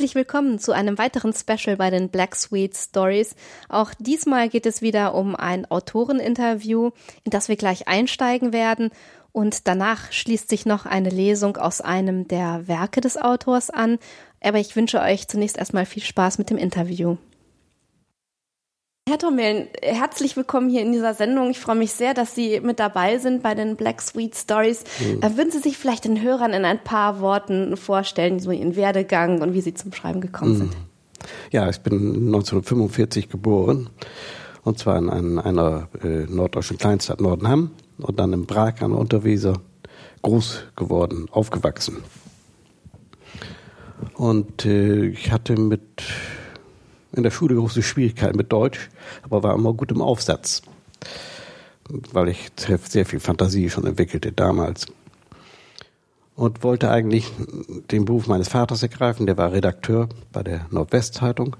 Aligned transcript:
Herzlich 0.00 0.14
willkommen 0.14 0.58
zu 0.58 0.72
einem 0.72 0.96
weiteren 0.96 1.34
Special 1.34 1.76
bei 1.76 1.90
den 1.90 2.08
Black 2.08 2.34
Sweet 2.34 2.74
Stories. 2.74 3.36
Auch 3.68 3.92
diesmal 3.98 4.48
geht 4.48 4.64
es 4.64 4.80
wieder 4.80 5.14
um 5.14 5.36
ein 5.36 5.70
Autoreninterview, 5.70 6.92
in 7.24 7.30
das 7.30 7.50
wir 7.50 7.56
gleich 7.56 7.86
einsteigen 7.86 8.54
werden. 8.54 8.92
Und 9.32 9.68
danach 9.68 10.10
schließt 10.10 10.48
sich 10.48 10.64
noch 10.64 10.86
eine 10.86 11.10
Lesung 11.10 11.58
aus 11.58 11.82
einem 11.82 12.26
der 12.26 12.66
Werke 12.66 13.02
des 13.02 13.18
Autors 13.18 13.68
an. 13.68 13.98
Aber 14.40 14.56
ich 14.58 14.74
wünsche 14.74 15.02
euch 15.02 15.28
zunächst 15.28 15.58
erstmal 15.58 15.84
viel 15.84 16.02
Spaß 16.02 16.38
mit 16.38 16.48
dem 16.48 16.56
Interview. 16.56 17.18
Herr 19.10 19.18
Tommeln, 19.18 19.66
herzlich 19.82 20.36
willkommen 20.36 20.70
hier 20.70 20.82
in 20.82 20.92
dieser 20.92 21.14
Sendung. 21.14 21.50
Ich 21.50 21.58
freue 21.58 21.74
mich 21.74 21.90
sehr, 21.90 22.14
dass 22.14 22.36
Sie 22.36 22.60
mit 22.60 22.78
dabei 22.78 23.18
sind 23.18 23.42
bei 23.42 23.56
den 23.56 23.74
Black 23.74 24.00
Sweet 24.02 24.36
Stories. 24.36 24.84
Mhm. 25.00 25.36
Würden 25.36 25.50
Sie 25.50 25.58
sich 25.58 25.78
vielleicht 25.78 26.04
den 26.04 26.22
Hörern 26.22 26.52
in 26.52 26.64
ein 26.64 26.78
paar 26.78 27.18
Worten 27.18 27.76
vorstellen, 27.76 28.38
so 28.38 28.52
Ihren 28.52 28.76
Werdegang 28.76 29.42
und 29.42 29.52
wie 29.52 29.62
Sie 29.62 29.74
zum 29.74 29.92
Schreiben 29.92 30.20
gekommen 30.20 30.52
mhm. 30.52 30.58
sind? 30.58 30.76
Ja, 31.50 31.68
ich 31.68 31.80
bin 31.80 32.26
1945 32.26 33.28
geboren 33.28 33.90
und 34.62 34.78
zwar 34.78 34.96
in 34.96 35.40
einer 35.40 35.88
äh, 36.04 36.26
norddeutschen 36.28 36.78
Kleinstadt 36.78 37.20
Nordenham 37.20 37.72
und 37.98 38.20
dann 38.20 38.32
in 38.32 38.46
Prag 38.46 38.80
an 38.80 38.92
der 38.92 39.00
Unterweser 39.00 39.54
groß 40.22 40.66
geworden, 40.76 41.26
aufgewachsen. 41.32 41.96
Und 44.14 44.64
äh, 44.66 45.06
ich 45.06 45.32
hatte 45.32 45.56
mit 45.56 46.00
in 47.12 47.22
der 47.22 47.30
Schule 47.30 47.54
große 47.54 47.82
Schwierigkeiten 47.82 48.36
mit 48.36 48.52
Deutsch, 48.52 48.90
aber 49.22 49.42
war 49.42 49.54
immer 49.54 49.72
gut 49.72 49.90
im 49.90 50.02
Aufsatz, 50.02 50.62
weil 52.12 52.28
ich 52.28 52.50
sehr 52.56 53.06
viel 53.06 53.20
Fantasie 53.20 53.70
schon 53.70 53.86
entwickelte 53.86 54.32
damals. 54.32 54.86
Und 56.36 56.62
wollte 56.62 56.90
eigentlich 56.90 57.30
den 57.90 58.06
Beruf 58.06 58.26
meines 58.26 58.48
Vaters 58.48 58.82
ergreifen, 58.82 59.26
der 59.26 59.36
war 59.36 59.52
Redakteur 59.52 60.08
bei 60.32 60.42
der 60.42 60.66
Nordwestzeitung. 60.70 61.56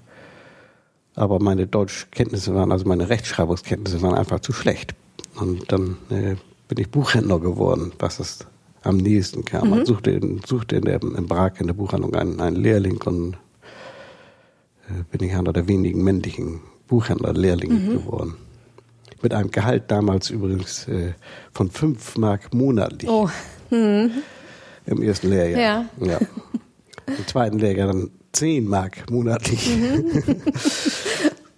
Aber 1.16 1.38
meine 1.38 1.66
Deutschkenntnisse 1.66 2.54
waren, 2.54 2.72
also 2.72 2.86
meine 2.86 3.10
Rechtschreibungskenntnisse 3.10 4.00
waren 4.00 4.14
einfach 4.14 4.40
zu 4.40 4.52
schlecht. 4.52 4.94
Und 5.34 5.70
dann 5.70 5.98
äh, 6.08 6.36
bin 6.68 6.78
ich 6.78 6.90
Buchhändler 6.90 7.40
geworden, 7.40 7.92
was 7.98 8.20
es 8.20 8.46
am 8.82 8.96
nächsten 8.96 9.44
kam. 9.44 9.64
Mhm. 9.64 9.70
Man 9.70 9.86
suchte, 9.86 10.12
in, 10.12 10.40
suchte 10.46 10.76
in 10.76 10.84
der, 10.84 11.02
in 11.02 11.26
Prag 11.26 11.60
in 11.60 11.66
der 11.66 11.74
Buchhandlung 11.74 12.14
einen, 12.14 12.40
einen 12.40 12.56
Lehrling 12.56 13.02
und 13.04 13.36
bin 15.10 15.28
ich 15.28 15.34
einer 15.34 15.52
der 15.52 15.68
wenigen 15.68 16.02
männlichen 16.02 16.60
Buchhändler-Lehrlinge 16.88 17.74
mhm. 17.74 17.90
geworden. 17.90 18.36
Mit 19.22 19.34
einem 19.34 19.50
Gehalt 19.50 19.90
damals 19.90 20.30
übrigens 20.30 20.88
äh, 20.88 21.12
von 21.52 21.70
fünf 21.70 22.16
Mark 22.16 22.54
monatlich. 22.54 23.10
Oh. 23.10 23.28
Mhm. 23.70 24.10
Im 24.86 25.02
ersten 25.02 25.28
Lehrjahr. 25.28 25.86
Ja. 26.00 26.06
ja. 26.06 26.18
Im 27.06 27.26
zweiten 27.26 27.58
Lehrjahr 27.58 27.88
dann 27.88 28.10
zehn 28.32 28.66
Mark 28.66 29.10
monatlich. 29.10 29.68
Mhm. 29.76 30.22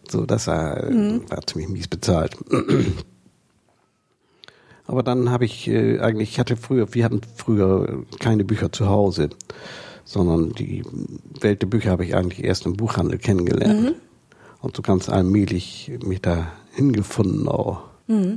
so, 0.08 0.26
das 0.26 0.46
war, 0.46 0.90
mhm. 0.90 1.22
war 1.30 1.46
ziemlich 1.46 1.68
mies 1.68 1.88
bezahlt. 1.88 2.36
Aber 4.86 5.02
dann 5.02 5.30
habe 5.30 5.44
ich 5.44 5.68
äh, 5.68 6.00
eigentlich, 6.00 6.30
ich 6.30 6.38
hatte 6.38 6.56
früher, 6.56 6.92
wir 6.92 7.04
hatten 7.04 7.20
früher 7.36 8.04
keine 8.18 8.44
Bücher 8.44 8.72
zu 8.72 8.88
Hause 8.88 9.30
sondern 10.04 10.52
die 10.52 10.82
Welt 11.40 11.62
der 11.62 11.66
Bücher 11.66 11.90
habe 11.90 12.04
ich 12.04 12.14
eigentlich 12.14 12.44
erst 12.44 12.66
im 12.66 12.74
Buchhandel 12.74 13.18
kennengelernt. 13.18 13.82
Mhm. 13.82 13.94
Und 14.60 14.76
so 14.76 14.82
ganz 14.82 15.08
allmählich 15.08 15.90
mich 16.04 16.20
da 16.20 16.48
hingefunden 16.72 17.48
auch. 17.48 17.82
Mhm. 18.06 18.36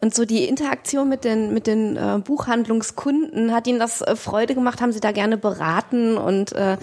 Und 0.00 0.14
so 0.14 0.26
die 0.26 0.44
Interaktion 0.44 1.08
mit 1.08 1.24
den, 1.24 1.54
mit 1.54 1.66
den 1.66 1.96
äh, 1.96 2.20
Buchhandlungskunden, 2.22 3.52
hat 3.52 3.66
Ihnen 3.66 3.78
das 3.78 4.02
äh, 4.02 4.16
Freude 4.16 4.54
gemacht? 4.54 4.82
Haben 4.82 4.92
Sie 4.92 5.00
da 5.00 5.12
gerne 5.12 5.38
beraten 5.38 6.18
und 6.18 6.52
äh 6.52 6.76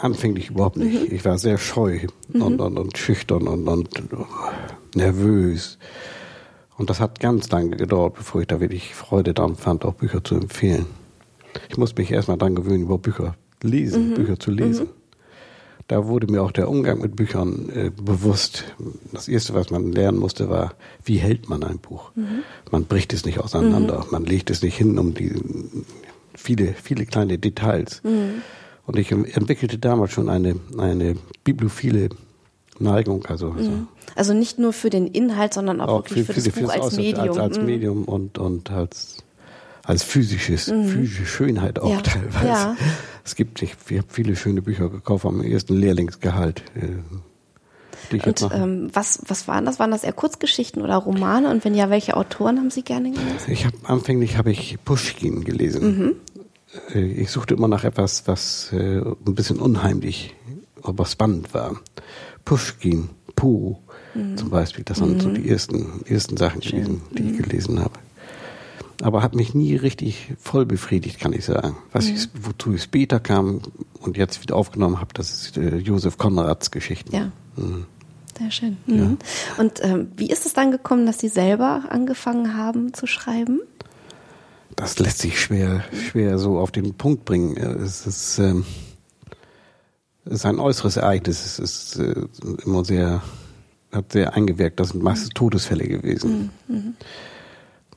Anfänglich 0.00 0.50
überhaupt 0.50 0.76
nicht. 0.76 1.08
Mhm. 1.08 1.14
Ich 1.14 1.24
war 1.24 1.38
sehr 1.38 1.58
scheu 1.58 2.00
mhm. 2.32 2.42
und, 2.42 2.60
und, 2.60 2.78
und, 2.78 2.98
schüchtern 2.98 3.46
und, 3.46 3.68
und 3.68 3.88
nervös. 4.96 5.78
Und 6.76 6.90
das 6.90 7.00
hat 7.00 7.20
ganz 7.20 7.48
lange 7.50 7.76
gedauert, 7.76 8.14
bevor 8.14 8.40
ich 8.40 8.46
da 8.46 8.60
wirklich 8.60 8.94
Freude 8.94 9.34
daran 9.34 9.56
fand, 9.56 9.84
auch 9.84 9.94
Bücher 9.94 10.22
zu 10.22 10.34
empfehlen. 10.34 10.86
Ich 11.68 11.76
musste 11.76 12.00
mich 12.00 12.10
erstmal 12.10 12.38
daran 12.38 12.54
gewöhnen, 12.54 12.82
über 12.82 12.98
Bücher 12.98 13.34
lesen, 13.62 14.10
mhm. 14.10 14.14
Bücher 14.14 14.38
zu 14.38 14.50
lesen. 14.50 14.86
Mhm. 14.86 14.90
Da 15.88 16.06
wurde 16.06 16.30
mir 16.30 16.42
auch 16.42 16.52
der 16.52 16.68
Umgang 16.68 17.00
mit 17.00 17.16
Büchern 17.16 17.70
äh, 17.70 17.90
bewusst. 17.90 18.64
Das 19.12 19.26
erste, 19.26 19.54
was 19.54 19.70
man 19.70 19.90
lernen 19.90 20.18
musste, 20.18 20.50
war, 20.50 20.74
wie 21.02 21.16
hält 21.16 21.48
man 21.48 21.64
ein 21.64 21.78
Buch? 21.78 22.10
Mhm. 22.14 22.42
Man 22.70 22.84
bricht 22.84 23.14
es 23.14 23.24
nicht 23.24 23.38
auseinander, 23.38 24.00
mhm. 24.00 24.10
man 24.10 24.24
legt 24.26 24.50
es 24.50 24.60
nicht 24.62 24.76
hin 24.76 24.98
um 24.98 25.14
die 25.14 25.32
viele, 26.34 26.74
viele 26.74 27.06
kleine 27.06 27.38
Details. 27.38 28.02
Mhm. 28.04 28.42
Und 28.86 28.98
ich 28.98 29.10
entwickelte 29.12 29.78
damals 29.78 30.12
schon 30.12 30.28
eine, 30.28 30.56
eine 30.76 31.16
bibliophile 31.44 32.10
Neigung. 32.78 33.24
Also, 33.26 33.52
also, 33.52 33.70
mhm. 33.70 33.88
also 34.14 34.34
nicht 34.34 34.58
nur 34.58 34.72
für 34.72 34.90
den 34.90 35.06
Inhalt, 35.06 35.54
sondern 35.54 35.80
auch, 35.80 35.88
auch 35.88 36.04
wirklich 36.04 36.26
für, 36.26 36.34
für 36.34 36.50
das 36.50 36.60
Buch 36.60 36.70
als 36.70 36.96
Medium. 36.96 37.28
Als, 37.28 37.38
als 37.38 37.58
Medium 37.58 38.04
und, 38.04 38.38
und 38.38 38.70
als 38.70 39.24
als 39.88 40.02
physisches, 40.02 40.68
mhm. 40.68 40.86
physische 40.86 41.24
Schönheit 41.24 41.78
auch 41.78 41.90
ja. 41.90 42.00
teilweise. 42.02 42.46
Ja. 42.46 42.76
Es 43.24 43.34
gibt, 43.34 43.62
ich, 43.62 43.74
ich 43.88 43.96
habe 43.96 44.08
viele 44.10 44.36
schöne 44.36 44.60
Bücher 44.60 44.90
gekauft 44.90 45.24
am 45.24 45.40
ersten 45.40 45.74
Lehrlingsgehalt. 45.74 46.62
Äh, 46.74 48.16
und 48.24 48.48
ähm, 48.52 48.90
was, 48.92 49.22
was 49.26 49.48
waren 49.48 49.64
das? 49.64 49.78
Waren 49.78 49.90
das 49.90 50.04
eher 50.04 50.12
Kurzgeschichten 50.12 50.82
oder 50.82 50.96
Romane? 50.96 51.50
Und 51.50 51.64
wenn 51.64 51.74
ja, 51.74 51.90
welche 51.90 52.16
Autoren 52.16 52.58
haben 52.58 52.70
Sie 52.70 52.82
gerne 52.82 53.10
gelesen? 53.10 53.50
Ich 53.50 53.64
habe 53.64 53.76
anfänglich 53.84 54.36
habe 54.36 54.50
ich 54.50 54.78
Pushkin 54.84 55.42
gelesen. 55.42 55.98
Mhm. 55.98 56.14
Äh, 56.94 57.22
ich 57.22 57.30
suchte 57.30 57.54
immer 57.54 57.68
nach 57.68 57.84
etwas, 57.84 58.26
was 58.26 58.70
äh, 58.72 59.00
ein 59.00 59.34
bisschen 59.34 59.58
unheimlich, 59.58 60.34
aber 60.82 61.06
spannend 61.06 61.54
war. 61.54 61.80
Pushkin, 62.44 63.08
Poe 63.36 63.78
mhm. 64.14 64.36
zum 64.36 64.50
Beispiel, 64.50 64.84
das 64.84 65.00
waren 65.00 65.18
so 65.18 65.30
mhm. 65.30 65.34
die 65.34 65.48
ersten, 65.48 66.04
ersten 66.06 66.36
Sachen 66.36 66.60
gewesen, 66.60 67.00
die 67.12 67.22
ich 67.22 67.32
mhm. 67.32 67.42
gelesen 67.42 67.80
habe 67.80 67.98
aber 69.02 69.22
hat 69.22 69.34
mich 69.34 69.54
nie 69.54 69.76
richtig 69.76 70.32
voll 70.38 70.66
befriedigt, 70.66 71.20
kann 71.20 71.32
ich 71.32 71.44
sagen. 71.44 71.76
Was 71.92 72.08
mhm. 72.08 72.14
ich, 72.14 72.28
wozu 72.42 72.74
ich 72.74 72.82
später 72.82 73.20
kam 73.20 73.60
und 74.00 74.16
jetzt 74.16 74.42
wieder 74.42 74.56
aufgenommen 74.56 75.00
habe, 75.00 75.10
das 75.14 75.30
ist 75.30 75.56
äh, 75.56 75.76
Josef 75.76 76.18
Konrads 76.18 76.70
Geschichten. 76.70 77.14
Ja. 77.14 77.32
Mhm. 77.56 77.86
Sehr 78.38 78.50
schön. 78.50 78.76
Mhm. 78.86 78.98
Ja. 78.98 79.62
Und 79.62 79.84
ähm, 79.84 80.12
wie 80.16 80.30
ist 80.30 80.46
es 80.46 80.52
dann 80.52 80.70
gekommen, 80.70 81.06
dass 81.06 81.18
Sie 81.18 81.28
selber 81.28 81.84
angefangen 81.88 82.56
haben 82.56 82.94
zu 82.94 83.06
schreiben? 83.06 83.60
Das 84.76 84.98
lässt 85.00 85.18
sich 85.18 85.40
schwer, 85.40 85.84
schwer 86.08 86.38
so 86.38 86.58
auf 86.58 86.70
den 86.70 86.94
Punkt 86.94 87.24
bringen. 87.24 87.56
Es 87.56 88.06
ist, 88.06 88.38
ähm, 88.38 88.64
es 90.24 90.34
ist 90.34 90.46
ein 90.46 90.60
äußeres 90.60 90.96
Ereignis. 90.96 91.58
Es 91.58 91.58
ist 91.58 91.96
äh, 91.98 92.14
immer 92.64 92.84
sehr, 92.84 93.22
hat 93.90 94.12
sehr 94.12 94.34
eingewirkt. 94.34 94.78
Das 94.78 94.90
sind 94.90 95.02
meistens 95.02 95.30
Todesfälle 95.30 95.88
gewesen. 95.88 96.50
Mhm. 96.68 96.94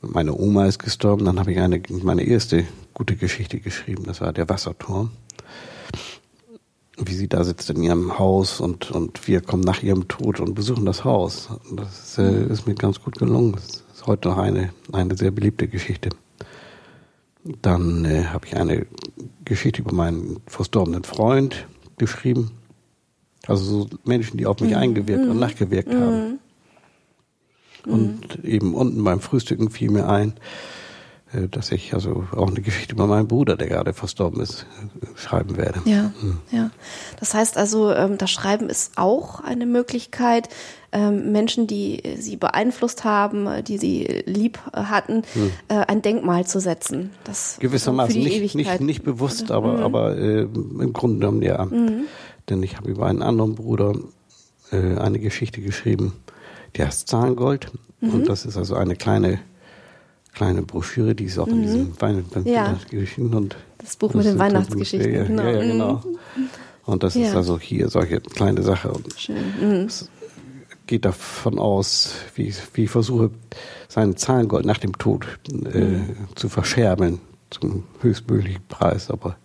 Meine 0.02 0.34
Oma 0.34 0.66
ist 0.66 0.80
gestorben, 0.80 1.26
dann 1.26 1.40
habe 1.40 1.52
ich 1.52 1.60
eine, 1.60 1.82
meine 1.90 2.24
erste 2.24 2.66
gute 2.94 3.16
Geschichte 3.16 3.60
geschrieben, 3.60 4.04
das 4.06 4.22
war 4.22 4.34
der 4.34 4.50
Wasserturm. 4.50 5.12
Wie 6.98 7.14
sie 7.14 7.28
da 7.28 7.44
sitzt 7.44 7.70
in 7.70 7.82
ihrem 7.82 8.20
Haus 8.20 8.60
und, 8.60 8.92
und 8.92 9.28
wir 9.28 9.42
kommen 9.42 9.64
nach 9.64 9.82
ihrem 9.82 10.08
Tod 10.08 10.40
und 10.40 10.54
besuchen 10.54 10.86
das 10.86 11.04
Haus. 11.04 11.50
Das 11.76 12.18
äh, 12.18 12.46
ist 12.46 12.68
mir 12.68 12.76
ganz 12.76 13.02
gut 13.02 13.18
gelungen. 13.18 13.54
Das 13.54 13.84
ist 13.94 14.06
heute 14.06 14.30
noch 14.30 14.38
eine, 14.38 14.72
eine 14.92 15.16
sehr 15.16 15.32
beliebte 15.32 15.68
Geschichte. 15.68 16.10
Dann 17.44 18.06
äh, 18.06 18.26
habe 18.26 18.46
ich 18.46 18.56
eine 18.56 18.86
Geschichte 19.46 19.82
über 19.82 19.94
meinen 19.94 20.42
verstorbenen 20.46 21.04
Freund 21.04 21.66
geschrieben. 21.98 22.52
Also 23.48 23.64
so 23.64 23.90
Menschen, 24.04 24.38
die 24.38 24.46
auf 24.46 24.60
mich 24.60 24.72
mhm. 24.72 24.78
eingewirkt 24.78 25.24
und 25.24 25.34
mhm. 25.34 25.40
nachgewirkt 25.40 25.92
mhm. 25.92 26.00
haben. 26.00 26.40
Und 27.86 28.44
mhm. 28.44 28.50
eben 28.50 28.74
unten 28.76 29.04
beim 29.04 29.20
Frühstücken 29.20 29.70
fiel 29.70 29.92
mir 29.92 30.08
ein, 30.08 30.34
äh, 31.34 31.48
dass 31.48 31.72
ich 31.72 31.94
also 31.94 32.26
auch 32.36 32.50
eine 32.50 32.62
Geschichte 32.62 32.94
über 32.94 33.08
meinen 33.08 33.28
Bruder, 33.28 33.56
der 33.56 33.68
gerade 33.68 33.94
verstorben 33.94 34.42
ist, 34.42 34.66
schreiben 35.16 35.58
werde. 35.58 35.82
Ja, 35.86 36.12
mhm. 36.22 36.40
ja. 36.52 36.72
Das 37.20 37.34
heißt 37.34 37.58
also, 37.58 37.92
ähm, 37.92 38.18
das 38.18 38.32
Schreiben 38.32 38.70
ist 38.70 38.98
auch 38.98 39.40
eine 39.40 39.66
Möglichkeit, 39.66 40.50
ähm, 40.92 41.32
Menschen, 41.32 41.68
die 41.68 42.02
sie 42.20 42.36
beeinflusst 42.36 43.06
haben, 43.06 43.48
die 43.64 43.78
sie 43.78 44.24
lieb 44.26 44.60
hatten, 44.74 45.24
mhm. 45.34 45.52
ein 45.70 46.02
Denkmal 46.02 46.46
zu 46.46 46.60
setzen. 46.60 47.12
Das 47.24 47.58
Gewissermaßen 47.62 48.22
nicht, 48.22 48.56
nicht, 48.56 48.82
nicht 48.82 49.04
bewusst, 49.04 49.52
aber, 49.52 49.78
mhm. 49.78 49.84
aber 49.84 50.18
äh, 50.18 50.42
im 50.42 50.92
Grunde 50.92 51.20
genommen 51.20 51.42
ja. 51.42 51.64
Mhm. 51.64 52.08
Denn 52.50 52.62
ich 52.62 52.76
habe 52.76 52.90
über 52.90 53.06
einen 53.06 53.22
anderen 53.22 53.56
Bruder 53.56 53.94
äh, 54.72 54.98
eine 54.98 55.20
Geschichte 55.20 55.62
geschrieben, 55.62 56.14
die 56.76 56.84
heißt 56.84 57.08
Zahngold. 57.08 57.72
Mhm. 58.00 58.10
Und 58.12 58.30
das 58.30 58.46
ist 58.46 58.58
also 58.58 58.76
eine 58.76 58.96
kleine, 58.96 59.40
kleine 60.34 60.62
Broschüre, 60.62 61.16
die 61.16 61.26
ist 61.26 61.38
auch 61.38 61.48
mhm. 61.48 61.54
in 61.54 61.62
diesem 61.62 62.02
Weihnachtsgeschichten. 62.02 63.34
Und 63.34 63.56
das 63.78 63.96
Buch 63.96 64.14
mit 64.14 64.26
den 64.26 64.40
Weihnachtsgeschichten. 64.40 65.14
Ja, 65.14 65.24
genau. 65.24 65.44
Ja, 65.44 65.52
ja, 65.52 65.62
genau. 65.62 65.94
Mhm. 65.96 66.50
Und 66.86 67.04
das 67.04 67.16
ist 67.16 67.36
also 67.36 67.60
hier 67.60 67.90
solche 67.90 68.20
kleine 68.20 68.64
Sache. 68.64 68.92
Und 68.92 69.08
Schön. 69.18 69.38
Mhm. 69.60 69.86
Es 69.86 70.10
geht 70.88 71.06
davon 71.06 71.60
aus, 71.60 72.16
wie, 72.36 72.54
wie 72.74 72.84
ich 72.84 72.90
versuche, 72.90 73.30
sein 73.88 74.18
Zahngold 74.18 74.66
nach 74.66 74.80
dem 74.80 74.98
Tod 74.98 75.26
äh, 75.50 75.80
mhm. 75.80 76.16
zu 76.36 76.50
verscherbeln 76.50 77.20
zum 77.50 77.84
höchstmöglichen 78.02 78.64
Preis. 78.68 79.10
Aber 79.12 79.38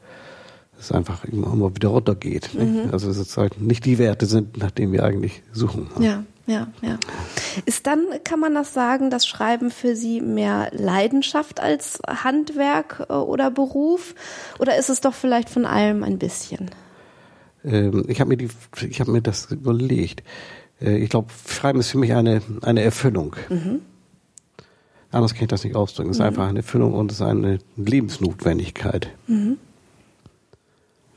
es 0.79 0.93
einfach 0.93 1.25
immer 1.25 1.75
wieder 1.75 1.89
runtergeht. 1.89 2.51
Mhm. 2.55 2.91
Also 2.93 3.13
sozusagen 3.13 3.67
nicht 3.67 3.85
die 3.85 3.99
Werte 3.99 4.27
sind, 4.27 4.57
nach 4.59 4.71
denen 4.71 4.93
wir 4.93 5.05
eigentlich 5.05 5.43
suchen. 5.53 5.89
Ja, 6.01 6.25
ja, 6.47 6.69
ja. 6.83 6.99
Ist 7.65 7.87
dann, 7.87 8.07
kann 8.25 8.39
man 8.39 8.55
das 8.55 8.73
sagen, 8.73 9.11
das 9.11 9.27
Schreiben 9.27 9.71
für 9.71 9.97
Sie 9.97 10.21
mehr 10.21 10.71
Leidenschaft 10.73 11.61
als 11.61 12.01
Handwerk 12.07 13.07
äh, 13.09 13.13
oder 13.13 13.51
Beruf? 13.51 14.15
Oder 14.59 14.77
ist 14.77 14.89
es 14.89 15.01
doch 15.01 15.15
vielleicht 15.15 15.51
von 15.51 15.65
allem 15.65 16.03
ein 16.03 16.19
bisschen? 16.19 16.71
Ähm, 17.65 18.05
ich 18.09 18.21
habe 18.21 18.29
mir, 18.29 18.37
die, 18.37 18.49
ich 18.89 19.01
hab 19.01 19.09
mir 19.09 19.23
das 19.23 19.51
überlegt. 19.51 20.23
Äh, 20.81 20.99
ich 20.99 21.11
glaube, 21.11 21.29
Schreiben 21.49 21.81
ist 21.81 21.91
für 21.91 21.99
mich 21.99 22.13
eine, 22.13 22.43
eine 22.63 22.83
Erfüllung. 22.83 23.37
Mhm. 23.49 23.81
Anders 25.11 25.35
kann 25.35 25.45
ich 25.45 25.49
das 25.49 25.65
nicht 25.65 25.77
ausdrücken. 25.77 26.11
Es 26.11 26.17
ist 26.17 26.21
mhm. 26.21 26.27
einfach 26.27 26.49
eine 26.49 26.61
Erfüllung 26.61 26.95
und 26.95 27.11
es 27.11 27.21
ist 27.21 27.27
eine 27.27 27.59
Lebensnotwendigkeit. 27.77 29.11
Mhm. 29.27 29.59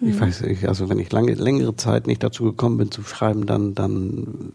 Ich 0.01 0.15
mhm. 0.15 0.21
weiß 0.21 0.41
nicht, 0.41 0.67
also 0.67 0.89
wenn 0.89 0.99
ich 0.99 1.11
lange, 1.11 1.33
längere 1.33 1.75
Zeit 1.75 2.07
nicht 2.07 2.23
dazu 2.23 2.45
gekommen 2.45 2.77
bin 2.77 2.91
zu 2.91 3.03
schreiben, 3.03 3.45
dann, 3.45 3.75
dann, 3.75 4.53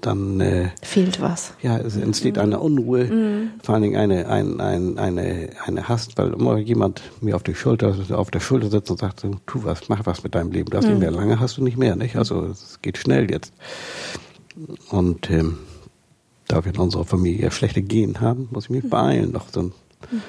dann 0.00 0.40
äh, 0.40 0.70
fehlt 0.82 1.20
was. 1.20 1.54
Ja, 1.62 1.78
es 1.78 1.96
entsteht 1.96 2.36
mhm. 2.36 2.42
eine 2.42 2.60
Unruhe, 2.60 3.04
mhm. 3.04 3.50
vor 3.62 3.74
allen 3.74 3.82
Dingen 3.82 3.96
eine, 3.96 4.28
ein, 4.28 4.60
ein, 4.60 4.98
eine, 4.98 5.50
eine 5.64 5.88
Hast, 5.88 6.18
weil 6.18 6.32
immer 6.32 6.58
jemand 6.58 7.02
mir 7.20 7.36
auf 7.36 7.42
die 7.42 7.54
Schulter, 7.54 7.94
auf 8.10 8.30
der 8.30 8.40
Schulter 8.40 8.70
sitzt 8.70 8.90
und 8.90 9.00
sagt, 9.00 9.26
tu 9.46 9.64
was, 9.64 9.88
mach 9.88 10.06
was 10.06 10.22
mit 10.22 10.34
deinem 10.34 10.52
Leben. 10.52 10.70
Du 10.70 10.76
hast 10.76 10.84
mhm. 10.84 10.92
nicht 10.92 11.00
mehr 11.00 11.10
lange, 11.10 11.40
hast 11.40 11.56
du 11.56 11.62
nicht 11.62 11.76
mehr, 11.76 11.96
nicht? 11.96 12.16
Also 12.16 12.44
es 12.44 12.78
geht 12.82 12.98
schnell 12.98 13.30
jetzt. 13.30 13.52
Und 14.90 15.30
ähm, 15.30 15.58
da 16.48 16.64
wir 16.64 16.74
in 16.74 16.80
unserer 16.80 17.04
Familie 17.04 17.50
schlechte 17.50 17.82
Gehen 17.82 18.20
haben, 18.20 18.48
muss 18.50 18.64
ich 18.64 18.70
mich 18.70 18.90
beeilen, 18.90 19.32
noch 19.32 19.48
so 19.50 19.60
ein 19.60 19.72
mhm 20.10 20.22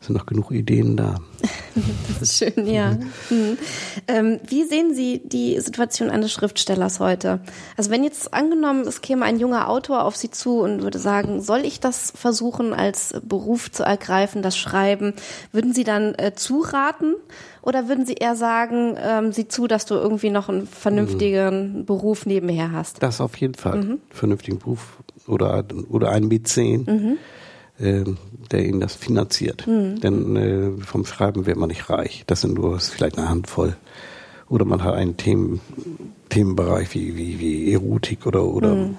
sind 0.00 0.16
noch 0.16 0.26
genug 0.26 0.50
Ideen 0.50 0.96
da. 0.96 1.16
Das 2.08 2.22
ist 2.22 2.38
schön, 2.38 2.66
ja. 2.66 2.98
Mhm. 3.30 3.58
Ähm, 4.08 4.40
wie 4.48 4.64
sehen 4.64 4.94
Sie 4.94 5.20
die 5.24 5.60
Situation 5.60 6.10
eines 6.10 6.32
Schriftstellers 6.32 6.98
heute? 6.98 7.38
Also 7.76 7.92
wenn 7.92 8.02
jetzt 8.02 8.34
angenommen, 8.34 8.80
es 8.80 9.00
käme 9.00 9.24
ein 9.24 9.38
junger 9.38 9.68
Autor 9.68 10.04
auf 10.04 10.16
Sie 10.16 10.30
zu 10.30 10.58
und 10.58 10.82
würde 10.82 10.98
sagen, 10.98 11.40
soll 11.40 11.60
ich 11.60 11.78
das 11.78 12.12
versuchen, 12.16 12.72
als 12.72 13.14
Beruf 13.22 13.70
zu 13.70 13.84
ergreifen, 13.84 14.42
das 14.42 14.56
Schreiben, 14.56 15.14
würden 15.52 15.72
Sie 15.72 15.84
dann 15.84 16.14
äh, 16.16 16.32
zuraten 16.34 17.14
oder 17.62 17.86
würden 17.86 18.06
Sie 18.06 18.14
eher 18.14 18.34
sagen, 18.34 18.96
ähm, 19.00 19.30
sieh 19.30 19.46
zu, 19.46 19.68
dass 19.68 19.86
du 19.86 19.94
irgendwie 19.94 20.30
noch 20.30 20.48
einen 20.48 20.66
vernünftigen 20.66 21.80
mhm. 21.80 21.84
Beruf 21.84 22.26
nebenher 22.26 22.72
hast? 22.72 23.00
Das 23.02 23.20
auf 23.20 23.36
jeden 23.36 23.54
Fall. 23.54 23.84
Mhm. 23.84 24.00
Vernünftigen 24.10 24.58
Beruf 24.58 24.98
oder, 25.28 25.64
oder 25.90 26.10
ein 26.10 26.28
B10 26.28 27.18
äh, 27.78 28.04
der 28.50 28.66
ihnen 28.66 28.80
das 28.80 28.94
finanziert. 28.94 29.66
Mhm. 29.66 30.00
Denn 30.00 30.36
äh, 30.36 30.84
vom 30.84 31.04
Schreiben 31.04 31.46
wird 31.46 31.56
man 31.56 31.68
nicht 31.68 31.90
reich. 31.90 32.24
Das 32.26 32.40
sind 32.40 32.54
nur 32.54 32.78
vielleicht 32.80 33.18
eine 33.18 33.28
Handvoll. 33.28 33.76
Oder 34.48 34.64
man 34.64 34.82
hat 34.82 34.94
einen 34.94 35.16
Themen, 35.16 35.60
Themenbereich 36.28 36.94
wie, 36.94 37.16
wie, 37.16 37.38
wie 37.38 37.72
Erotik 37.72 38.26
oder, 38.26 38.44
oder, 38.44 38.74
mhm. 38.74 38.96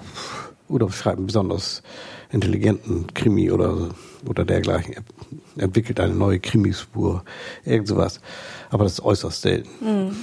oder 0.68 0.90
schreibt 0.90 1.26
besonders 1.26 1.82
intelligenten 2.30 3.06
Krimi 3.14 3.50
oder, 3.50 3.90
oder 4.28 4.44
dergleichen. 4.44 4.94
Entwickelt 5.60 6.00
eine 6.00 6.14
neue 6.14 6.40
Krimispur, 6.40 7.24
irgend 7.64 7.88
sowas 7.88 8.20
aber 8.70 8.84
das 8.84 8.94
ist 8.94 9.00
äußerst 9.00 9.42
selten. 9.42 9.68
Mhm. 9.80 10.16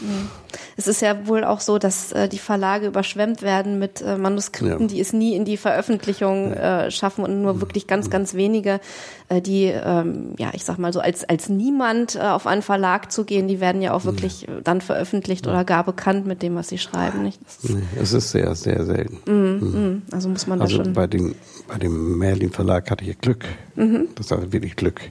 Es 0.78 0.88
ist 0.88 1.02
ja 1.02 1.28
wohl 1.28 1.44
auch 1.44 1.60
so, 1.60 1.78
dass 1.78 2.14
äh, 2.14 2.30
die 2.30 2.38
Verlage 2.40 2.88
überschwemmt 2.88 3.42
werden 3.42 3.78
mit 3.78 4.02
äh, 4.02 4.18
Manuskripten, 4.18 4.88
ja. 4.88 4.88
die 4.88 5.02
es 5.02 5.12
nie 5.12 5.36
in 5.36 5.44
die 5.44 5.58
Veröffentlichung 5.58 6.54
äh, 6.54 6.90
schaffen 6.90 7.26
und 7.26 7.42
nur 7.42 7.56
mhm. 7.56 7.62
wirklich 7.62 7.88
ganz, 7.88 8.10
ganz 8.10 8.36
wenige, 8.36 8.80
äh, 9.28 9.42
die, 9.42 9.66
ähm, 9.66 10.34
ja, 10.38 10.52
ich 10.54 10.64
sag 10.64 10.78
mal 10.78 10.94
so, 10.94 11.02
als, 11.02 11.28
als 11.28 11.50
niemand 11.50 12.16
äh, 12.16 12.20
auf 12.20 12.48
einen 12.48 12.62
Verlag 12.62 13.12
zu 13.12 13.26
gehen, 13.26 13.50
die 13.50 13.60
werden 13.60 13.82
ja 13.82 13.94
auch 13.94 14.06
wirklich 14.06 14.44
ja. 14.44 14.62
dann 14.64 14.80
veröffentlicht 14.80 15.46
oder 15.46 15.66
gar 15.66 15.84
bekannt 15.84 16.26
mit 16.26 16.42
dem, 16.42 16.56
was 16.56 16.70
sie 16.70 16.78
schreiben. 16.78 17.24
Nicht? 17.24 17.42
Nee, 17.64 17.82
es 18.02 18.14
ist 18.14 18.32
sehr, 18.32 18.56
sehr 18.56 18.86
selten. 18.86 19.20
Mhm. 19.26 19.60
Mhm. 19.60 20.02
Also 20.12 20.30
muss 20.30 20.48
man 20.48 20.62
also 20.62 20.78
da 20.78 20.86
schon. 20.86 20.94
Bei, 20.94 21.08
den, 21.08 21.36
bei 21.68 21.78
dem 21.78 22.18
Merlin 22.18 22.52
Verlag 22.52 22.90
hatte 22.90 23.04
ich 23.04 23.20
Glück. 23.20 23.44
Mhm. 23.76 24.08
Das 24.16 24.32
war 24.32 24.54
wirklich 24.54 24.78
Glück. 24.78 25.02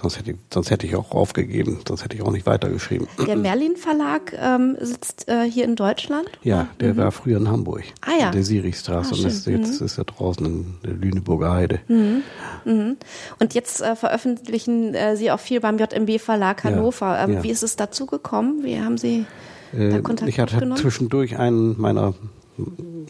Sonst 0.00 0.18
hätte, 0.18 0.32
ich, 0.32 0.36
sonst 0.52 0.70
hätte 0.70 0.86
ich 0.86 0.94
auch 0.94 1.12
aufgegeben, 1.12 1.80
sonst 1.88 2.04
hätte 2.04 2.16
ich 2.16 2.22
auch 2.22 2.30
nicht 2.30 2.44
weitergeschrieben. 2.44 3.08
Der 3.26 3.36
Merlin 3.36 3.76
Verlag 3.76 4.34
ähm, 4.38 4.76
sitzt 4.78 5.26
äh, 5.26 5.50
hier 5.50 5.64
in 5.64 5.74
Deutschland? 5.74 6.28
Ja, 6.42 6.68
der 6.80 6.92
mhm. 6.92 6.98
war 6.98 7.12
früher 7.12 7.38
in 7.38 7.48
Hamburg. 7.48 7.82
Ah 8.02 8.10
ja. 8.20 8.26
In 8.26 8.32
der 8.32 8.44
Sirichstraße 8.44 9.14
ah, 9.14 9.18
und 9.18 9.24
ist, 9.24 9.46
jetzt 9.46 9.80
mhm. 9.80 9.86
ist 9.86 9.96
er 9.96 10.04
draußen 10.04 10.44
in 10.44 10.74
der 10.84 10.92
Lüneburger 10.92 11.50
Heide. 11.50 11.80
Mhm. 11.88 12.22
Mhm. 12.66 12.96
Und 13.38 13.54
jetzt 13.54 13.80
äh, 13.80 13.96
veröffentlichen 13.96 14.94
äh, 14.94 15.16
Sie 15.16 15.30
auch 15.30 15.40
viel 15.40 15.60
beim 15.60 15.78
JMB 15.78 16.20
Verlag 16.20 16.62
Hannover. 16.64 17.14
Ja, 17.14 17.24
ähm, 17.24 17.32
ja. 17.32 17.42
Wie 17.42 17.50
ist 17.50 17.62
es 17.62 17.76
dazu 17.76 18.04
gekommen? 18.04 18.64
Wie 18.64 18.78
haben 18.78 18.98
Sie 18.98 19.24
äh, 19.72 19.88
da 19.88 20.00
Kontakt 20.00 20.28
Ich 20.28 20.38
hatte 20.38 20.74
zwischendurch 20.74 21.38
einen 21.38 21.80
meiner, 21.80 22.12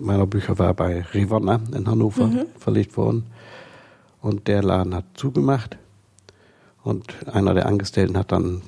meiner 0.00 0.26
Bücher 0.26 0.60
war 0.60 0.72
bei 0.72 1.04
Rivonna 1.12 1.60
in 1.74 1.88
Hannover 1.88 2.28
mhm. 2.28 2.46
verlegt 2.58 2.96
worden. 2.96 3.24
Und 4.20 4.46
der 4.46 4.62
Laden 4.62 4.94
hat 4.94 5.04
zugemacht. 5.14 5.78
Und 6.86 7.16
einer 7.26 7.52
der 7.52 7.66
Angestellten 7.66 8.16
hat 8.16 8.30
dann 8.30 8.62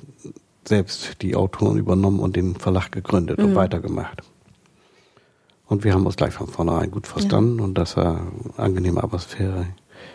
selbst 0.67 1.21
die 1.21 1.37
Autoren 1.37 1.77
übernommen 1.77 2.19
und 2.19 2.35
den 2.35 2.57
Verlag 2.57 2.91
gegründet 2.91 3.37
mhm. 3.37 3.45
und 3.45 3.55
weitergemacht. 3.55 4.23
Und 5.67 5.85
wir 5.85 5.93
haben 5.93 6.05
uns 6.05 6.17
gleich 6.17 6.33
von 6.33 6.47
vornherein 6.47 6.91
gut 6.91 7.07
verstanden 7.07 7.59
ja. 7.59 7.63
und 7.63 7.75
das 7.75 7.95
war 7.95 8.19
eine 8.57 8.59
angenehme 8.59 9.01
Atmosphäre. 9.01 9.67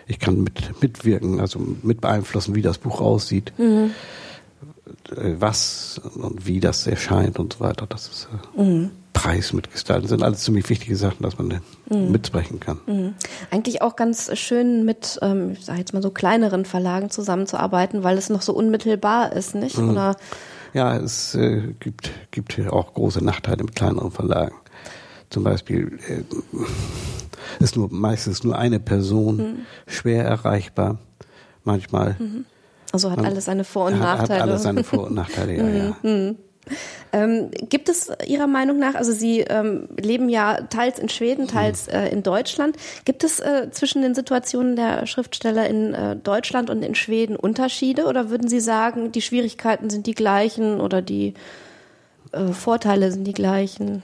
Ich 0.06 0.18
kann 0.18 0.42
mit, 0.42 0.82
mitwirken, 0.82 1.40
also 1.40 1.58
mit 1.82 2.02
beeinflussen, 2.02 2.54
wie 2.54 2.60
das 2.60 2.76
Buch 2.76 3.00
aussieht, 3.00 3.54
mhm. 3.56 3.92
was 5.16 5.98
und 6.14 6.46
wie 6.46 6.60
das 6.60 6.86
erscheint 6.86 7.38
und 7.38 7.54
so 7.54 7.60
weiter. 7.60 7.86
Das 7.86 8.08
ist 8.08 8.28
äh, 8.54 8.62
mhm. 8.62 8.90
Preis 9.14 9.54
mitgestalten. 9.54 10.02
Das 10.02 10.10
sind 10.10 10.22
alles 10.22 10.40
ziemlich 10.40 10.68
wichtige 10.68 10.96
Sachen, 10.96 11.22
dass 11.22 11.38
man 11.38 11.60
mhm. 11.88 12.10
mitsprechen 12.10 12.60
kann. 12.60 12.80
Mhm. 12.86 13.14
Eigentlich 13.50 13.80
auch 13.80 13.96
ganz 13.96 14.36
schön 14.38 14.84
mit, 14.84 15.18
ähm, 15.22 15.52
ich 15.52 15.64
sage 15.64 15.78
jetzt 15.78 15.94
mal 15.94 16.02
so 16.02 16.10
kleineren 16.10 16.66
Verlagen 16.66 17.08
zusammenzuarbeiten, 17.08 18.04
weil 18.04 18.18
es 18.18 18.28
noch 18.28 18.42
so 18.42 18.52
unmittelbar 18.52 19.32
ist, 19.32 19.54
nicht? 19.54 19.78
Mhm. 19.78 19.90
Oder? 19.90 20.16
Ja, 20.74 20.96
es 20.96 21.34
äh, 21.36 21.72
gibt, 21.80 22.10
gibt 22.32 22.60
auch 22.68 22.92
große 22.92 23.24
Nachteile 23.24 23.64
mit 23.64 23.74
kleineren 23.74 24.10
Verlagen. 24.10 24.56
Zum 25.30 25.44
Beispiel 25.44 25.98
äh, 26.08 26.22
ist 27.62 27.76
nur 27.76 27.88
meistens 27.90 28.44
nur 28.44 28.58
eine 28.58 28.80
Person 28.80 29.36
mhm. 29.36 29.56
schwer 29.86 30.24
erreichbar. 30.24 30.98
Manchmal. 31.62 32.16
Mhm. 32.18 32.44
Also 32.92 33.10
hat 33.10 33.24
alles 33.24 33.46
seine 33.46 33.64
Vor- 33.64 33.86
und 33.86 33.98
Nachteile. 34.00 34.42
Hat 34.42 34.48
alles 34.48 34.62
seine 34.62 34.84
Vor- 34.84 35.06
und 35.06 35.14
Nachteile, 35.16 35.56
ja, 35.56 35.94
ja. 36.10 36.34
Mhm. 36.68 36.74
Ähm, 37.12 37.50
gibt 37.68 37.88
es 37.88 38.10
Ihrer 38.26 38.46
Meinung 38.46 38.78
nach, 38.78 38.94
also 38.94 39.12
Sie 39.12 39.40
ähm, 39.40 39.88
leben 39.96 40.28
ja 40.28 40.62
teils 40.62 40.98
in 40.98 41.08
Schweden, 41.08 41.46
teils 41.46 41.86
äh, 41.88 42.08
in 42.08 42.22
Deutschland, 42.22 42.76
gibt 43.04 43.22
es 43.22 43.40
äh, 43.40 43.68
zwischen 43.70 44.02
den 44.02 44.14
Situationen 44.14 44.74
der 44.74 45.06
Schriftsteller 45.06 45.68
in 45.68 45.94
äh, 45.94 46.16
Deutschland 46.16 46.70
und 46.70 46.82
in 46.82 46.94
Schweden 46.94 47.36
Unterschiede 47.36 48.06
oder 48.06 48.30
würden 48.30 48.48
Sie 48.48 48.60
sagen, 48.60 49.12
die 49.12 49.22
Schwierigkeiten 49.22 49.90
sind 49.90 50.06
die 50.06 50.14
gleichen 50.14 50.80
oder 50.80 51.02
die 51.02 51.34
äh, 52.32 52.48
Vorteile 52.48 53.12
sind 53.12 53.24
die 53.24 53.32
gleichen? 53.32 54.02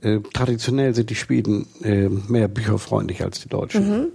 Äh, 0.00 0.20
traditionell 0.32 0.94
sind 0.94 1.10
die 1.10 1.14
Schweden 1.14 1.66
äh, 1.82 2.08
mehr 2.08 2.48
bücherfreundlich 2.48 3.22
als 3.22 3.40
die 3.40 3.48
Deutschen. 3.48 3.88
Mhm. 3.88 4.06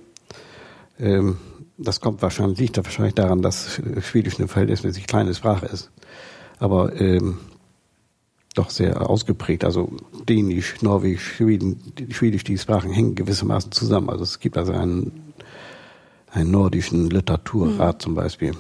Ähm, 1.00 1.38
das 1.78 2.02
kommt 2.02 2.22
wahrscheinlich, 2.22 2.60
liegt 2.60 2.78
da 2.78 2.84
wahrscheinlich 2.84 3.16
daran, 3.16 3.42
dass 3.42 3.80
Schwedisch 4.02 4.38
eine 4.38 4.50
verhältnismäßig 4.50 5.08
kleine 5.08 5.34
Sprache 5.34 5.68
ist. 5.68 5.90
Aber 6.60 7.00
ähm, 7.00 7.38
doch 8.60 8.70
sehr 8.70 9.10
ausgeprägt. 9.10 9.64
Also 9.64 9.92
Dänisch, 10.28 10.82
Norwegisch, 10.82 11.36
Schweden, 11.36 11.82
Schwedisch, 12.12 12.44
die 12.44 12.58
Sprachen 12.58 12.92
hängen 12.92 13.16
gewissermaßen 13.16 13.72
zusammen. 13.72 14.10
Also 14.10 14.24
es 14.24 14.40
gibt 14.40 14.58
also 14.58 14.74
einen, 14.74 15.34
einen 16.32 16.52
nordischen 16.52 17.10
Literaturrat 17.10 17.96
mhm. 17.96 18.00
zum 18.00 18.16
Beispiel. 18.16 18.54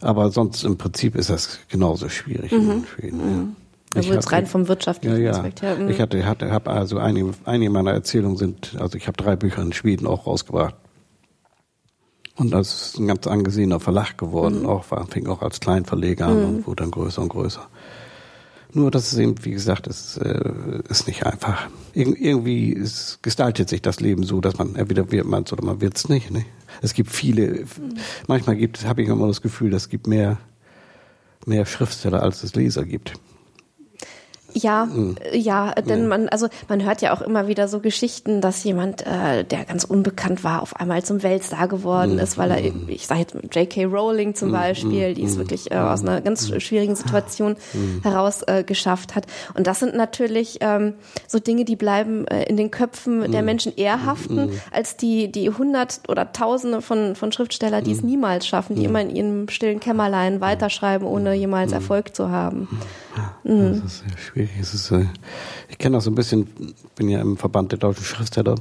Aber 0.00 0.30
sonst 0.30 0.64
im 0.64 0.76
Prinzip 0.76 1.16
ist 1.16 1.30
das 1.30 1.60
genauso 1.68 2.08
schwierig 2.08 2.52
mhm. 2.52 2.70
in 2.70 2.86
Schweden. 2.86 3.18
Mhm. 3.18 3.32
Ja. 3.32 3.46
Also 3.94 4.12
jetzt 4.12 4.32
rein 4.32 4.46
vom 4.46 4.68
wirtschaftlichen 4.68 5.16
ja, 5.16 5.22
ja. 5.22 5.30
Aspekt 5.30 5.62
her. 5.62 5.76
Mhm. 5.76 5.88
Ich 5.88 6.00
hatte, 6.00 6.26
hatte, 6.26 6.50
habe 6.50 6.70
also 6.70 6.98
einige, 6.98 7.30
einige 7.44 7.70
meiner 7.70 7.92
Erzählungen 7.92 8.36
sind, 8.36 8.76
also 8.78 8.98
ich 8.98 9.06
habe 9.06 9.16
drei 9.16 9.36
Bücher 9.36 9.62
in 9.62 9.72
Schweden 9.72 10.06
auch 10.06 10.26
rausgebracht. 10.26 10.74
Und 12.36 12.50
das 12.50 12.88
ist 12.88 12.98
ein 12.98 13.06
ganz 13.06 13.26
angesehener 13.26 13.80
Verlag 13.80 14.18
geworden, 14.18 14.60
mhm. 14.60 14.66
auch 14.66 14.90
war, 14.90 15.06
fing 15.06 15.26
auch 15.26 15.40
als 15.40 15.60
Kleinverleger 15.60 16.26
an 16.26 16.38
mhm. 16.38 16.44
und 16.44 16.66
wurde 16.66 16.82
dann 16.82 16.90
größer 16.90 17.22
und 17.22 17.30
größer. 17.30 17.66
Nur, 18.76 18.90
dass 18.90 19.10
es 19.10 19.16
eben, 19.16 19.42
wie 19.42 19.52
gesagt, 19.52 19.86
es 19.86 20.18
äh, 20.18 20.82
ist 20.90 21.06
nicht 21.06 21.24
einfach. 21.24 21.66
Ir 21.94 22.08
irgendwie 22.08 22.74
ist, 22.74 23.22
gestaltet 23.22 23.70
sich 23.70 23.80
das 23.80 24.00
Leben 24.00 24.22
so, 24.22 24.42
dass 24.42 24.58
man 24.58 24.76
entweder 24.76 25.10
wird 25.10 25.24
man 25.24 25.44
es 25.44 25.52
oder 25.54 25.64
man 25.64 25.80
wird 25.80 25.96
es 25.96 26.10
nicht. 26.10 26.30
Ne? 26.30 26.44
Es 26.82 26.92
gibt 26.92 27.10
viele, 27.10 27.64
manchmal 28.26 28.54
gibt 28.56 28.84
habe 28.84 29.00
ich 29.00 29.08
immer 29.08 29.28
das 29.28 29.40
Gefühl, 29.40 29.72
es 29.72 29.88
gibt 29.88 30.06
mehr, 30.06 30.36
mehr 31.46 31.64
Schriftsteller, 31.64 32.22
als 32.22 32.42
es 32.42 32.54
Leser 32.54 32.84
gibt. 32.84 33.14
Ja, 34.56 34.86
mhm. 34.86 35.16
ja, 35.32 35.72
denn 35.72 36.02
ja. 36.02 36.08
man, 36.08 36.28
also 36.30 36.48
man 36.68 36.82
hört 36.82 37.02
ja 37.02 37.12
auch 37.12 37.20
immer 37.20 37.46
wieder 37.46 37.68
so 37.68 37.80
Geschichten, 37.80 38.40
dass 38.40 38.64
jemand, 38.64 39.06
äh, 39.06 39.44
der 39.44 39.66
ganz 39.66 39.84
unbekannt 39.84 40.44
war, 40.44 40.62
auf 40.62 40.76
einmal 40.76 41.04
zum 41.04 41.22
Weltstar 41.22 41.68
geworden 41.68 42.14
mhm. 42.14 42.20
ist, 42.20 42.38
weil 42.38 42.50
er, 42.50 42.62
hm. 42.62 42.86
ich 42.88 43.06
sage 43.06 43.20
jetzt 43.20 43.36
J.K. 43.54 43.84
Rowling 43.84 44.34
zum 44.34 44.48
hm. 44.48 44.54
Beispiel, 44.54 45.12
die 45.12 45.24
es 45.24 45.36
wirklich 45.36 45.70
äh, 45.70 45.76
aus 45.76 46.00
einer 46.00 46.22
ganz 46.22 46.50
schwierigen 46.62 46.96
Situation 46.96 47.56
heraus 48.02 48.42
äh, 48.46 48.64
geschafft 48.64 49.14
hat. 49.14 49.26
Und 49.54 49.66
das 49.66 49.80
sind 49.80 49.94
natürlich 49.94 50.58
ähm, 50.60 50.94
so 51.26 51.38
Dinge, 51.38 51.66
die 51.66 51.76
bleiben 51.76 52.26
äh, 52.28 52.44
in 52.44 52.56
den 52.56 52.70
Köpfen 52.70 53.30
der 53.30 53.42
Menschen 53.42 53.76
eher 53.76 54.06
haften, 54.06 54.52
als 54.70 54.96
die 54.96 55.30
die 55.30 55.50
hundert 55.50 56.00
oder 56.08 56.32
Tausende 56.32 56.80
von 56.80 57.14
von 57.14 57.30
Schriftsteller, 57.30 57.82
die 57.82 57.92
es 57.92 58.02
niemals 58.02 58.46
schaffen, 58.46 58.76
die 58.76 58.84
immer 58.84 59.02
in 59.02 59.14
ihrem 59.14 59.48
stillen 59.48 59.80
Kämmerlein 59.80 60.40
weiterschreiben, 60.40 61.06
ohne 61.06 61.34
jemals 61.34 61.72
Erfolg 61.72 62.16
zu 62.16 62.30
haben. 62.30 62.68
Das 63.44 63.92
ist 63.92 63.98
sehr 64.00 64.18
schwierig. 64.18 64.45
Es 64.60 64.74
ist, 64.74 64.90
äh, 64.90 65.06
ich 65.68 65.78
kenne 65.78 65.96
das 65.96 66.04
so 66.04 66.10
ein 66.10 66.14
bisschen, 66.14 66.74
bin 66.94 67.08
ja 67.08 67.20
im 67.20 67.36
Verband 67.36 67.72
der 67.72 67.78
deutschen 67.78 68.04
Schriftsteller 68.04 68.56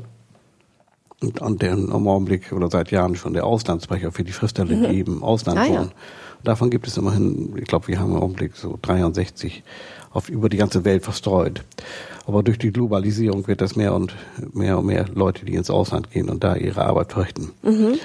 und, 1.21 1.41
und 1.41 1.61
der 1.61 1.73
im 1.73 2.07
Augenblick 2.07 2.51
oder 2.51 2.69
seit 2.69 2.91
Jahren 2.91 3.15
schon 3.15 3.33
der 3.33 3.45
Auslandssprecher 3.45 4.11
für 4.11 4.23
die 4.23 4.33
Schriftsteller, 4.33 4.75
mhm. 4.75 4.83
die 4.83 4.97
eben 4.97 5.17
im 5.17 5.23
Ausland 5.23 5.59
ah, 5.59 5.67
wohnen. 5.67 5.89
Ja. 5.89 5.93
Davon 6.43 6.69
gibt 6.69 6.87
es 6.87 6.97
immerhin, 6.97 7.55
ich 7.57 7.65
glaube, 7.65 7.87
wir 7.87 7.99
haben 7.99 8.11
im 8.11 8.21
Augenblick 8.21 8.55
so 8.55 8.77
63 8.81 9.63
auf, 10.11 10.29
über 10.29 10.47
die 10.49 10.57
ganze 10.57 10.85
Welt 10.85 11.03
verstreut. 11.03 11.63
Aber 12.27 12.43
durch 12.43 12.57
die 12.57 12.71
Globalisierung 12.71 13.47
wird 13.47 13.61
das 13.61 13.75
mehr 13.75 13.93
und 13.93 14.15
mehr 14.53 14.79
und 14.79 14.85
mehr 14.85 15.05
Leute, 15.13 15.45
die 15.45 15.55
ins 15.55 15.69
Ausland 15.69 16.11
gehen 16.11 16.29
und 16.29 16.43
da 16.43 16.55
ihre 16.55 16.85
Arbeit 16.85 17.13
verrichten. 17.13 17.51
Mhm. 17.63 17.99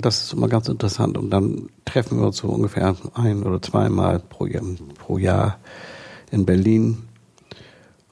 Das 0.00 0.24
ist 0.24 0.32
immer 0.32 0.48
ganz 0.48 0.68
interessant. 0.68 1.16
Und 1.16 1.30
dann 1.30 1.68
treffen 1.84 2.18
wir 2.18 2.26
uns 2.26 2.38
so 2.38 2.48
ungefähr 2.48 2.96
ein 3.14 3.42
oder 3.42 3.60
zweimal 3.62 4.18
pro 4.18 4.46
Jahr, 4.46 4.62
pro 4.98 5.18
Jahr 5.18 5.58
in 6.34 6.44
Berlin. 6.44 6.98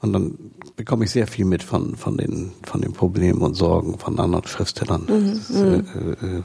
Und 0.01 0.13
dann 0.13 0.37
bekomme 0.75 1.05
ich 1.05 1.11
sehr 1.11 1.27
viel 1.27 1.45
mit 1.45 1.63
von, 1.63 1.95
von, 1.95 2.17
den, 2.17 2.51
von 2.63 2.81
den 2.81 2.93
Problemen 2.93 3.41
und 3.41 3.53
Sorgen 3.53 3.99
von 3.99 4.19
anderen 4.19 4.45
Schriftstellern. 4.47 5.03
Mhm, 5.07 5.29
das, 5.29 5.49
ist, 5.49 5.61
mhm. 5.61 5.87
äh, 6.21 6.37
äh, 6.37 6.43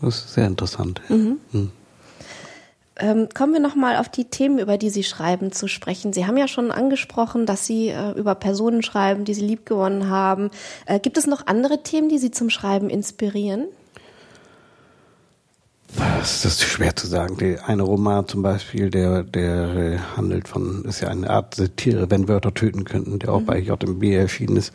das, 0.00 0.24
ist, 0.24 0.34
sehr 0.34 0.46
interessant. 0.46 1.00
Mhm. 1.08 1.38
Mhm. 1.52 1.70
Ähm, 3.00 3.28
kommen 3.32 3.52
wir 3.52 3.60
nochmal 3.60 3.96
auf 3.96 4.08
die 4.08 4.24
Themen, 4.24 4.58
über 4.58 4.76
die 4.76 4.90
Sie 4.90 5.04
schreiben, 5.04 5.52
zu 5.52 5.68
sprechen. 5.68 6.12
Sie 6.12 6.26
haben 6.26 6.36
ja 6.36 6.48
schon 6.48 6.72
angesprochen, 6.72 7.46
dass 7.46 7.64
Sie 7.64 7.88
äh, 7.90 8.12
über 8.18 8.34
Personen 8.34 8.82
schreiben, 8.82 9.24
die 9.24 9.34
Sie 9.34 9.46
liebgewonnen 9.46 10.08
haben. 10.08 10.50
Äh, 10.86 10.98
gibt 10.98 11.16
es 11.16 11.28
noch 11.28 11.46
andere 11.46 11.84
Themen, 11.84 12.08
die 12.08 12.18
Sie 12.18 12.32
zum 12.32 12.50
Schreiben 12.50 12.90
inspirieren? 12.90 13.66
Das 15.96 16.44
ist 16.44 16.62
schwer 16.62 16.94
zu 16.94 17.06
sagen. 17.06 17.38
Der 17.38 17.66
eine 17.68 17.82
Roman 17.82 18.28
zum 18.28 18.42
Beispiel, 18.42 18.90
der, 18.90 19.22
der 19.22 19.76
äh, 19.76 19.98
handelt 20.16 20.46
von, 20.46 20.84
ist 20.84 21.00
ja 21.00 21.08
eine 21.08 21.30
Art 21.30 21.54
Satire, 21.54 22.10
wenn 22.10 22.28
Wörter 22.28 22.52
töten 22.52 22.84
könnten, 22.84 23.18
der 23.18 23.32
auch 23.32 23.40
mhm. 23.40 23.46
bei 23.46 23.58
JMB 23.58 24.02
erschienen 24.04 24.56
ist, 24.56 24.72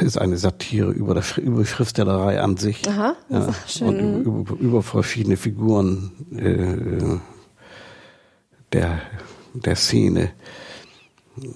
ist 0.00 0.18
eine 0.18 0.36
Satire 0.36 0.90
über, 0.90 1.14
das, 1.14 1.38
über 1.38 1.64
Schriftstellerei 1.64 2.40
an 2.40 2.56
sich. 2.56 2.86
Aha, 2.88 3.16
ja, 3.28 3.54
schön. 3.66 3.88
Und 3.88 4.22
über, 4.24 4.56
über, 4.58 4.82
verschiedene 4.82 5.36
Figuren 5.36 6.12
äh, 6.36 7.18
der, 8.72 9.00
der 9.54 9.76
Szene. 9.76 10.32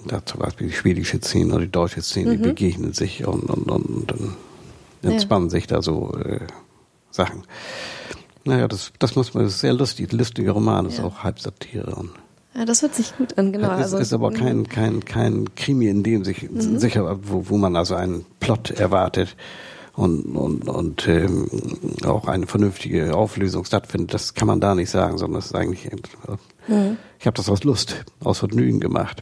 Da 0.07 0.25
zum 0.25 0.41
Beispiel 0.41 0.67
die 0.67 0.73
schwedische 0.73 1.21
Szene 1.21 1.53
oder 1.53 1.65
die 1.65 1.71
deutsche 1.71 2.01
Szene, 2.01 2.37
mhm. 2.37 2.41
begegnen 2.41 2.93
sich 2.93 3.25
und, 3.25 3.49
und, 3.49 3.69
und, 3.69 4.11
und 4.11 4.35
entspannen 5.03 5.47
ja. 5.47 5.51
sich 5.51 5.67
da 5.67 5.81
so 5.81 6.13
äh, 6.17 6.39
Sachen. 7.19 7.43
Naja, 8.45 8.67
das, 8.67 8.93
das 8.99 9.15
muss 9.15 9.33
man, 9.33 9.43
das 9.43 9.55
ist 9.55 9.59
sehr 9.59 9.73
lustig. 9.73 10.11
Lustiger 10.11 10.53
Roman 10.53 10.85
ist 10.85 10.99
ja. 10.99 11.03
auch 11.03 11.23
halb 11.23 11.39
Satire. 11.39 12.05
Ja, 12.55 12.65
das 12.65 12.81
hört 12.81 12.95
sich 12.95 13.15
gut 13.17 13.37
an, 13.37 13.51
genau. 13.51 13.71
Es 13.73 13.93
also, 13.93 13.97
ist 13.97 14.13
aber 14.13 14.31
kein, 14.31 14.59
mhm. 14.59 14.69
kein, 14.69 15.05
kein 15.05 15.55
Krimi, 15.55 15.87
in 15.87 16.03
dem 16.03 16.23
sich 16.23 16.49
mhm. 16.49 16.79
sicher, 16.79 17.19
wo, 17.23 17.49
wo 17.49 17.57
man 17.57 17.75
also 17.75 17.95
einen 17.95 18.25
Plot 18.39 18.71
erwartet 18.71 19.35
und, 19.93 20.35
und, 20.35 20.67
und 20.67 21.07
ähm, 21.07 21.47
auch 22.05 22.27
eine 22.27 22.47
vernünftige 22.47 23.15
Auflösung 23.15 23.65
stattfindet. 23.65 24.13
Das 24.13 24.33
kann 24.33 24.47
man 24.47 24.61
da 24.61 24.73
nicht 24.73 24.89
sagen, 24.89 25.17
sondern 25.17 25.39
es 25.39 25.47
ist 25.47 25.55
eigentlich, 25.55 25.85
äh, 25.85 25.97
mhm. 26.67 26.97
ich 27.19 27.27
habe 27.27 27.35
das 27.35 27.49
aus 27.49 27.63
Lust, 27.63 28.05
aus 28.23 28.39
Vergnügen 28.39 28.79
gemacht. 28.79 29.21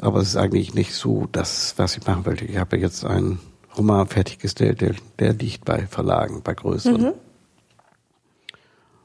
Aber 0.00 0.20
es 0.20 0.28
ist 0.28 0.36
eigentlich 0.36 0.74
nicht 0.74 0.92
so 0.92 1.26
das, 1.32 1.74
was 1.78 1.96
ich 1.96 2.06
machen 2.06 2.26
wollte. 2.26 2.44
Ich 2.44 2.58
habe 2.58 2.76
jetzt 2.76 3.04
einen 3.04 3.40
Roman 3.76 4.06
fertiggestellt, 4.06 4.80
der, 4.80 4.94
der 5.18 5.32
liegt 5.34 5.64
bei 5.64 5.86
Verlagen, 5.86 6.42
bei 6.42 6.54
größeren. 6.54 7.02
Mhm. 7.02 7.12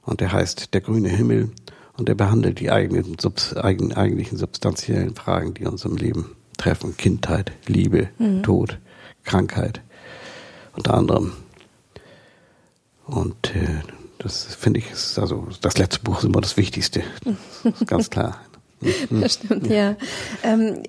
Und 0.04 0.22
der 0.22 0.32
heißt 0.32 0.74
Der 0.74 0.82
grüne 0.82 1.10
Himmel 1.10 1.52
und 1.98 2.08
der 2.08 2.16
behandelt 2.16 2.60
die 2.60 2.72
eigenen, 2.72 3.18
subs, 3.20 3.56
eigen, 3.56 3.94
eigentlichen 3.94 4.38
substanziellen 4.38 5.16
Fragen, 5.16 5.54
die 5.54 5.66
uns 5.66 5.86
im 5.86 5.98
Leben 5.98 6.36
treffen. 6.58 6.96
Kindheit, 6.98 7.52
Liebe, 7.68 8.10
mhm. 8.18 8.44
Tod, 8.44 8.78
Krankheit, 9.24 9.82
unter 10.76 10.94
anderem. 10.94 11.34
Und 13.06 13.56
äh, 13.56 13.82
das 14.20 14.44
finde 14.56 14.80
ich, 14.80 14.92
ist 14.92 15.18
also 15.18 15.48
das 15.62 15.78
letzte 15.78 16.02
Buch 16.02 16.20
ist 16.20 16.26
immer 16.26 16.42
das 16.42 16.58
Wichtigste. 16.58 17.04
Das 17.64 17.82
ist 17.82 17.88
ganz 17.88 18.10
klar. 18.10 18.40
Das 19.10 19.34
stimmt, 19.34 19.68
ja. 19.68 19.98
Ähm, 20.42 20.84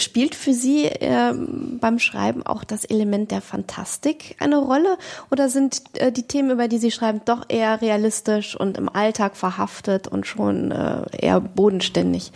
Spielt 0.00 0.34
für 0.34 0.52
Sie 0.52 0.86
äh, 0.86 1.32
beim 1.80 1.98
Schreiben 1.98 2.42
auch 2.44 2.64
das 2.64 2.84
Element 2.84 3.30
der 3.30 3.40
Fantastik 3.40 4.36
eine 4.38 4.58
Rolle 4.58 4.96
oder 5.30 5.48
sind 5.48 5.82
äh, 5.94 6.10
die 6.10 6.22
Themen, 6.22 6.50
über 6.50 6.68
die 6.68 6.78
Sie 6.78 6.90
schreiben, 6.90 7.20
doch 7.24 7.44
eher 7.48 7.80
realistisch 7.80 8.56
und 8.56 8.78
im 8.78 8.88
Alltag 8.88 9.36
verhaftet 9.36 10.08
und 10.08 10.26
schon 10.26 10.70
äh, 10.70 11.02
eher 11.12 11.40
bodenständig? 11.40 12.32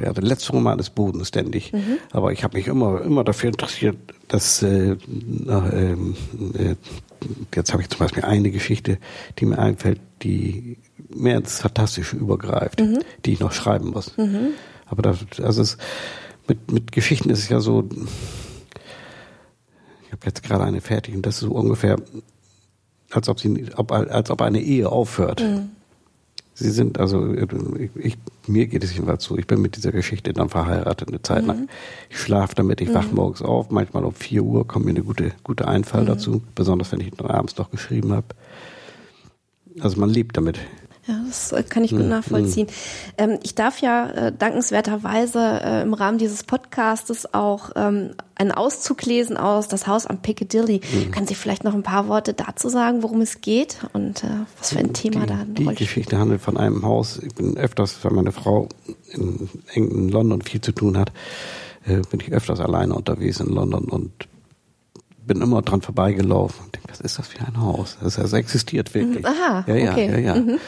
Ja, 0.00 0.12
der 0.12 0.22
letzte 0.22 0.52
Roman 0.52 0.78
ist 0.78 0.90
bodenständig, 0.94 1.72
mhm. 1.72 1.98
aber 2.12 2.32
ich 2.32 2.44
habe 2.44 2.56
mich 2.56 2.66
immer 2.66 3.02
immer 3.02 3.24
dafür 3.24 3.50
interessiert, 3.50 3.96
dass 4.28 4.62
äh, 4.62 4.96
ähm, 5.46 6.16
äh, 6.58 6.74
jetzt 7.54 7.72
habe 7.72 7.82
ich 7.82 7.88
zum 7.88 8.00
Beispiel 8.00 8.24
eine 8.24 8.50
Geschichte, 8.50 8.98
die 9.38 9.46
mir 9.46 9.58
einfällt, 9.58 10.00
die 10.22 10.78
mehr 11.08 11.36
ins 11.36 11.60
Fantastische 11.60 12.16
übergreift, 12.16 12.80
mhm. 12.80 13.00
die 13.24 13.32
ich 13.32 13.40
noch 13.40 13.52
schreiben 13.52 13.90
muss. 13.90 14.16
Mhm. 14.16 14.48
Aber 14.86 15.02
das, 15.02 15.18
also 15.42 15.62
es 15.62 15.78
mit, 16.52 16.70
mit 16.70 16.92
Geschichten 16.92 17.30
ist 17.30 17.38
es 17.38 17.48
ja 17.48 17.60
so, 17.60 17.88
ich 20.04 20.12
habe 20.12 20.26
jetzt 20.26 20.42
gerade 20.42 20.64
eine 20.64 20.82
fertig 20.82 21.14
und 21.14 21.24
das 21.24 21.36
ist 21.36 21.40
so 21.40 21.52
ungefähr, 21.52 21.96
als 23.10 23.28
ob 23.28 23.40
sie, 23.40 23.66
ob, 23.76 23.90
als 23.90 24.30
ob 24.30 24.42
eine 24.42 24.60
Ehe 24.60 24.90
aufhört. 24.90 25.40
Mhm. 25.40 25.70
Sie 26.54 26.70
sind 26.70 27.00
also, 27.00 27.34
ich, 27.94 28.18
mir 28.46 28.66
geht 28.66 28.84
es 28.84 28.92
jedenfalls 28.92 29.24
so, 29.24 29.38
ich 29.38 29.46
bin 29.46 29.62
mit 29.62 29.76
dieser 29.76 29.90
Geschichte 29.90 30.34
dann 30.34 30.50
verheiratet 30.50 31.08
eine 31.08 31.22
Zeit 31.22 31.46
lang. 31.46 31.60
Mhm. 31.60 31.68
Ich 32.10 32.18
schlafe 32.18 32.54
damit, 32.54 32.82
ich 32.82 32.90
mhm. 32.90 32.94
wach 32.94 33.10
morgens 33.10 33.40
auf, 33.40 33.70
manchmal 33.70 34.04
um 34.04 34.12
vier 34.12 34.42
Uhr 34.42 34.66
kommt 34.66 34.84
mir 34.84 34.90
eine 34.90 35.02
gute, 35.02 35.32
gute 35.44 35.66
Einfall 35.66 36.02
mhm. 36.02 36.06
dazu, 36.08 36.42
besonders 36.54 36.92
wenn 36.92 37.00
ich 37.00 37.16
noch 37.16 37.30
abends 37.30 37.56
noch 37.56 37.70
geschrieben 37.70 38.12
habe. 38.12 38.26
Also 39.80 39.98
man 39.98 40.10
lebt 40.10 40.36
damit. 40.36 40.58
Ja, 41.06 41.20
das 41.26 41.50
äh, 41.50 41.64
kann 41.64 41.82
ich 41.82 41.90
gut 41.90 42.00
hm, 42.00 42.10
nachvollziehen. 42.10 42.68
Ähm, 43.18 43.38
ich 43.42 43.56
darf 43.56 43.80
ja 43.80 44.08
äh, 44.08 44.32
dankenswerterweise 44.32 45.60
äh, 45.64 45.82
im 45.82 45.94
Rahmen 45.94 46.18
dieses 46.18 46.44
Podcastes 46.44 47.34
auch 47.34 47.70
ähm, 47.74 48.10
einen 48.36 48.52
Auszug 48.52 49.04
lesen 49.04 49.36
aus 49.36 49.66
Das 49.66 49.88
Haus 49.88 50.06
am 50.06 50.18
Piccadilly. 50.22 50.80
Mhm. 50.80 51.10
Können 51.10 51.26
Sie 51.26 51.34
vielleicht 51.34 51.64
noch 51.64 51.74
ein 51.74 51.82
paar 51.82 52.06
Worte 52.06 52.34
dazu 52.34 52.68
sagen, 52.68 53.02
worum 53.02 53.20
es 53.20 53.40
geht 53.40 53.78
und 53.92 54.22
äh, 54.22 54.28
was 54.58 54.72
für 54.72 54.78
ein 54.78 54.92
Thema 54.92 55.22
die, 55.22 55.26
da 55.26 55.34
eine 55.34 55.46
Die 55.46 55.74
Geschichte 55.74 56.18
handelt 56.18 56.40
von 56.40 56.56
einem 56.56 56.84
Haus. 56.84 57.18
Ich 57.18 57.34
bin 57.34 57.56
öfters, 57.56 57.96
weil 58.04 58.12
meine 58.12 58.30
Frau 58.30 58.68
in, 59.10 59.48
in 59.74 60.08
London 60.08 60.40
viel 60.42 60.60
zu 60.60 60.70
tun 60.70 60.96
hat, 60.96 61.10
äh, 61.84 62.00
bin 62.10 62.20
ich 62.20 62.30
öfters 62.30 62.60
alleine 62.60 62.94
unterwegs 62.94 63.40
in 63.40 63.48
London 63.48 63.86
und 63.86 64.28
bin 65.26 65.40
immer 65.40 65.62
dran 65.62 65.82
vorbeigelaufen. 65.82 66.66
Ich 66.66 66.72
denke, 66.72 66.88
was 66.90 67.00
ist 67.00 67.18
das 67.18 67.26
für 67.26 67.40
ein 67.44 67.60
Haus? 67.60 67.96
Das, 68.00 68.14
das 68.14 68.32
existiert 68.32 68.94
wirklich. 68.94 69.26
Aha, 69.26 69.64
ja, 69.66 69.74
ja, 69.74 69.92
okay. 69.92 70.10
ja, 70.10 70.18
ja. 70.18 70.34
Mhm. 70.36 70.58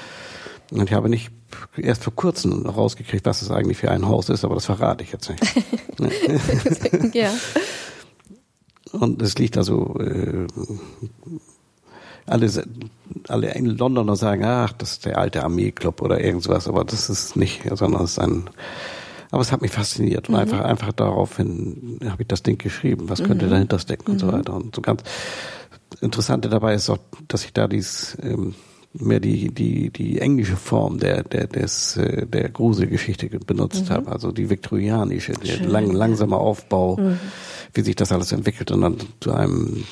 Und 0.75 0.91
ich 0.91 0.93
habe 0.93 1.09
nicht 1.09 1.31
erst 1.77 2.03
vor 2.03 2.15
kurzem 2.15 2.67
rausgekriegt, 2.67 3.25
was 3.27 3.43
es 3.43 3.51
eigentlich 3.51 3.79
für 3.79 3.93
ein 3.93 4.09
Haus 4.09 4.29
ist, 4.29 4.45
aber 4.45 4.57
das 4.57 4.67
verrate 4.67 5.05
ich 5.05 5.13
jetzt 5.13 5.31
nicht. 5.31 7.15
ja. 7.15 7.33
Und 8.91 9.23
es 9.23 9.39
liegt 9.39 9.57
also, 9.57 9.97
äh, 10.01 10.47
alle, 12.27 12.51
alle 13.29 13.61
Londoner 13.61 14.17
sagen, 14.17 14.45
ach, 14.45 14.73
das 14.73 14.93
ist 14.93 15.05
der 15.05 15.19
alte 15.19 15.45
Armeeclub 15.45 16.03
oder 16.03 16.21
irgendwas, 16.21 16.67
aber 16.67 16.85
das 16.85 17.09
ist 17.09 17.37
nicht, 17.37 17.63
sondern 17.73 18.03
es 18.03 18.13
ist 18.13 18.19
ein, 18.19 18.51
aber 19.31 19.43
es 19.43 19.53
hat 19.53 19.63
mich 19.63 19.71
fasziniert 19.71 20.29
und 20.29 20.35
mhm. 20.35 20.41
einfach, 20.41 20.61
einfach 20.61 20.93
daraufhin 20.93 22.01
habe 22.05 22.23
ich 22.23 22.29
das 22.29 22.43
Ding 22.43 22.59
geschrieben, 22.59 23.09
was 23.09 23.23
könnte 23.23 23.47
mhm. 23.47 23.51
dahinter 23.51 23.79
stecken 23.79 24.13
und 24.13 24.19
so 24.19 24.27
mhm. 24.27 24.33
weiter. 24.33 24.55
Und 24.55 24.75
so 24.75 24.83
ganz 24.83 25.03
Interessante 26.01 26.49
dabei 26.49 26.75
ist 26.75 26.91
auch, 26.91 26.99
dass 27.29 27.45
ich 27.45 27.53
da 27.53 27.69
dieses, 27.69 28.17
ähm, 28.21 28.55
mehr 28.95 29.21
die, 29.21 29.53
die, 29.53 29.91
die 29.91 30.21
englische 30.21 30.57
Form 30.57 30.99
der, 30.99 31.25
der, 31.25 31.47
des, 31.47 31.97
äh, 31.97 32.27
der 32.27 32.49
Gruselgeschichte 32.49 33.29
benutzt 33.29 33.89
mhm. 33.89 33.95
habe, 33.95 34.13
also 34.13 34.33
die 34.33 34.49
viktorianische, 34.49 35.33
der 35.33 35.67
lang, 35.67 35.91
langsame 35.91 36.37
Aufbau, 36.37 36.97
mhm. 36.97 37.19
Wie 37.75 37.83
sich 37.83 37.97
das 37.97 38.13
alles 38.13 38.33
entwickelt 38.33 38.71
und 38.71 38.81
dann 38.81 38.97
zu 39.21 39.33
einem 39.33 39.85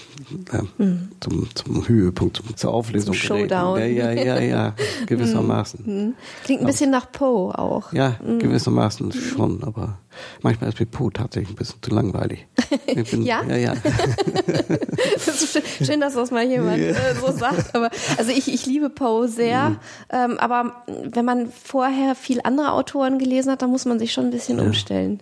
äh, 0.53 0.83
mhm. 0.83 1.09
zum, 1.21 1.49
zum 1.55 1.89
Höhepunkt, 1.89 2.37
zum, 2.37 2.57
zur 2.57 2.73
Auflösung. 2.73 3.15
Zum 3.15 3.23
Showdown. 3.23 3.79
Ja, 3.79 3.87
ja, 3.87 4.13
ja, 4.13 4.41
ja, 4.41 4.75
gewissermaßen. 5.07 5.81
Mhm. 5.85 6.15
Klingt 6.45 6.61
ein 6.61 6.67
bisschen 6.67 6.91
nach 6.91 7.11
Poe 7.11 7.59
auch. 7.59 7.93
Ja, 7.93 8.17
mhm. 8.25 8.39
gewissermaßen 8.39 9.13
schon, 9.13 9.65
aber 9.65 9.99
manchmal 10.43 10.71
ist 10.71 10.79
mir 10.79 10.87
Poe 10.87 11.13
tatsächlich 11.13 11.51
ein 11.51 11.57
bisschen 11.57 11.83
zu 11.83 11.91
langweilig. 11.91 12.47
Bin, 13.11 13.23
ja? 13.23 13.43
Ja, 13.49 13.57
ja. 13.57 13.75
das 15.15 15.43
ist 15.43 15.63
schön, 15.85 16.01
dass 16.01 16.15
das 16.15 16.31
mal 16.31 16.47
jemand 16.47 16.79
ja. 16.79 16.91
äh, 16.91 17.15
so 17.21 17.33
sagt. 17.33 17.75
Aber 17.75 17.91
also 18.17 18.31
ich, 18.31 18.53
ich 18.53 18.65
liebe 18.67 18.91
Poe 18.91 19.27
sehr, 19.27 19.71
mhm. 19.71 19.77
ähm, 20.11 20.39
aber 20.39 20.85
wenn 20.87 21.25
man 21.25 21.51
vorher 21.51 22.15
viel 22.15 22.41
andere 22.45 22.73
Autoren 22.73 23.19
gelesen 23.19 23.51
hat, 23.51 23.63
dann 23.63 23.71
muss 23.71 23.85
man 23.85 23.99
sich 23.99 24.13
schon 24.13 24.27
ein 24.27 24.31
bisschen 24.31 24.59
ja. 24.59 24.65
umstellen. 24.65 25.21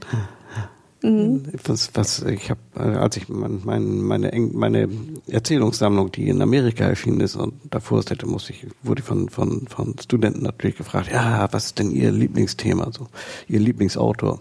Mhm. 1.02 1.44
Was, 1.64 1.90
was 1.94 2.22
ich 2.22 2.50
habe, 2.50 2.60
als 2.74 3.16
ich 3.16 3.28
mein, 3.28 3.60
meine, 3.64 4.30
meine 4.52 4.88
Erzählungssammlung, 5.28 6.12
die 6.12 6.28
in 6.28 6.42
Amerika 6.42 6.84
erschienen 6.84 7.20
ist 7.20 7.36
und 7.36 7.54
davor 7.70 8.02
hätte, 8.02 8.26
muss 8.26 8.50
ich, 8.50 8.66
wurde 8.82 9.02
von, 9.02 9.28
von, 9.30 9.66
von 9.68 9.94
Studenten 9.98 10.42
natürlich 10.42 10.76
gefragt, 10.76 11.10
ja, 11.10 11.48
was 11.52 11.66
ist 11.66 11.78
denn 11.78 11.90
Ihr 11.90 12.12
Lieblingsthema, 12.12 12.90
so 12.92 13.08
Ihr 13.48 13.60
Lieblingsautor? 13.60 14.40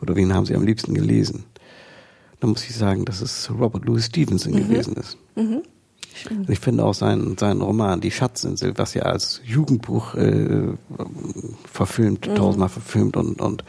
Oder 0.00 0.16
wen 0.16 0.34
haben 0.34 0.46
Sie 0.46 0.56
am 0.56 0.66
liebsten 0.66 0.94
gelesen? 0.94 1.44
Da 2.40 2.48
muss 2.48 2.64
ich 2.64 2.74
sagen, 2.74 3.04
dass 3.04 3.20
es 3.20 3.48
Robert 3.56 3.84
Louis 3.84 4.06
Stevenson 4.06 4.52
mhm. 4.52 4.68
gewesen 4.68 4.94
ist. 4.94 5.16
Mhm. 5.36 5.62
Ich 6.48 6.58
finde 6.58 6.84
auch 6.84 6.92
seinen, 6.92 7.38
seinen 7.38 7.62
Roman 7.62 8.00
Die 8.00 8.10
Schatzinsel, 8.10 8.76
was 8.76 8.94
ja 8.94 9.02
als 9.02 9.40
Jugendbuch 9.44 10.14
äh, 10.14 10.74
verfilmt, 11.64 12.28
mhm. 12.28 12.34
tausendmal 12.34 12.68
verfilmt 12.68 13.16
und, 13.16 13.40
und 13.40 13.64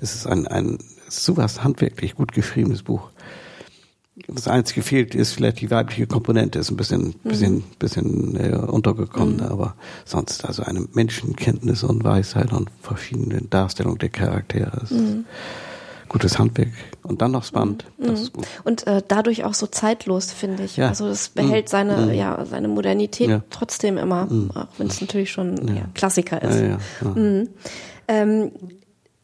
es 0.00 0.14
ist 0.14 0.26
ein, 0.26 0.46
ein 0.46 0.78
sowas 1.12 1.62
handwerklich 1.64 2.14
gut 2.14 2.32
geschriebenes 2.32 2.82
Buch. 2.82 3.10
Das 4.28 4.46
einzige 4.46 4.82
fehlt 4.82 5.14
ist 5.14 5.32
vielleicht 5.32 5.60
die 5.62 5.70
weibliche 5.70 6.06
Komponente, 6.06 6.58
ist 6.58 6.70
ein 6.70 6.76
bisschen, 6.76 7.14
mhm. 7.22 7.28
bisschen, 7.28 7.64
bisschen 7.78 8.36
äh, 8.36 8.54
untergekommen, 8.56 9.36
mhm. 9.36 9.42
aber 9.42 9.74
sonst 10.04 10.44
also 10.44 10.62
eine 10.62 10.86
Menschenkenntnis 10.92 11.82
und 11.82 12.04
Weisheit 12.04 12.52
und 12.52 12.70
verschiedene 12.80 13.40
Darstellung 13.42 13.98
der 13.98 14.10
Charaktere. 14.10 14.82
Mhm. 14.90 15.24
Gutes 16.08 16.38
Handwerk 16.38 16.72
und 17.04 17.22
dann 17.22 17.30
noch 17.30 17.44
spannend. 17.44 17.86
Das 17.96 18.08
mhm. 18.08 18.14
ist 18.16 18.32
gut. 18.34 18.46
Und 18.64 18.86
äh, 18.86 19.02
dadurch 19.08 19.44
auch 19.44 19.54
so 19.54 19.66
zeitlos, 19.66 20.30
finde 20.30 20.64
ich. 20.64 20.76
Ja. 20.76 20.88
Also 20.88 21.08
es 21.08 21.30
behält 21.30 21.66
mhm. 21.66 21.70
seine, 21.70 21.96
mhm. 21.96 22.12
ja, 22.12 22.44
seine 22.44 22.68
Modernität 22.68 23.30
ja. 23.30 23.42
trotzdem 23.48 23.96
immer, 23.96 24.28
auch 24.54 24.68
wenn 24.76 24.88
es 24.88 25.00
natürlich 25.00 25.32
schon 25.32 25.74
ja. 25.74 25.86
Klassiker 25.94 26.42
ist. 26.42 26.78
Ähm, 28.08 28.52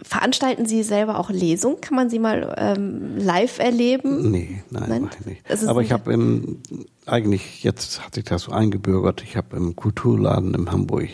Veranstalten 0.01 0.67
Sie 0.67 0.83
selber 0.85 1.19
auch 1.19 1.29
Lesungen? 1.29 1.81
Kann 1.81 1.97
man 1.97 2.09
sie 2.09 2.19
mal 2.19 2.55
ähm, 2.57 3.19
live 3.19 3.59
erleben? 3.59 4.31
Nee, 4.31 4.63
nein, 4.71 4.85
nein? 4.89 5.03
mache 5.03 5.17
ich 5.21 5.27
nicht. 5.27 5.69
Aber 5.69 5.83
ich 5.83 5.91
habe 5.91 6.13
im, 6.13 6.61
eigentlich, 7.05 7.65
jetzt 7.65 8.05
hat 8.05 8.15
sich 8.15 8.25
das 8.25 8.43
so 8.43 8.53
eingebürgert, 8.53 9.23
ich 9.23 9.37
habe 9.37 9.57
im 9.57 9.75
Kulturladen 9.75 10.55
in 10.55 10.71
Hamburg 10.71 11.09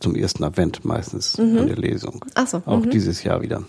zum 0.00 0.16
ersten 0.16 0.42
Advent 0.44 0.84
meistens 0.84 1.38
mhm. 1.38 1.58
eine 1.58 1.74
Lesung. 1.74 2.24
Ach 2.34 2.46
so. 2.46 2.62
Auch 2.66 2.80
mhm. 2.80 2.90
dieses 2.90 3.22
Jahr 3.22 3.42
wieder. 3.42 3.62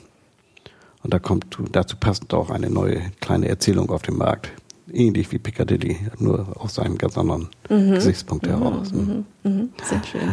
Und 1.03 1.13
da 1.13 1.19
kommt, 1.19 1.57
dazu 1.71 1.95
passt 1.95 2.33
auch 2.33 2.49
eine 2.49 2.69
neue 2.69 3.01
kleine 3.21 3.47
Erzählung 3.47 3.91
auf 3.91 4.01
den 4.01 4.17
Markt 4.17 4.51
ähnlich 4.91 5.31
wie 5.31 5.39
Piccadilly, 5.39 5.97
nur 6.19 6.47
aus 6.55 6.79
einem 6.79 6.97
ganz 6.97 7.17
anderen 7.17 7.49
mhm. 7.69 7.95
Gesichtspunkt 7.95 8.45
mhm. 8.45 8.49
heraus. 8.49 8.91
Mhm. 8.91 9.25
Mhm. 9.43 9.69
Sehr 9.83 10.03
schön. 10.03 10.29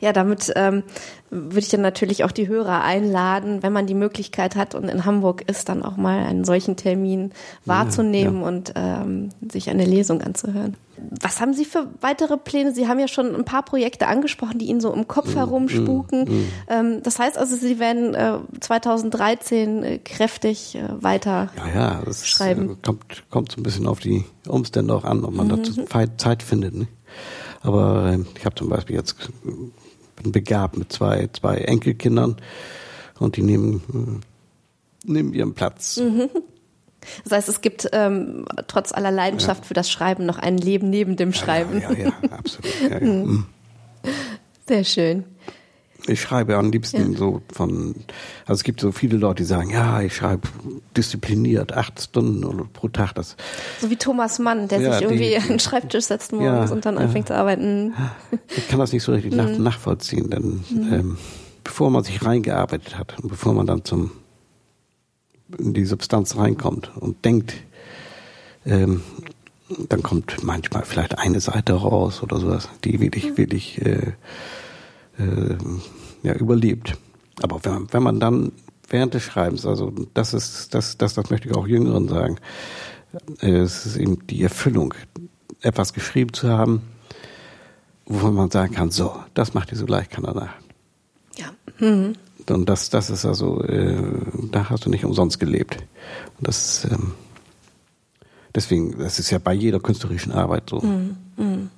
Ja, 0.00 0.12
damit 0.12 0.52
ähm, 0.56 0.82
würde 1.30 1.60
ich 1.60 1.68
dann 1.68 1.82
natürlich 1.82 2.24
auch 2.24 2.32
die 2.32 2.48
Hörer 2.48 2.82
einladen, 2.82 3.62
wenn 3.62 3.72
man 3.72 3.86
die 3.86 3.94
Möglichkeit 3.94 4.56
hat 4.56 4.74
und 4.74 4.88
in 4.88 5.04
Hamburg 5.04 5.42
ist, 5.48 5.68
dann 5.68 5.82
auch 5.82 5.96
mal 5.96 6.24
einen 6.24 6.44
solchen 6.44 6.76
Termin 6.76 7.32
wahrzunehmen 7.64 8.36
ja, 8.36 8.40
ja. 8.40 8.48
und 8.48 8.72
ähm, 8.76 9.28
sich 9.50 9.70
eine 9.70 9.84
Lesung 9.84 10.22
anzuhören. 10.22 10.76
Was 11.20 11.40
haben 11.40 11.54
Sie 11.54 11.64
für 11.64 11.88
weitere 12.00 12.36
Pläne? 12.36 12.72
Sie 12.72 12.88
haben 12.88 12.98
ja 12.98 13.08
schon 13.08 13.34
ein 13.34 13.44
paar 13.44 13.64
Projekte 13.64 14.06
angesprochen, 14.06 14.58
die 14.58 14.66
Ihnen 14.66 14.80
so 14.80 14.92
im 14.92 15.08
Kopf 15.08 15.34
mm, 15.34 15.38
herumspuken. 15.38 16.24
Mm, 16.24 16.32
mm. 16.32 16.46
Ähm, 16.68 17.02
das 17.02 17.18
heißt 17.18 17.38
also, 17.38 17.56
Sie 17.56 17.78
werden 17.78 18.14
äh, 18.14 18.38
2013 18.60 19.82
äh, 19.82 19.98
kräftig 19.98 20.76
äh, 20.76 21.02
weiter 21.02 21.50
ja, 21.56 21.74
ja, 21.74 22.02
das 22.04 22.26
schreiben. 22.26 22.70
Äh, 22.70 22.76
kommt, 22.84 23.24
kommt 23.30 23.52
so 23.52 23.60
ein 23.60 23.62
bisschen 23.62 23.86
auf 23.86 24.00
die 24.00 24.24
Umstände 24.46 24.94
auch 24.94 25.04
an, 25.04 25.24
ob 25.24 25.34
man 25.34 25.46
mhm. 25.48 25.62
dazu 25.62 25.84
Zeit 26.16 26.42
findet. 26.42 26.74
Ne? 26.74 26.88
Aber 27.62 28.12
äh, 28.12 28.18
ich 28.36 28.44
habe 28.44 28.54
zum 28.54 28.68
Beispiel 28.68 28.96
jetzt 28.96 29.16
bin 30.22 30.32
begabt 30.32 30.76
mit 30.76 30.92
zwei, 30.92 31.28
zwei 31.32 31.56
Enkelkindern 31.58 32.36
und 33.18 33.36
die 33.36 33.42
nehmen, 33.42 34.22
äh, 35.06 35.10
nehmen 35.10 35.32
ihren 35.32 35.54
Platz. 35.54 35.98
Mhm. 35.98 36.30
Das 37.24 37.32
heißt, 37.32 37.48
es 37.48 37.60
gibt 37.60 37.88
ähm, 37.92 38.44
trotz 38.66 38.92
aller 38.92 39.10
Leidenschaft 39.10 39.64
ja. 39.64 39.68
für 39.68 39.74
das 39.74 39.90
Schreiben 39.90 40.26
noch 40.26 40.38
ein 40.38 40.58
Leben 40.58 40.90
neben 40.90 41.16
dem 41.16 41.32
Schreiben. 41.32 41.80
Ja, 41.80 41.92
ja, 41.92 41.98
ja, 42.06 42.12
absolut. 42.30 42.80
Ja, 42.82 42.98
ja. 42.98 43.00
Mhm. 43.00 43.46
Sehr 44.66 44.84
schön. 44.84 45.24
Ich 46.06 46.22
schreibe 46.22 46.56
am 46.56 46.70
liebsten 46.70 47.12
ja. 47.12 47.18
so 47.18 47.42
von, 47.52 47.94
also 48.46 48.60
es 48.60 48.64
gibt 48.64 48.80
so 48.80 48.92
viele 48.92 49.18
Leute, 49.18 49.42
die 49.42 49.46
sagen, 49.46 49.70
ja, 49.70 50.00
ich 50.00 50.16
schreibe 50.16 50.48
diszipliniert 50.96 51.74
acht 51.74 52.00
Stunden 52.00 52.68
pro 52.72 52.88
Tag. 52.88 53.14
Das 53.14 53.36
so 53.80 53.90
wie 53.90 53.96
Thomas 53.96 54.38
Mann, 54.38 54.68
der 54.68 54.80
ja, 54.80 54.92
sich 54.92 55.02
irgendwie 55.02 55.28
die, 55.28 55.36
an 55.36 55.48
den 55.48 55.58
Schreibtisch 55.58 56.04
setzt 56.04 56.32
morgens 56.32 56.70
ja, 56.70 56.74
und 56.74 56.86
dann 56.86 56.96
anfängt 56.96 57.28
zu 57.28 57.34
arbeiten. 57.34 57.92
Ich 58.56 58.68
kann 58.68 58.78
das 58.78 58.92
nicht 58.92 59.02
so 59.02 59.12
richtig 59.12 59.34
nach, 59.34 59.48
mhm. 59.48 59.62
nachvollziehen, 59.62 60.30
denn 60.30 60.64
mhm. 60.70 60.92
ähm, 60.92 61.18
bevor 61.62 61.90
man 61.90 62.04
sich 62.04 62.24
reingearbeitet 62.24 62.96
hat 62.96 63.18
und 63.20 63.28
bevor 63.28 63.52
man 63.52 63.66
dann 63.66 63.84
zum 63.84 64.12
in 65.56 65.74
die 65.74 65.84
Substanz 65.84 66.36
reinkommt 66.36 66.90
und 66.96 67.24
denkt, 67.24 67.54
ähm, 68.66 69.02
dann 69.88 70.02
kommt 70.02 70.42
manchmal 70.42 70.84
vielleicht 70.84 71.18
eine 71.18 71.40
Seite 71.40 71.74
raus 71.74 72.22
oder 72.22 72.38
sowas, 72.38 72.68
die 72.84 73.00
wirklich, 73.00 73.30
mhm. 73.30 73.36
wirklich 73.36 73.84
äh, 73.84 74.12
äh, 75.18 75.56
ja, 76.22 76.34
überlebt. 76.34 76.96
Aber 77.42 77.64
wenn 77.64 77.72
man, 77.72 77.92
wenn 77.92 78.02
man 78.02 78.20
dann 78.20 78.52
während 78.88 79.14
des 79.14 79.22
Schreibens, 79.22 79.66
also 79.66 79.92
das 80.14 80.34
ist, 80.34 80.74
das, 80.74 80.96
das, 80.96 81.14
das 81.14 81.30
möchte 81.30 81.48
ich 81.48 81.54
auch 81.54 81.66
Jüngeren 81.66 82.08
sagen, 82.08 82.38
äh, 83.40 83.50
es 83.50 83.86
ist 83.86 83.96
eben 83.96 84.26
die 84.26 84.42
Erfüllung, 84.42 84.94
etwas 85.60 85.92
geschrieben 85.92 86.32
zu 86.32 86.48
haben, 86.48 86.82
wovon 88.06 88.34
man 88.34 88.50
sagen 88.50 88.74
kann, 88.74 88.90
so, 88.90 89.14
das 89.34 89.54
macht 89.54 89.72
ihr 89.72 89.78
so 89.78 89.86
leicht, 89.86 90.10
kann 90.10 90.24
danach. 90.24 90.54
Ja. 91.36 91.50
Mhm. 91.78 92.14
Und 92.50 92.68
das, 92.68 92.90
das 92.90 93.10
ist 93.10 93.24
also, 93.24 93.62
äh, 93.62 93.96
da 94.50 94.70
hast 94.70 94.86
du 94.86 94.90
nicht 94.90 95.04
umsonst 95.04 95.38
gelebt. 95.38 95.76
Und 96.38 96.48
das, 96.48 96.86
ähm, 96.90 97.12
deswegen, 98.54 98.98
das 98.98 99.18
ist 99.18 99.30
ja 99.30 99.38
bei 99.38 99.52
jeder 99.52 99.80
künstlerischen 99.80 100.32
Arbeit 100.32 100.70
so. 100.70 100.80
Mhm. 100.80 101.16
Mhm. 101.36 101.70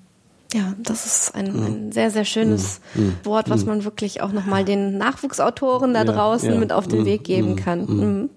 Ja, 0.52 0.74
das 0.78 1.06
ist 1.06 1.34
ein, 1.34 1.52
mhm. 1.52 1.66
ein 1.66 1.92
sehr, 1.92 2.10
sehr 2.10 2.24
schönes 2.24 2.80
mhm. 2.94 3.04
mhm. 3.04 3.16
Wort, 3.24 3.50
was 3.50 3.62
mhm. 3.62 3.68
man 3.68 3.84
wirklich 3.84 4.20
auch 4.20 4.32
nochmal 4.32 4.64
den 4.64 4.98
Nachwuchsautoren 4.98 5.94
da 5.94 6.04
draußen 6.04 6.48
ja, 6.48 6.54
ja. 6.54 6.60
mit 6.60 6.72
auf 6.72 6.88
den 6.88 7.04
Weg 7.04 7.24
geben 7.24 7.56
kann. 7.56 8.30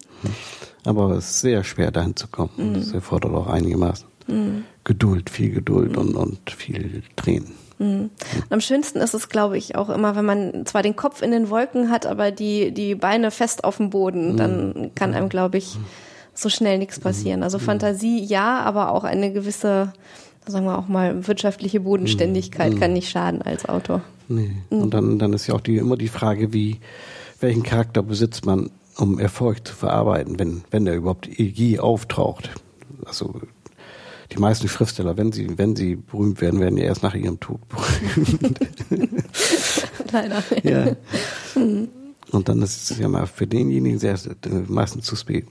Aber 0.86 1.12
es 1.12 1.30
ist 1.30 1.42
sehr 1.42 1.64
schwer, 1.64 1.92
dahin 1.92 2.16
zu 2.16 2.28
kommen. 2.28 2.76
Das 2.76 2.92
erfordert 2.92 3.34
auch 3.34 3.48
einigermaßen 3.48 4.06
Geduld, 4.84 5.30
viel 5.30 5.52
Geduld 5.52 5.98
und, 5.98 6.16
und 6.16 6.52
viel 6.52 7.04
Tränen. 7.16 7.54
Mhm. 7.84 8.10
Am 8.50 8.62
schönsten 8.62 9.00
ist 9.00 9.14
es, 9.14 9.30
glaube 9.30 9.58
ich, 9.58 9.76
auch 9.76 9.90
immer, 9.90 10.16
wenn 10.16 10.26
man 10.26 10.66
zwar 10.66 10.82
den 10.82 10.96
Kopf 10.96 11.22
in 11.22 11.32
den 11.32 11.50
Wolken 11.50 11.90
hat, 11.90 12.06
aber 12.06 12.32
die, 12.32 12.72
die 12.72 12.96
Beine 12.96 13.32
fest 13.32 13.64
auf 13.64 13.78
dem 13.78 13.90
Boden, 13.90 14.38
dann 14.38 14.92
kann 14.96 15.14
einem, 15.14 15.30
glaube 15.30 15.58
ich, 15.58 15.78
so 16.34 16.50
schnell 16.50 16.80
nichts 16.80 17.00
passieren. 17.00 17.44
Also 17.44 17.60
Fantasie 17.60 18.24
ja, 18.24 18.60
aber 18.62 18.92
auch 18.92 19.04
eine 19.04 19.32
gewisse 19.32 19.94
sagen 20.46 20.66
wir 20.66 20.78
auch 20.78 20.88
mal, 20.88 21.28
wirtschaftliche 21.28 21.80
Bodenständigkeit 21.80 22.74
mhm. 22.74 22.80
kann 22.80 22.94
nicht 22.94 23.10
schaden 23.10 23.42
als 23.42 23.66
Autor. 23.66 24.02
Nee. 24.28 24.52
Mhm. 24.70 24.82
Und 24.82 24.94
dann, 24.94 25.20
dann 25.20 25.34
ist 25.34 25.48
ja 25.48 25.56
auch 25.56 25.62
die, 25.62 25.78
immer 25.78 25.98
die 25.98 26.08
Frage, 26.08 26.54
wie, 26.54 26.80
welchen 27.40 27.64
Charakter 27.64 28.04
besitzt 28.04 28.46
man, 28.46 28.70
um 28.98 29.20
Erfolg 29.20 29.68
zu 29.68 29.74
verarbeiten, 29.74 30.40
wenn, 30.40 30.64
wenn 30.72 30.86
der 30.86 30.96
überhaupt 30.96 31.28
je 31.28 31.80
auftaucht. 31.80 32.50
Also, 33.06 33.42
die 34.34 34.40
meisten 34.40 34.68
Schriftsteller, 34.68 35.18
wenn 35.18 35.32
sie, 35.32 35.58
wenn 35.58 35.76
sie 35.76 35.96
berühmt 35.96 36.42
werden, 36.42 36.60
werden 36.60 36.78
ja 36.78 36.86
erst 36.86 37.04
nach 37.04 37.16
ihrem 37.16 37.40
Tod 37.40 37.60
berühmt. 37.70 38.60
Leider. 40.12 40.44
Ja. 40.64 40.96
Mhm. 41.56 41.90
Und 42.32 42.50
dann 42.50 42.62
ist 42.64 42.90
es 42.90 42.98
ja 42.98 43.08
mal 43.08 43.28
für 43.28 43.46
denjenigen 43.46 44.00
sehr, 44.00 44.18
meistens 44.68 45.06
zu 45.06 45.16
spät. 45.16 45.46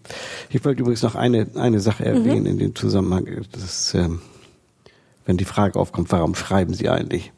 Ich 0.51 0.65
wollte 0.65 0.81
übrigens 0.83 1.03
noch 1.03 1.15
eine, 1.15 1.47
eine 1.55 1.79
Sache 1.79 2.05
erwähnen 2.05 2.43
mhm. 2.43 2.47
in 2.47 2.59
dem 2.59 2.75
Zusammenhang. 2.75 3.29
Das, 3.53 3.95
ähm, 3.95 4.21
wenn 5.25 5.37
die 5.37 5.45
Frage 5.45 5.79
aufkommt, 5.79 6.11
warum 6.11 6.35
schreiben 6.35 6.75
Sie 6.75 6.89
eigentlich? 6.89 7.33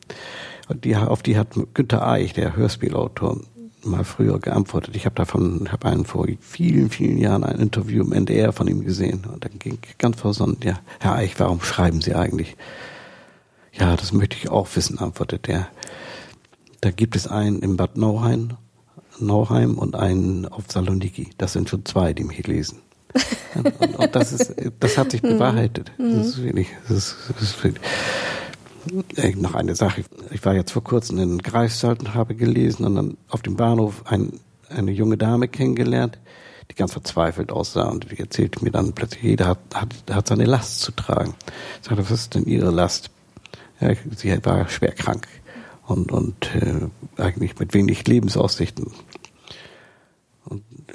Und 0.69 0.85
die, 0.85 0.97
auf 0.97 1.23
die 1.23 1.37
hat 1.37 1.49
Günter 1.75 2.07
Eich, 2.07 2.33
der 2.33 2.57
Hörspielautor, 2.57 3.41
mal 3.87 4.05
früher 4.05 4.39
geantwortet. 4.39 4.97
Ich 4.97 5.05
habe 5.05 5.15
davon, 5.15 5.71
habe 5.71 5.89
einen 5.89 6.05
vor 6.05 6.27
vielen, 6.41 6.91
vielen 6.91 7.19
Jahren 7.19 7.45
ein 7.45 7.59
Interview 7.59 8.05
im 8.05 8.13
NDR 8.13 8.53
von 8.53 8.69
ihm 8.69 8.85
gesehen 8.85 9.25
und 9.33 9.45
dann 9.45 9.59
ging 9.59 9.79
ganz 9.99 10.21
versonnen, 10.21 10.59
ja, 10.63 10.81
Herr 11.01 11.15
Eich, 11.15 11.39
warum 11.39 11.61
schreiben 11.61 12.01
Sie 12.01 12.15
eigentlich? 12.15 12.57
Ja, 13.73 13.97
das 13.97 14.13
möchte 14.13 14.37
ich 14.37 14.51
auch 14.51 14.69
wissen, 14.75 14.99
antwortet 14.99 15.49
er. 15.49 15.69
Da 16.81 16.91
gibt 16.91 17.17
es 17.17 17.27
einen 17.27 17.61
in 17.61 17.77
Bad 17.77 17.97
Nauheim, 17.97 18.57
Nauheim 19.19 19.79
und 19.79 19.97
einen 19.97 20.47
auf 20.47 20.65
Saloniki. 20.69 21.31
Das 21.39 21.53
sind 21.53 21.69
schon 21.69 21.85
zwei, 21.85 22.13
die 22.13 22.25
mich 22.25 22.47
lesen. 22.47 22.81
und, 23.55 23.99
und, 23.99 24.15
das 24.17 24.33
ist, 24.33 24.55
das 24.81 24.99
hat 24.99 25.13
sich 25.13 25.23
mhm. 25.23 25.29
bewahrheitet. 25.29 25.93
Mhm. 25.99 26.19
Das 26.19 26.27
ist 26.29 26.43
wirklich, 26.43 26.69
das 26.89 26.97
ist, 26.97 27.17
das 27.33 27.43
ist 27.43 27.65
wirklich, 27.65 27.83
äh, 29.17 29.35
noch 29.35 29.55
eine 29.55 29.75
Sache. 29.75 30.05
Ich 30.31 30.45
war 30.45 30.55
jetzt 30.55 30.73
vor 30.73 30.85
kurzem 30.85 31.19
in 31.19 31.39
Greifswald 31.39 32.01
und 32.01 32.15
habe 32.15 32.35
gelesen 32.35 32.85
und 32.85 32.95
dann 32.95 33.17
auf 33.29 33.43
dem 33.43 33.57
Bahnhof 33.57 34.03
ein, 34.07 34.41
eine 34.69 34.91
junge 34.91 35.17
Dame 35.17 35.49
kennengelernt, 35.49 36.19
die 36.71 36.75
ganz 36.75 36.93
verzweifelt 36.93 37.53
aussah 37.53 37.89
und 37.89 38.11
die 38.11 38.19
erzählte 38.19 38.65
mir 38.65 38.71
dann 38.71 38.93
plötzlich, 38.93 39.23
jeder 39.23 39.47
hat, 39.47 39.59
hat, 39.75 39.95
hat 40.11 40.27
seine 40.27 40.45
Last 40.45 40.81
zu 40.81 40.93
tragen. 40.93 41.35
Ich 41.81 41.89
sagte, 41.89 42.05
was 42.05 42.11
ist 42.11 42.35
denn 42.35 42.45
ihre 42.45 42.71
Last? 42.71 43.11
Ja, 43.81 43.93
sie 44.17 44.45
war 44.45 44.69
schwer 44.69 44.93
krank 44.93 45.27
und, 45.87 46.13
und 46.13 46.55
äh, 46.55 47.21
eigentlich 47.21 47.59
mit 47.59 47.75
wenig 47.75 48.07
Lebensaussichten. 48.07 48.93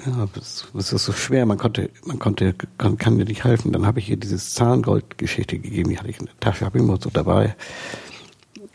Ja, 0.06 0.26
es, 0.36 0.66
es 0.74 0.92
ist 0.92 1.04
so 1.04 1.12
schwer, 1.12 1.44
man 1.44 1.58
konnte, 1.58 1.90
man 2.04 2.18
konnte, 2.18 2.54
kann, 2.78 2.96
kann 2.96 3.16
mir 3.16 3.24
nicht 3.26 3.44
helfen. 3.44 3.72
Dann 3.72 3.86
habe 3.86 3.98
ich 3.98 4.08
ihr 4.08 4.16
dieses 4.16 4.54
Zahngold-Geschichte 4.54 5.58
gegeben, 5.58 5.90
die 5.90 5.98
hatte 5.98 6.08
ich 6.08 6.20
in 6.20 6.26
der 6.26 6.40
Tasche, 6.40 6.64
habe 6.64 6.78
ich 6.78 6.84
immer 6.84 6.98
so 7.00 7.10
dabei 7.10 7.54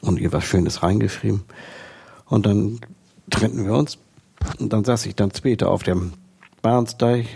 und 0.02 0.20
ihr 0.20 0.32
was 0.32 0.44
Schönes 0.44 0.84
reingeschrieben. 0.84 1.44
Und 2.26 2.46
dann 2.46 2.80
trennten 3.30 3.66
wir 3.66 3.74
uns 3.74 3.98
und 4.60 4.72
dann 4.72 4.84
saß 4.84 5.06
ich 5.08 5.16
dann 5.16 5.34
später 5.34 5.72
auf 5.72 5.84
dem 5.84 6.14
Bahnsteig 6.62 7.28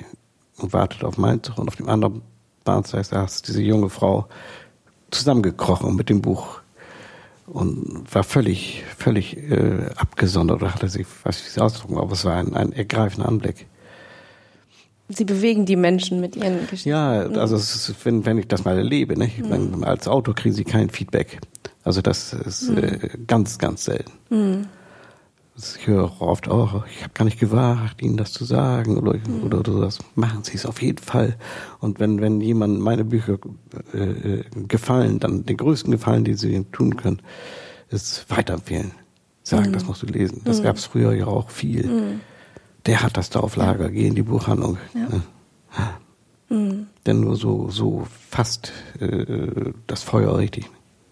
und 0.58 0.73
wartete 0.73 1.08
auf 1.08 1.17
meinen 1.17 1.41
Zug 1.41 1.58
und 1.58 1.67
auf 1.67 1.75
dem 1.75 1.89
anderen 1.89 2.21
Bahnsteig 2.65 3.06
saß 3.06 3.41
diese 3.41 3.62
junge 3.62 3.89
Frau 3.89 4.28
zusammengekrochen 5.10 5.95
mit 5.95 6.10
dem 6.10 6.21
Buch 6.21 6.62
und 7.47 8.04
war 8.13 8.23
völlig, 8.23 8.84
völlig 8.97 9.38
äh, 9.38 9.89
abgesondert 9.95 10.62
oder 10.62 10.75
hatte 10.75 10.89
sich, 10.89 11.08
weiß 11.23 11.39
ich, 11.39 11.45
wie 11.47 11.49
sie 11.49 11.62
ausdrücken, 11.62 11.97
aber 11.97 12.12
es 12.12 12.25
war 12.25 12.36
ein, 12.36 12.54
ein 12.54 12.71
ergreifender 12.71 13.28
Anblick. 13.28 13.65
Sie 15.10 15.26
bewegen 15.26 15.65
die 15.65 15.76
Menschen 15.76 16.22
mit 16.22 16.36
ihren 16.36 16.62
Geschichten. 16.62 16.89
Ja, 16.89 17.22
also 17.22 17.56
ist, 17.56 17.95
wenn, 18.04 18.26
wenn 18.26 18.38
ich 18.38 18.48
das 18.48 18.63
mal 18.63 18.78
erlebe, 18.78 19.17
nicht? 19.17 19.39
Mhm. 19.43 19.84
als 19.84 20.08
Autor 20.08 20.36
kriegen 20.36 20.54
sie 20.54 20.63
kein 20.63 20.89
Feedback. 20.89 21.39
Also 21.84 22.02
das 22.02 22.34
ist 22.34 22.69
mhm. 22.69 22.78
äh, 22.78 23.10
ganz, 23.26 23.58
ganz 23.58 23.86
selten. 23.86 24.12
Mhm. 24.30 24.67
Ich 25.58 25.88
höre 25.88 26.22
oft, 26.22 26.48
oh, 26.48 26.84
ich 26.89 27.04
habe 27.04 27.13
gar 27.13 27.26
nicht 27.26 27.39
gewagt, 27.39 28.02
Ihnen 28.02 28.15
das 28.15 28.32
zu 28.32 28.45
sagen 28.45 28.98
oder, 28.98 29.15
mhm. 29.15 29.43
oder, 29.43 29.60
oder 29.60 29.82
das. 29.82 30.00
Machen 30.15 30.43
Sie 30.43 30.54
es 30.54 30.65
auf 30.65 30.82
jeden 30.82 31.00
Fall. 31.00 31.36
Und 31.80 32.00
wenn, 32.00 32.22
wenn 32.22 32.39
jemand 32.39 32.80
meine 32.80 33.04
Bücher 33.04 33.39
äh, 33.93 33.98
äh, 33.98 34.43
gefallen, 34.67 35.19
dann 35.19 35.45
den 35.45 35.58
größten 35.58 35.91
Gefallen, 35.91 36.24
den 36.24 36.38
Sie 36.38 36.63
tun 36.72 36.95
können, 36.95 37.22
ist 37.89 38.30
weiterempfehlen. 38.30 38.91
Sagen, 39.43 39.69
mhm. 39.69 39.74
das 39.74 39.86
musst 39.86 40.04
du 40.04 40.06
lesen. 40.06 40.41
Das 40.45 40.60
mhm. 40.60 40.63
gab 40.63 40.76
es 40.78 40.86
früher 40.86 41.13
ja 41.13 41.26
auch 41.26 41.50
viel. 41.50 42.19
Mhm. 42.80 42.84
Der 42.86 43.04
hat 43.04 43.18
das 43.18 43.30
da 43.30 43.39
auf 43.39 43.56
Lager, 43.56 43.89
geh 43.89 44.08
in 44.08 44.15
die 44.15 44.24
Buchhandlung. 44.24 44.78
Ja. 44.94 45.02
Ne? 45.02 45.22
Denn 47.06 47.22
nur 47.22 47.36
so, 47.36 47.70
so 47.70 48.08
fast 48.30 48.72
äh, 49.00 49.72
das 49.88 50.04
Feuer 50.04 50.38
richtig. 50.38 50.70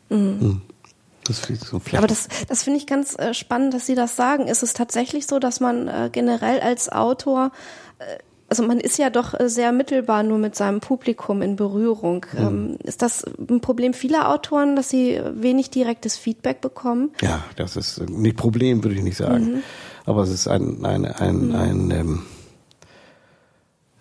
Mhm. 0.10 0.62
Das 1.26 1.42
so 1.42 1.82
Aber 1.98 2.08
das, 2.08 2.28
das 2.48 2.64
finde 2.64 2.80
ich 2.80 2.88
ganz 2.88 3.18
äh, 3.20 3.34
spannend, 3.34 3.74
dass 3.74 3.86
Sie 3.86 3.96
das 3.96 4.16
sagen. 4.16 4.48
Ist 4.48 4.64
es 4.64 4.74
tatsächlich 4.74 5.28
so, 5.28 5.40
dass 5.40 5.60
man 5.60 5.88
äh, 5.88 6.10
generell 6.12 6.62
als 6.62 6.90
Autor, 6.90 7.52
äh, 8.00 8.18
also 8.50 8.64
man 8.64 8.80
ist 8.80 8.98
ja 8.98 9.10
doch 9.10 9.38
äh, 9.38 9.50
sehr 9.50 9.74
mittelbar 9.74 10.24
nur 10.24 10.38
mit 10.38 10.56
seinem 10.56 10.80
Publikum 10.80 11.42
in 11.42 11.56
Berührung. 11.56 12.26
Mhm. 12.32 12.40
Ähm, 12.40 12.78
ist 12.84 13.02
das 13.02 13.26
ein 13.26 13.60
Problem 13.60 13.94
vieler 13.94 14.30
Autoren, 14.30 14.76
dass 14.76 14.90
sie 14.90 15.22
wenig 15.34 15.70
direktes 15.70 16.18
Feedback 16.18 16.62
bekommen? 16.62 17.12
Ja, 17.22 17.44
das 17.58 17.76
ist 17.76 18.10
nicht 18.10 18.38
Problem, 18.38 18.84
würde 18.84 18.96
ich 18.96 19.04
nicht 19.04 19.18
sagen. 19.18 19.56
Mhm. 19.56 19.64
Aber 20.08 20.24
es 20.24 20.30
ist 20.30 20.48
ein, 20.48 20.86
ein, 20.86 21.06
ein, 21.06 21.48
mhm. 21.50 21.56
ein 21.56 21.92
ähm, 21.92 22.24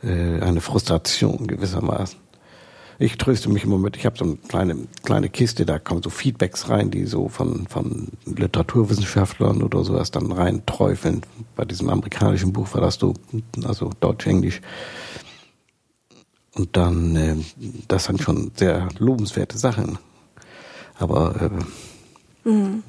äh, 0.03 0.41
eine 0.41 0.61
Frustration 0.61 1.49
gewissermaßen. 1.49 2.19
Ich 3.01 3.19
tröste 3.19 3.51
mich 3.51 3.65
immer 3.65 3.77
mit, 3.77 3.97
ich 3.97 4.07
habe 4.07 4.17
so 4.17 4.25
eine 4.25 4.37
kleine, 4.37 4.77
kleine 5.03 5.29
Kiste, 5.29 5.67
da 5.67 5.81
kommen 5.81 6.03
so 6.03 6.09
Feedbacks 6.09 6.71
rein, 6.71 6.93
die 6.93 7.07
so 7.07 7.29
von, 7.29 7.67
von 7.67 8.09
Literaturwissenschaftlern 8.25 9.63
oder 9.63 9.85
sowas 9.85 10.13
dann 10.13 10.31
rein 10.31 10.65
träufeln. 10.65 11.23
Bei 11.57 11.65
diesem 11.65 11.91
amerikanischen 11.91 12.53
Buch 12.53 12.73
war 12.73 12.81
das 12.81 12.95
so, 12.95 13.15
also 13.65 13.91
Deutsch-Englisch. 13.99 14.61
Und 16.55 16.77
dann, 16.77 17.17
äh, 17.17 17.37
das 17.89 18.05
sind 18.05 18.23
schon 18.23 18.53
sehr 18.55 18.89
lobenswerte 18.99 19.59
Sachen. 19.59 19.99
Aber 20.99 21.51
äh, 22.45 22.49
mhm. 22.49 22.85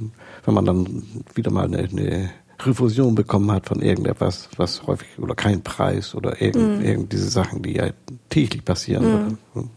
wenn 0.46 0.54
man 0.54 0.66
dann 0.66 1.04
wieder 1.34 1.50
mal 1.50 1.66
eine, 1.66 1.80
eine 1.80 2.30
Refusion 2.60 3.16
bekommen 3.16 3.52
hat 3.52 3.68
von 3.68 3.82
irgendetwas, 3.82 4.50
was 4.58 4.86
häufig 4.88 5.08
oder 5.20 5.36
kein 5.36 5.62
Preis 5.62 6.16
oder 6.16 6.42
irgend, 6.42 6.80
mhm. 6.80 6.86
irgend 6.86 7.14
diese 7.14 7.30
Sachen, 7.30 7.62
die 7.62 7.76
ja 7.76 7.92
täglich 8.30 8.66
passieren. 8.66 9.38
Mhm 9.54 9.70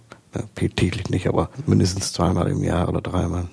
täglich 0.77 1.11
nicht, 1.11 1.27
aber 1.27 1.51
mindestens 1.67 2.13
zweimal 2.13 2.49
im 2.49 2.63
Jahr 2.63 2.89
oder 2.89 3.01
dreimal. 3.01 3.49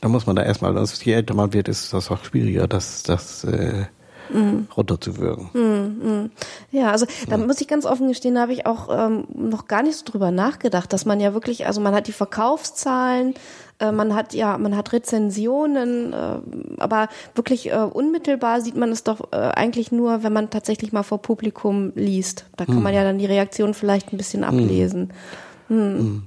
Da 0.00 0.08
muss 0.08 0.26
man 0.26 0.36
da 0.36 0.42
erstmal, 0.42 0.76
also 0.76 1.02
je 1.02 1.12
älter 1.12 1.34
man 1.34 1.52
wird, 1.52 1.68
ist 1.68 1.92
das 1.92 2.10
auch 2.10 2.24
schwieriger, 2.24 2.66
das, 2.66 3.02
das 3.02 3.44
äh, 3.44 3.84
mm. 4.32 4.68
runterzuwirken. 4.76 5.50
Mm. 5.52 6.30
Ja, 6.70 6.90
also 6.90 7.06
da 7.28 7.36
muss 7.36 7.60
ich 7.60 7.68
ganz 7.68 7.86
offen 7.86 8.08
gestehen, 8.08 8.34
da 8.34 8.42
habe 8.42 8.52
ich 8.52 8.66
auch 8.66 8.88
ähm, 8.90 9.24
noch 9.34 9.66
gar 9.66 9.82
nicht 9.82 9.96
so 9.96 10.04
drüber 10.04 10.30
nachgedacht, 10.30 10.92
dass 10.92 11.04
man 11.04 11.20
ja 11.20 11.34
wirklich, 11.34 11.66
also 11.66 11.80
man 11.80 11.94
hat 11.94 12.06
die 12.06 12.12
Verkaufszahlen, 12.12 13.34
äh, 13.80 13.92
man 13.92 14.14
hat 14.14 14.34
ja, 14.34 14.58
man 14.58 14.76
hat 14.76 14.92
Rezensionen, 14.92 16.12
äh, 16.12 16.38
aber 16.78 17.08
wirklich 17.34 17.70
äh, 17.70 17.76
unmittelbar 17.76 18.60
sieht 18.60 18.76
man 18.76 18.90
es 18.90 19.02
doch 19.04 19.32
äh, 19.32 19.36
eigentlich 19.36 19.90
nur, 19.90 20.22
wenn 20.22 20.32
man 20.32 20.50
tatsächlich 20.50 20.92
mal 20.92 21.02
vor 21.02 21.22
Publikum 21.22 21.92
liest. 21.94 22.44
Da 22.56 22.66
kann 22.66 22.82
man 22.82 22.94
ja 22.94 23.02
dann 23.02 23.18
die 23.18 23.26
Reaktion 23.26 23.74
vielleicht 23.74 24.12
ein 24.12 24.16
bisschen 24.16 24.46
hm. 24.46 24.58
ablesen. 24.58 25.12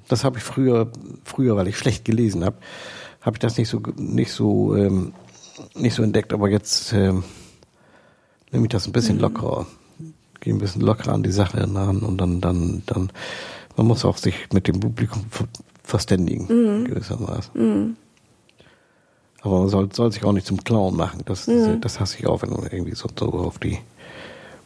Das 0.08 0.24
habe 0.24 0.38
ich 0.38 0.44
früher, 0.44 0.89
früher, 1.26 1.58
weil 1.58 1.68
ich 1.68 1.78
schlecht 1.78 2.06
gelesen 2.06 2.46
habe, 2.46 2.56
habe 3.20 3.36
ich 3.36 3.39
das 3.39 3.58
nicht 3.58 3.68
so 3.68 3.82
nicht 3.98 4.32
so 4.32 4.74
ähm, 4.74 5.12
nicht 5.76 5.96
so 5.96 6.04
entdeckt, 6.04 6.32
aber 6.32 6.50
jetzt 6.50 6.94
ähm, 6.94 7.26
nehme 8.54 8.66
ich 8.66 8.72
das 8.72 8.88
ein 8.88 8.94
bisschen 8.94 9.16
hm. 9.16 9.22
lockerer, 9.22 9.66
gehe 10.39 10.54
ein 10.54 10.60
bisschen 10.60 10.82
lockerer 10.82 11.13
an 11.13 11.24
die 11.24 11.32
Sache 11.32 11.60
ran 11.60 12.00
und 12.00 12.18
dann 12.18 12.39
dann 12.39 12.84
dann 12.86 13.12
man 13.76 13.88
muss 13.88 14.06
auch 14.06 14.18
sich 14.18 14.36
mit 14.54 14.68
dem 14.68 14.80
Publikum 14.80 15.26
verständigen, 15.84 16.46
mhm. 16.48 16.86
gewissermaßen. 16.86 17.52
Mhm. 17.56 17.96
Aber 19.42 19.60
man 19.60 19.70
soll, 19.70 19.92
soll 19.92 20.12
sich 20.12 20.24
auch 20.24 20.32
nicht 20.32 20.48
zum 20.48 20.63
Clown 20.63 20.96
machen. 20.96 21.22
Das, 21.26 21.48
mhm. 21.48 21.82
das 21.82 22.00
hasse 22.00 22.18
ich 22.18 22.28
auch, 22.28 22.44
wenn 22.44 22.52
man 22.52 22.63
irgendwie 22.63 22.96
so, 22.96 23.10
so 23.18 23.26
auf 23.26 23.60
die 23.60 23.80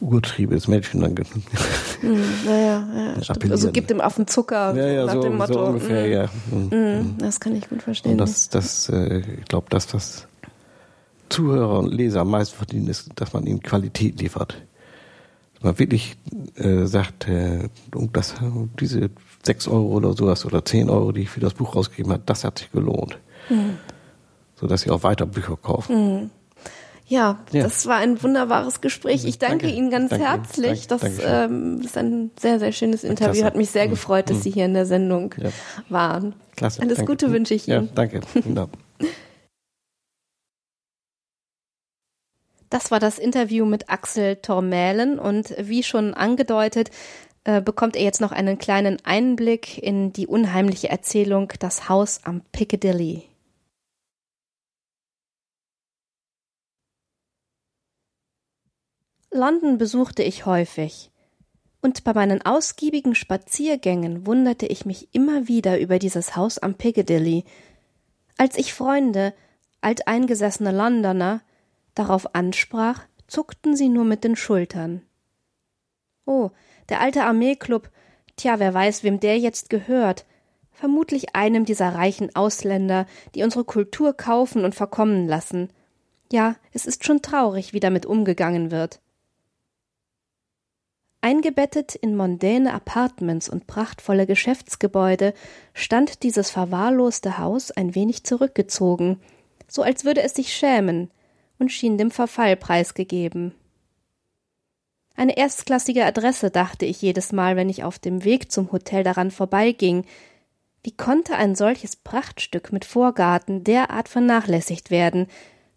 Urtriebe 0.00 0.54
des 0.54 0.68
Menschen 0.68 1.00
dann 1.00 1.14
mhm. 1.14 2.22
ja, 2.46 2.56
ja, 2.56 3.14
Also 3.50 3.72
gibt 3.72 3.90
dem 3.90 4.00
Affen 4.00 4.28
Zucker 4.28 4.74
ja, 4.76 4.86
ja, 4.86 5.06
nach 5.06 5.14
so, 5.14 5.22
dem 5.22 5.36
Motto. 5.36 5.54
So 5.54 5.64
ungefähr, 5.64 6.06
mhm. 6.06 6.12
ja. 6.12 6.30
Mhm. 6.56 6.98
mhm. 6.98 7.18
Das 7.18 7.40
kann 7.40 7.56
ich 7.56 7.68
gut 7.68 7.82
verstehen. 7.82 8.12
Und 8.12 8.18
das, 8.18 8.48
das, 8.48 8.88
äh, 8.88 9.22
ich 9.40 9.46
glaube, 9.46 9.66
das, 9.70 9.92
was 9.92 10.28
Zuhörer 11.28 11.78
und 11.78 11.92
Leser 11.92 12.20
am 12.20 12.30
meisten 12.30 12.56
verdienen, 12.56 12.88
ist, 12.88 13.10
dass 13.16 13.32
man 13.32 13.46
ihnen 13.46 13.62
Qualität 13.62 14.20
liefert. 14.20 14.62
Dass 15.54 15.62
man 15.62 15.78
wirklich 15.78 16.16
äh, 16.56 16.84
sagt, 16.86 17.28
äh, 17.28 17.68
das, 18.12 18.34
diese 18.78 19.10
sechs 19.42 19.66
Euro 19.68 19.88
oder 19.88 20.12
sowas 20.12 20.44
oder 20.44 20.64
zehn 20.64 20.90
Euro, 20.90 21.12
die 21.12 21.22
ich 21.22 21.30
für 21.30 21.40
das 21.40 21.54
Buch 21.54 21.74
rausgegeben 21.74 22.12
habe, 22.12 22.22
das 22.26 22.44
hat 22.44 22.58
sich 22.58 22.70
gelohnt. 22.70 23.18
Mhm. 23.48 23.78
So 24.56 24.66
dass 24.66 24.82
sie 24.82 24.90
auch 24.90 25.02
weiter 25.02 25.26
Bücher 25.26 25.56
kaufen. 25.56 26.20
Mhm. 26.20 26.30
Ja, 27.08 27.38
ja, 27.52 27.62
das 27.62 27.86
war 27.86 27.96
ein 27.96 28.22
wunderbares 28.22 28.82
Gespräch. 28.82 29.24
Ich 29.24 29.38
danke, 29.38 29.66
danke. 29.66 29.76
Ihnen 29.76 29.90
ganz 29.90 30.10
danke, 30.10 30.26
herzlich. 30.26 30.88
Danke, 30.88 31.06
das 31.06 31.24
ähm, 31.24 31.80
ist 31.82 31.96
ein 31.96 32.30
sehr, 32.38 32.58
sehr 32.58 32.72
schönes 32.72 33.02
Interview. 33.02 33.32
Klasse. 33.32 33.44
Hat 33.46 33.56
mich 33.56 33.70
sehr 33.70 33.86
mhm. 33.86 33.90
gefreut, 33.90 34.28
dass 34.28 34.38
mhm. 34.38 34.42
Sie 34.42 34.50
hier 34.50 34.66
in 34.66 34.74
der 34.74 34.84
Sendung 34.84 35.34
ja. 35.38 35.48
waren. 35.88 36.34
Klasse. 36.54 36.82
Alles 36.82 37.06
Gute 37.06 37.32
wünsche 37.32 37.54
ich 37.54 37.66
Ihnen. 37.66 37.86
Ja, 37.86 37.92
danke. 37.94 38.20
Das 42.70 42.90
war 42.90 43.00
das 43.00 43.18
Interview 43.18 43.64
mit 43.64 43.88
Axel 43.88 44.36
Tormälen 44.36 45.18
und 45.18 45.54
wie 45.58 45.82
schon 45.82 46.14
angedeutet, 46.14 46.90
äh, 47.44 47.62
bekommt 47.62 47.96
er 47.96 48.02
jetzt 48.02 48.20
noch 48.20 48.32
einen 48.32 48.58
kleinen 48.58 48.98
Einblick 49.04 49.78
in 49.78 50.12
die 50.12 50.26
unheimliche 50.26 50.90
Erzählung 50.90 51.52
Das 51.60 51.88
Haus 51.88 52.20
am 52.24 52.42
Piccadilly. 52.52 53.24
London 59.30 59.78
besuchte 59.78 60.22
ich 60.22 60.46
häufig, 60.46 61.10
und 61.80 62.02
bei 62.02 62.12
meinen 62.12 62.44
ausgiebigen 62.44 63.14
Spaziergängen 63.14 64.26
wunderte 64.26 64.66
ich 64.66 64.84
mich 64.84 65.08
immer 65.12 65.48
wieder 65.48 65.78
über 65.78 65.98
dieses 65.98 66.34
Haus 66.34 66.58
am 66.58 66.74
Piccadilly. 66.74 67.44
Als 68.36 68.58
ich 68.58 68.74
Freunde, 68.74 69.32
alteingesessene 69.80 70.72
Londoner, 70.72 71.40
darauf 71.98 72.34
ansprach, 72.34 73.06
zuckten 73.26 73.76
sie 73.76 73.88
nur 73.88 74.04
mit 74.04 74.24
den 74.24 74.36
Schultern. 74.36 75.02
Oh, 76.24 76.50
der 76.88 77.00
alte 77.00 77.24
Armeeklub, 77.24 77.90
tja, 78.36 78.58
wer 78.58 78.74
weiß, 78.74 79.02
wem 79.02 79.20
der 79.20 79.38
jetzt 79.38 79.70
gehört. 79.70 80.26
Vermutlich 80.72 81.34
einem 81.34 81.64
dieser 81.64 81.94
reichen 81.94 82.34
Ausländer, 82.36 83.06
die 83.34 83.42
unsere 83.42 83.64
Kultur 83.64 84.16
kaufen 84.16 84.64
und 84.64 84.74
verkommen 84.74 85.26
lassen. 85.26 85.70
Ja, 86.30 86.56
es 86.72 86.86
ist 86.86 87.04
schon 87.04 87.22
traurig, 87.22 87.72
wie 87.72 87.80
damit 87.80 88.06
umgegangen 88.06 88.70
wird. 88.70 89.00
Eingebettet 91.20 91.96
in 91.96 92.14
mondäne 92.14 92.72
Appartements 92.72 93.48
und 93.48 93.66
prachtvolle 93.66 94.24
Geschäftsgebäude 94.26 95.34
stand 95.74 96.22
dieses 96.22 96.50
verwahrloste 96.50 97.38
Haus 97.38 97.72
ein 97.72 97.96
wenig 97.96 98.24
zurückgezogen, 98.24 99.20
so 99.66 99.82
als 99.82 100.04
würde 100.04 100.22
es 100.22 100.34
sich 100.34 100.54
schämen, 100.54 101.10
und 101.58 101.72
schien 101.72 101.98
dem 101.98 102.10
Verfall 102.10 102.56
preisgegeben. 102.56 103.54
Eine 105.16 105.36
erstklassige 105.36 106.04
Adresse, 106.04 106.50
dachte 106.50 106.86
ich 106.86 107.02
jedes 107.02 107.32
Mal, 107.32 107.56
wenn 107.56 107.68
ich 107.68 107.82
auf 107.82 107.98
dem 107.98 108.24
Weg 108.24 108.52
zum 108.52 108.70
Hotel 108.70 109.02
daran 109.02 109.32
vorbeiging. 109.32 110.04
Wie 110.84 110.96
konnte 110.96 111.34
ein 111.34 111.56
solches 111.56 111.96
Prachtstück 111.96 112.72
mit 112.72 112.84
Vorgarten 112.84 113.64
derart 113.64 114.08
vernachlässigt 114.08 114.92
werden, 114.92 115.26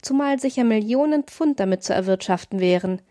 zumal 0.01 0.39
sicher 0.39 0.63
Millionen 0.63 1.23
Pfund 1.23 1.59
damit 1.59 1.83
zu 1.83 1.93
erwirtschaften 1.93 2.59
wären? 2.59 3.01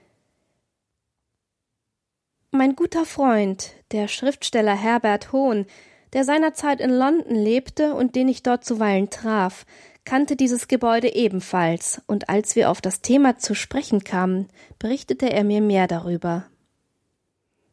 Mein 2.53 2.77
guter 2.77 3.05
Freund, 3.07 3.75
der 3.91 4.07
Schriftsteller 4.07 4.77
Herbert 4.77 5.33
Hohn, 5.33 5.67
der 6.13 6.25
seinerzeit 6.25 6.81
in 6.81 6.91
London 6.91 7.35
lebte 7.35 7.95
und 7.95 8.15
den 8.15 8.29
ich 8.29 8.43
dort 8.43 8.65
zuweilen 8.65 9.11
traf, 9.11 9.67
kannte 10.11 10.35
dieses 10.35 10.67
Gebäude 10.67 11.15
ebenfalls, 11.15 12.03
und 12.09 12.29
als 12.29 12.57
wir 12.57 12.69
auf 12.73 12.81
das 12.81 13.01
Thema 13.01 13.39
zu 13.39 13.55
sprechen 13.55 14.03
kamen, 14.03 14.49
berichtete 14.81 15.33
er 15.33 15.45
mir 15.45 15.61
mehr 15.61 15.87
darüber. 15.87 16.47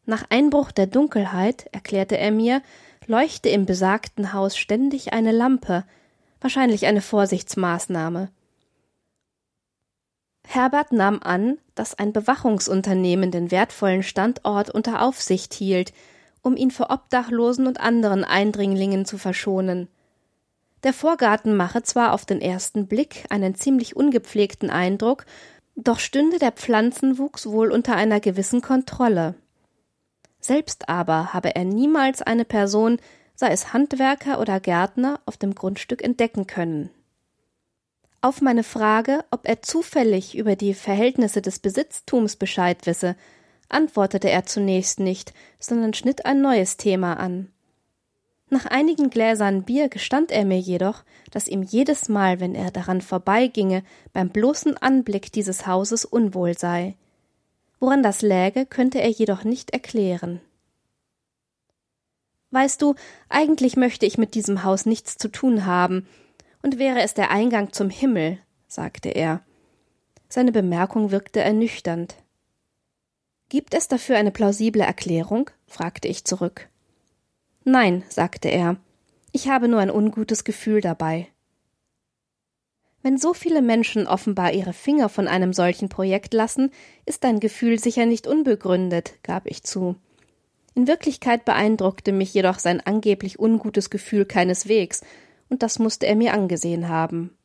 Nach 0.05 0.23
Einbruch 0.29 0.71
der 0.71 0.85
Dunkelheit, 0.85 1.65
erklärte 1.71 2.15
er 2.15 2.29
mir, 2.29 2.61
leuchte 3.07 3.49
im 3.49 3.65
besagten 3.65 4.33
Haus 4.33 4.55
ständig 4.55 5.13
eine 5.13 5.31
Lampe, 5.31 5.83
wahrscheinlich 6.39 6.85
eine 6.85 7.01
Vorsichtsmaßnahme. 7.01 8.29
Herbert 10.47 10.91
nahm 10.91 11.19
an, 11.23 11.57
dass 11.73 11.97
ein 11.97 12.13
Bewachungsunternehmen 12.13 13.31
den 13.31 13.49
wertvollen 13.49 14.03
Standort 14.03 14.69
unter 14.69 15.01
Aufsicht 15.01 15.55
hielt, 15.55 15.91
um 16.43 16.55
ihn 16.55 16.69
vor 16.69 16.91
Obdachlosen 16.91 17.65
und 17.65 17.79
anderen 17.79 18.23
Eindringlingen 18.23 19.05
zu 19.05 19.17
verschonen. 19.17 19.87
Der 20.83 20.93
Vorgarten 20.93 21.55
mache 21.55 21.81
zwar 21.81 22.13
auf 22.13 22.25
den 22.25 22.41
ersten 22.41 22.87
Blick 22.87 23.25
einen 23.29 23.55
ziemlich 23.55 23.95
ungepflegten 23.95 24.69
Eindruck, 24.69 25.25
doch 25.75 25.99
stünde 25.99 26.39
der 26.39 26.51
Pflanzenwuchs 26.51 27.47
wohl 27.47 27.71
unter 27.71 27.95
einer 27.95 28.19
gewissen 28.19 28.61
Kontrolle. 28.61 29.35
Selbst 30.39 30.89
aber 30.89 31.33
habe 31.33 31.55
er 31.55 31.65
niemals 31.65 32.21
eine 32.21 32.45
Person, 32.45 32.99
sei 33.35 33.49
es 33.49 33.73
Handwerker 33.73 34.39
oder 34.39 34.59
Gärtner, 34.59 35.19
auf 35.25 35.37
dem 35.37 35.55
Grundstück 35.55 36.03
entdecken 36.03 36.47
können. 36.47 36.89
Auf 38.21 38.41
meine 38.41 38.63
Frage, 38.63 39.23
ob 39.29 39.47
er 39.47 39.61
zufällig 39.61 40.35
über 40.35 40.55
die 40.55 40.73
Verhältnisse 40.73 41.41
des 41.41 41.59
Besitztums 41.59 42.35
Bescheid 42.35 42.85
wisse, 42.85 43.15
antwortete 43.69 44.29
er 44.29 44.45
zunächst 44.45 44.99
nicht, 44.99 45.33
sondern 45.59 45.93
schnitt 45.93 46.25
ein 46.25 46.41
neues 46.41 46.77
Thema 46.77 47.15
an. 47.15 47.51
Nach 48.49 48.65
einigen 48.65 49.09
Gläsern 49.09 49.63
Bier 49.63 49.89
gestand 49.89 50.31
er 50.31 50.45
mir 50.45 50.59
jedoch, 50.59 51.03
dass 51.31 51.49
ihm 51.49 51.63
jedes 51.63 52.07
Mal, 52.07 52.39
wenn 52.39 52.55
er 52.55 52.71
daran 52.71 53.01
vorbeiginge, 53.01 53.83
beim 54.13 54.29
bloßen 54.29 54.77
Anblick 54.77 55.31
dieses 55.33 55.67
Hauses 55.67 56.05
unwohl 56.05 56.57
sei. 56.57 56.95
Woran 57.79 58.03
das 58.03 58.21
läge, 58.21 58.65
könnte 58.65 59.01
er 59.01 59.09
jedoch 59.09 59.43
nicht 59.43 59.71
erklären. 59.71 60.39
Weißt 62.51 62.81
du, 62.81 62.95
eigentlich 63.27 63.75
möchte 63.75 64.05
ich 64.05 64.17
mit 64.17 64.33
diesem 64.33 64.63
Haus 64.63 64.85
nichts 64.85 65.17
zu 65.17 65.27
tun 65.27 65.65
haben, 65.65 66.07
und 66.63 66.79
wäre 66.79 67.01
es 67.01 67.13
der 67.13 67.29
Eingang 67.31 67.71
zum 67.73 67.89
Himmel, 67.89 68.39
sagte 68.67 69.09
er. 69.09 69.41
Seine 70.29 70.51
Bemerkung 70.51 71.11
wirkte 71.11 71.41
ernüchternd. 71.41 72.15
Gibt 73.49 73.73
es 73.73 73.87
dafür 73.87 74.17
eine 74.17 74.31
plausible 74.31 74.83
Erklärung? 74.83 75.49
fragte 75.67 76.07
ich 76.07 76.25
zurück. 76.25 76.69
Nein, 77.69 78.05
sagte 78.07 78.47
er, 78.47 78.77
ich 79.33 79.49
habe 79.49 79.67
nur 79.67 79.81
ein 79.81 79.91
ungutes 79.91 80.45
Gefühl 80.45 80.79
dabei. 80.79 81.27
Wenn 83.01 83.17
so 83.17 83.33
viele 83.33 83.61
Menschen 83.61 84.07
offenbar 84.07 84.53
ihre 84.53 84.71
Finger 84.71 85.09
von 85.09 85.27
einem 85.27 85.51
solchen 85.51 85.89
Projekt 85.89 86.33
lassen, 86.33 86.71
ist 87.05 87.25
dein 87.25 87.41
Gefühl 87.41 87.77
sicher 87.77 88.05
nicht 88.05 88.25
unbegründet, 88.25 89.15
gab 89.21 89.47
ich 89.47 89.63
zu. 89.63 89.97
In 90.75 90.87
Wirklichkeit 90.87 91.43
beeindruckte 91.43 92.13
mich 92.13 92.33
jedoch 92.33 92.59
sein 92.59 92.79
angeblich 92.79 93.37
ungutes 93.37 93.89
Gefühl 93.89 94.23
keineswegs, 94.23 95.01
und 95.49 95.61
das 95.61 95.77
musste 95.77 96.07
er 96.07 96.15
mir 96.15 96.31
angesehen 96.31 96.87
haben. 96.87 97.35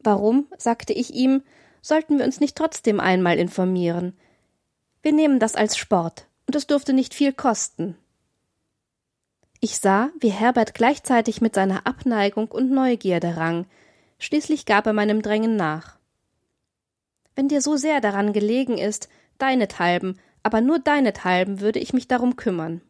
Warum, 0.00 0.48
sagte 0.58 0.92
ich 0.92 1.14
ihm, 1.14 1.42
sollten 1.80 2.18
wir 2.18 2.26
uns 2.26 2.40
nicht 2.40 2.56
trotzdem 2.56 3.00
einmal 3.00 3.38
informieren? 3.38 4.12
Wir 5.00 5.12
nehmen 5.12 5.38
das 5.38 5.54
als 5.54 5.78
Sport, 5.78 6.26
und 6.46 6.56
es 6.56 6.66
dürfte 6.66 6.92
nicht 6.92 7.14
viel 7.14 7.32
kosten. 7.32 7.96
Ich 9.64 9.78
sah, 9.78 10.10
wie 10.18 10.32
Herbert 10.32 10.74
gleichzeitig 10.74 11.40
mit 11.40 11.54
seiner 11.54 11.86
Abneigung 11.86 12.50
und 12.50 12.72
Neugierde 12.72 13.36
rang. 13.36 13.66
Schließlich 14.18 14.66
gab 14.66 14.88
er 14.88 14.92
meinem 14.92 15.22
Drängen 15.22 15.54
nach. 15.54 15.98
Wenn 17.36 17.46
dir 17.46 17.62
so 17.62 17.76
sehr 17.76 18.00
daran 18.00 18.32
gelegen 18.32 18.76
ist, 18.76 19.08
deinethalben, 19.38 20.18
aber 20.42 20.60
nur 20.60 20.80
deinethalben 20.80 21.60
würde 21.60 21.78
ich 21.78 21.92
mich 21.92 22.08
darum 22.08 22.34
kümmern. 22.34 22.80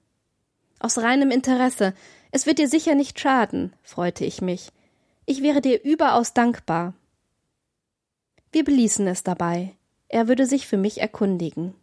Aus 0.80 0.96
reinem 0.96 1.30
Interesse, 1.30 1.92
es 2.30 2.46
wird 2.46 2.58
dir 2.58 2.68
sicher 2.68 2.94
nicht 2.94 3.20
schaden, 3.20 3.74
freute 3.82 4.24
ich 4.24 4.40
mich. 4.40 4.70
Ich 5.26 5.42
wäre 5.42 5.61
dir 5.61 5.85
überaus 5.85 6.32
dankbar. 6.32 6.94
Wir 8.50 8.64
beließen 8.64 9.06
es 9.08 9.22
dabei. 9.22 9.76
Er 10.08 10.26
würde 10.26 10.46
sich 10.46 10.66
für 10.66 10.78
mich 10.78 11.02
erkundigen. 11.02 11.74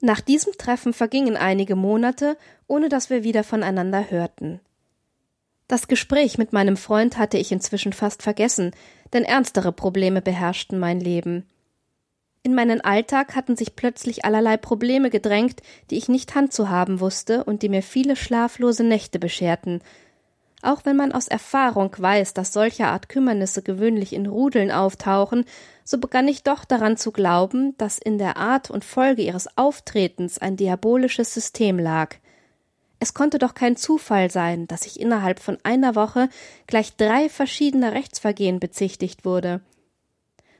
Nach 0.00 0.20
diesem 0.20 0.52
Treffen 0.58 0.92
vergingen 0.92 1.36
einige 1.36 1.76
Monate, 1.76 2.36
ohne 2.66 2.88
dass 2.88 3.10
wir 3.10 3.24
wieder 3.24 3.44
voneinander 3.44 4.10
hörten. 4.10 4.60
Das 5.66 5.88
Gespräch 5.88 6.36
mit 6.36 6.52
meinem 6.52 6.76
Freund 6.76 7.16
hatte 7.16 7.38
ich 7.38 7.50
inzwischen 7.50 7.92
fast 7.92 8.22
vergessen, 8.22 8.72
denn 9.12 9.24
ernstere 9.24 9.72
Probleme 9.72 10.20
beherrschten 10.20 10.78
mein 10.78 11.00
Leben. 11.00 11.46
In 12.42 12.54
meinen 12.54 12.82
Alltag 12.82 13.34
hatten 13.34 13.56
sich 13.56 13.74
plötzlich 13.74 14.26
allerlei 14.26 14.58
Probleme 14.58 15.08
gedrängt, 15.08 15.62
die 15.90 15.96
ich 15.96 16.10
nicht 16.10 16.34
handzuhaben 16.34 17.00
wusste 17.00 17.44
und 17.44 17.62
die 17.62 17.70
mir 17.70 17.82
viele 17.82 18.16
schlaflose 18.16 18.84
Nächte 18.84 19.18
bescherten, 19.18 19.80
auch 20.64 20.84
wenn 20.84 20.96
man 20.96 21.12
aus 21.12 21.28
Erfahrung 21.28 21.94
weiß, 21.96 22.34
dass 22.34 22.52
solcher 22.52 22.88
Art 22.88 23.08
Kümmernisse 23.08 23.62
gewöhnlich 23.62 24.12
in 24.12 24.26
Rudeln 24.26 24.70
auftauchen, 24.70 25.44
so 25.84 25.98
begann 25.98 26.28
ich 26.28 26.42
doch 26.42 26.64
daran 26.64 26.96
zu 26.96 27.12
glauben, 27.12 27.76
dass 27.78 27.98
in 27.98 28.18
der 28.18 28.36
Art 28.36 28.70
und 28.70 28.84
Folge 28.84 29.22
ihres 29.22 29.56
Auftretens 29.56 30.38
ein 30.38 30.56
diabolisches 30.56 31.34
System 31.34 31.78
lag. 31.78 32.16
Es 33.00 33.12
konnte 33.12 33.38
doch 33.38 33.54
kein 33.54 33.76
Zufall 33.76 34.30
sein, 34.30 34.66
dass 34.66 34.86
ich 34.86 34.98
innerhalb 34.98 35.40
von 35.40 35.58
einer 35.62 35.94
Woche 35.94 36.28
gleich 36.66 36.96
drei 36.96 37.28
verschiedene 37.28 37.92
Rechtsvergehen 37.92 38.60
bezichtigt 38.60 39.24
wurde. 39.24 39.60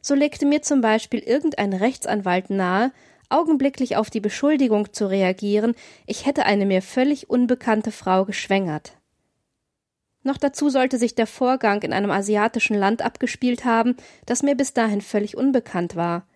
So 0.03 0.15
legte 0.15 0.45
mir 0.45 0.61
zum 0.61 0.83
Beispiel 0.83 1.21
irgendein 1.21 1.73
Rechtsanwalt 1.73 2.51
nahe, 2.51 2.93
augenblicklich 3.31 3.97
auf 3.97 4.11
die 4.11 4.21
Beschuldigung 4.21 4.93
zu 4.93 5.07
reagieren, 5.09 5.75
ich 6.07 6.27
hätte 6.27 6.45
eine 6.45 6.67
mir 6.67 6.83
völlig 6.83 7.31
unbekannte 7.31 7.91
Frau 7.91 8.27
geschwängert. 8.27 8.93
Noch 10.25 10.39
dazu 10.39 10.71
sollte 10.71 10.97
sich 10.99 11.15
der 11.15 11.27
Vorgang 11.27 11.83
in 11.83 11.93
einem 11.93 12.11
asiatischen 12.11 12.77
Land 12.77 13.03
abgespielt 13.03 13.67
haben, 13.67 13.95
das 14.25 14.43
mir 14.43 14.57
bis 14.57 14.73
dahin 14.73 15.03
völlig 15.03 15.37
unbekannt 15.37 15.97
war. 15.97 16.27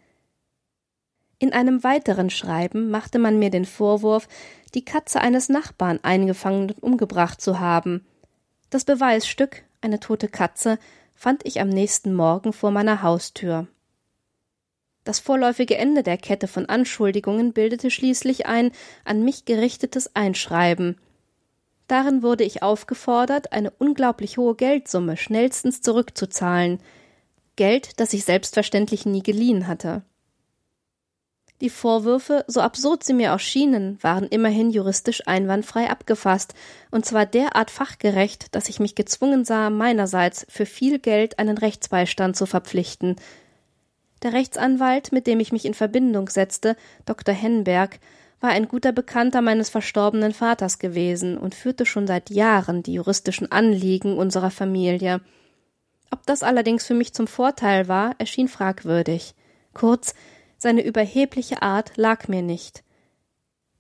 In 1.39 1.55
einem 1.55 1.83
weiteren 1.85 2.29
Schreiben 2.29 2.91
machte 2.91 3.19
man 3.19 3.39
mir 3.39 3.51
den 3.51 3.65
Vorwurf, 3.65 4.29
die 4.75 4.85
Katze 4.85 5.21
eines 5.21 5.49
Nachbarn 5.49 6.01
eingefangen 6.03 6.71
und 6.71 6.83
umgebracht 6.83 7.41
zu 7.41 7.61
haben. 7.61 8.07
Das 8.69 8.85
Beweisstück, 8.85 9.65
eine 9.81 10.01
tote 10.01 10.29
Katze, 10.29 10.79
fand 11.15 11.47
ich 11.47 11.61
am 11.61 11.71
nächsten 11.71 12.15
Morgen 12.15 12.53
vor 12.53 12.71
meiner 12.71 13.03
Haustür. 13.03 13.69
Das 15.05 15.19
vorläufige 15.19 15.79
Ende 15.79 16.03
der 16.03 16.19
Kette 16.19 16.47
von 16.47 16.67
Anschuldigungen 16.67 17.55
bildete 17.55 17.91
schließlich 17.91 18.45
ein 18.45 18.73
an 19.07 19.25
mich 19.25 19.47
gerichtetes 19.47 20.15
Einschreiben, 20.15 21.01
Darin 21.89 22.23
wurde 22.23 22.45
ich 22.45 22.63
aufgefordert, 22.63 23.53
eine 23.53 23.71
unglaublich 23.71 24.37
hohe 24.37 24.55
Geldsumme 24.55 25.17
schnellstens 25.17 25.81
zurückzuzahlen, 25.81 26.81
Geld, 27.57 27.99
das 27.99 28.13
ich 28.13 28.25
selbstverständlich 28.25 29.05
nie 29.05 29.23
geliehen 29.23 29.67
hatte. 29.67 30.03
Die 31.61 31.71
Vorwürfe, 31.71 32.45
so 32.47 32.61
absurd 32.61 33.03
sie 33.03 33.15
mir 33.15 33.35
auch 33.35 33.41
schienen, 33.41 33.99
waren 34.01 34.29
immerhin 34.29 34.71
juristisch 34.71 35.27
einwandfrei 35.27 35.91
abgefasst, 35.91 36.55
und 36.93 37.05
zwar 37.05 37.27
derart 37.27 37.73
fachgerecht, 37.73 38.55
dass 38.55 38.69
ich 38.69 38.79
mich 38.79 38.95
gezwungen 38.95 39.45
sah, 39.45 39.69
meinerseits 39.69 40.47
für 40.49 40.67
viel 40.67 41.01
Geld 41.01 41.41
einen 41.41 41.59
Rechtsbeistand 41.59 42.37
zu 42.37 42.47
verpflichten. 42.47 43.17
Der 44.23 44.35
Rechtsanwalt, 44.35 45.11
mit 45.11 45.27
dem 45.27 45.41
ich 45.41 45.51
mich 45.51 45.65
in 45.65 45.75
Verbindung 45.75 46.29
setzte, 46.29 46.77
Dr. 47.07 47.35
Henberg, 47.35 47.99
war 48.41 48.51
ein 48.51 48.69
guter 48.69 48.93
Bekannter 48.93 49.43
meines 49.43 49.71
verstorbenen 49.71 50.33
Vaters 50.33 50.79
gewesen 50.79 51.39
und 51.39 51.55
führte 51.55 51.87
schon 51.87 52.07
seit 52.07 52.31
Jahren 52.31 52.83
die 52.83 52.95
juristischen 52.95 53.51
Anliegen 53.51 54.17
unserer 54.17 54.51
Familie. 54.51 55.21
Ob 56.11 56.25
das 56.27 56.43
allerdings 56.43 56.87
für 56.87 56.95
mich 56.95 57.13
zum 57.13 57.27
Vorteil 57.27 57.89
war, 57.89 58.15
erschien 58.19 58.49
fragwürdig. 58.49 59.35
Kurz, 59.75 60.15
Seine 60.59 60.85
überhebliche 60.85 61.63
Art 61.63 61.97
lag 61.97 62.27
mir 62.27 62.43
nicht. 62.43 62.83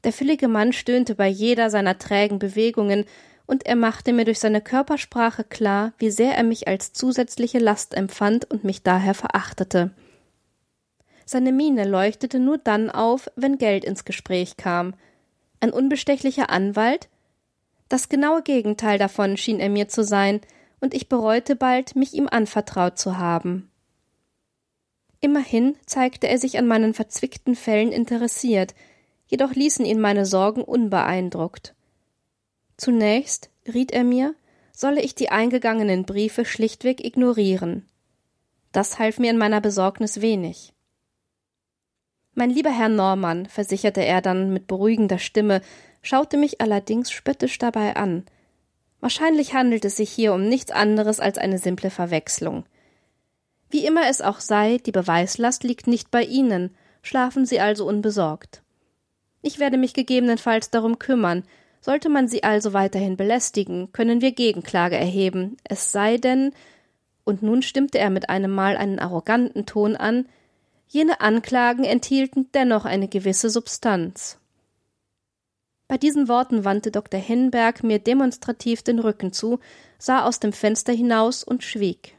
Der 0.04 0.12
füllige 0.12 0.46
Mann 0.46 0.72
stöhnte 0.72 1.16
bei 1.16 1.26
jeder 1.26 1.70
seiner 1.70 1.98
trägen 1.98 2.38
Bewegungen, 2.38 3.04
und 3.46 3.64
er 3.64 3.76
machte 3.76 4.12
mir 4.12 4.26
durch 4.26 4.40
seine 4.40 4.60
Körpersprache 4.60 5.42
klar, 5.42 5.94
wie 5.96 6.10
sehr 6.10 6.34
er 6.36 6.42
mich 6.42 6.68
als 6.68 6.92
zusätzliche 6.92 7.58
Last 7.58 7.94
empfand 7.94 8.44
und 8.50 8.62
mich 8.62 8.82
daher 8.82 9.14
verachtete. 9.14 9.90
Seine 11.30 11.52
Miene 11.52 11.84
leuchtete 11.84 12.38
nur 12.38 12.56
dann 12.56 12.88
auf, 12.88 13.30
wenn 13.36 13.58
Geld 13.58 13.84
ins 13.84 14.06
Gespräch 14.06 14.56
kam. 14.56 14.94
Ein 15.60 15.74
unbestechlicher 15.74 16.48
Anwalt? 16.48 17.10
Das 17.90 18.08
genaue 18.08 18.42
Gegenteil 18.42 18.98
davon 18.98 19.36
schien 19.36 19.60
er 19.60 19.68
mir 19.68 19.88
zu 19.88 20.02
sein, 20.04 20.40
und 20.80 20.94
ich 20.94 21.10
bereute 21.10 21.54
bald, 21.54 21.96
mich 21.96 22.14
ihm 22.14 22.28
anvertraut 22.30 22.96
zu 22.96 23.18
haben. 23.18 23.70
Immerhin 25.20 25.76
zeigte 25.84 26.28
er 26.28 26.38
sich 26.38 26.56
an 26.56 26.66
meinen 26.66 26.94
verzwickten 26.94 27.56
Fällen 27.56 27.92
interessiert, 27.92 28.74
jedoch 29.26 29.52
ließen 29.52 29.84
ihn 29.84 30.00
meine 30.00 30.24
Sorgen 30.24 30.64
unbeeindruckt. 30.64 31.74
Zunächst, 32.78 33.50
riet 33.66 33.92
er 33.92 34.04
mir, 34.04 34.34
solle 34.72 35.02
ich 35.02 35.14
die 35.14 35.28
eingegangenen 35.28 36.06
Briefe 36.06 36.46
schlichtweg 36.46 37.04
ignorieren. 37.04 37.86
Das 38.72 38.98
half 38.98 39.18
mir 39.18 39.30
in 39.30 39.36
meiner 39.36 39.60
Besorgnis 39.60 40.22
wenig. 40.22 40.72
Mein 42.34 42.50
lieber 42.50 42.70
Herr 42.70 42.88
Normann, 42.88 43.46
versicherte 43.46 44.04
er 44.04 44.20
dann 44.20 44.52
mit 44.52 44.66
beruhigender 44.66 45.18
Stimme, 45.18 45.60
schaute 46.02 46.36
mich 46.36 46.60
allerdings 46.60 47.10
spöttisch 47.10 47.58
dabei 47.58 47.96
an. 47.96 48.24
Wahrscheinlich 49.00 49.54
handelt 49.54 49.84
es 49.84 49.96
sich 49.96 50.10
hier 50.10 50.32
um 50.32 50.48
nichts 50.48 50.70
anderes 50.70 51.20
als 51.20 51.38
eine 51.38 51.58
simple 51.58 51.90
Verwechslung. 51.90 52.64
Wie 53.70 53.84
immer 53.84 54.08
es 54.08 54.20
auch 54.20 54.40
sei, 54.40 54.78
die 54.78 54.92
Beweislast 54.92 55.62
liegt 55.62 55.86
nicht 55.86 56.10
bei 56.10 56.22
Ihnen, 56.22 56.74
schlafen 57.02 57.46
Sie 57.46 57.60
also 57.60 57.86
unbesorgt. 57.86 58.62
Ich 59.42 59.58
werde 59.58 59.78
mich 59.78 59.94
gegebenenfalls 59.94 60.70
darum 60.70 60.98
kümmern, 60.98 61.44
sollte 61.80 62.08
man 62.08 62.28
sie 62.28 62.42
also 62.42 62.72
weiterhin 62.72 63.16
belästigen, 63.16 63.92
können 63.92 64.20
wir 64.20 64.32
Gegenklage 64.32 64.96
erheben, 64.96 65.56
es 65.64 65.92
sei 65.92 66.16
denn, 66.16 66.52
und 67.24 67.42
nun 67.42 67.62
stimmte 67.62 67.98
er 67.98 68.10
mit 68.10 68.30
einem 68.30 68.50
Mal 68.50 68.76
einen 68.76 68.98
arroganten 68.98 69.66
Ton 69.66 69.96
an, 69.96 70.26
jene 70.88 71.20
Anklagen 71.20 71.84
enthielten 71.84 72.50
dennoch 72.52 72.84
eine 72.84 73.08
gewisse 73.08 73.50
Substanz. 73.50 74.38
Bei 75.86 75.96
diesen 75.96 76.28
Worten 76.28 76.64
wandte 76.64 76.90
Dr. 76.90 77.20
Henberg 77.20 77.82
mir 77.82 77.98
demonstrativ 77.98 78.82
den 78.82 78.98
Rücken 78.98 79.32
zu, 79.32 79.58
sah 79.98 80.24
aus 80.24 80.40
dem 80.40 80.52
Fenster 80.52 80.92
hinaus 80.92 81.44
und 81.44 81.62
schwieg. 81.62 82.16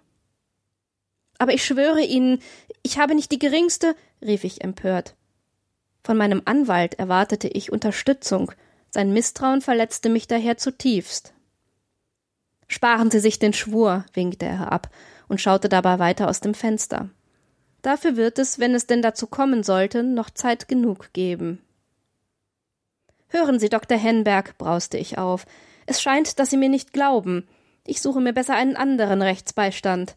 Aber 1.38 1.54
ich 1.54 1.64
schwöre 1.64 2.02
Ihnen, 2.02 2.42
ich 2.84 2.98
habe 2.98 3.16
nicht 3.16 3.32
die 3.32 3.40
geringste, 3.40 3.96
rief 4.22 4.44
ich 4.44 4.62
empört. 4.64 5.16
Von 6.04 6.18
meinem 6.18 6.42
Anwalt 6.46 6.96
erwartete 6.96 7.48
ich 7.48 7.72
Unterstützung, 7.72 8.52
sein 8.90 9.14
Misstrauen 9.14 9.62
verletzte 9.62 10.10
mich 10.10 10.28
daher 10.28 10.58
zutiefst. 10.58 11.34
Sparen 12.68 13.12
Sie 13.12 13.20
sich 13.20 13.40
den 13.40 13.54
Schwur, 13.54 14.06
winkte 14.14 14.46
er 14.46 14.60
herab 14.60 14.90
und 15.28 15.42
schaute 15.42 15.70
dabei 15.70 16.00
weiter 16.00 16.28
aus 16.28 16.40
dem 16.40 16.54
Fenster. 16.54 17.10
Dafür 17.82 18.18
wird 18.18 18.40
es, 18.40 18.60
wenn 18.60 18.76
es 18.76 18.88
denn 18.88 19.02
dazu 19.02 19.28
kommen 19.28 19.64
sollte, 19.64 20.04
noch 20.04 20.30
Zeit 20.30 20.68
genug 20.68 21.14
geben. 21.14 21.62
Hören 23.28 23.60
Sie, 23.60 23.70
Dr. 23.70 23.98
Henberg, 23.98 24.58
brauste 24.58 24.98
ich 24.98 25.18
auf. 25.18 25.46
Es 25.86 26.02
scheint, 26.02 26.40
dass 26.40 26.50
Sie 26.50 26.58
mir 26.58 26.70
nicht 26.70 26.94
glauben. 26.94 27.48
Ich 27.86 28.02
suche 28.02 28.22
mir 28.22 28.34
besser 28.34 28.56
einen 28.56 28.76
anderen 28.76 29.22
Rechtsbeistand. 29.22 30.16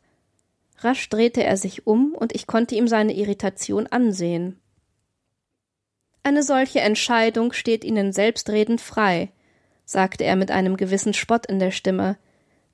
Rasch 0.78 1.08
drehte 1.08 1.44
er 1.44 1.56
sich 1.56 1.86
um, 1.86 2.14
und 2.14 2.34
ich 2.34 2.46
konnte 2.46 2.74
ihm 2.74 2.88
seine 2.88 3.14
Irritation 3.14 3.86
ansehen. 3.86 4.58
Eine 6.24 6.42
solche 6.42 6.80
Entscheidung 6.80 7.52
steht 7.52 7.84
Ihnen 7.84 8.12
selbstredend 8.12 8.80
frei, 8.80 9.30
sagte 9.84 10.24
er 10.24 10.36
mit 10.36 10.50
einem 10.50 10.76
gewissen 10.76 11.14
Spott 11.14 11.46
in 11.46 11.58
der 11.58 11.70
Stimme. 11.70 12.16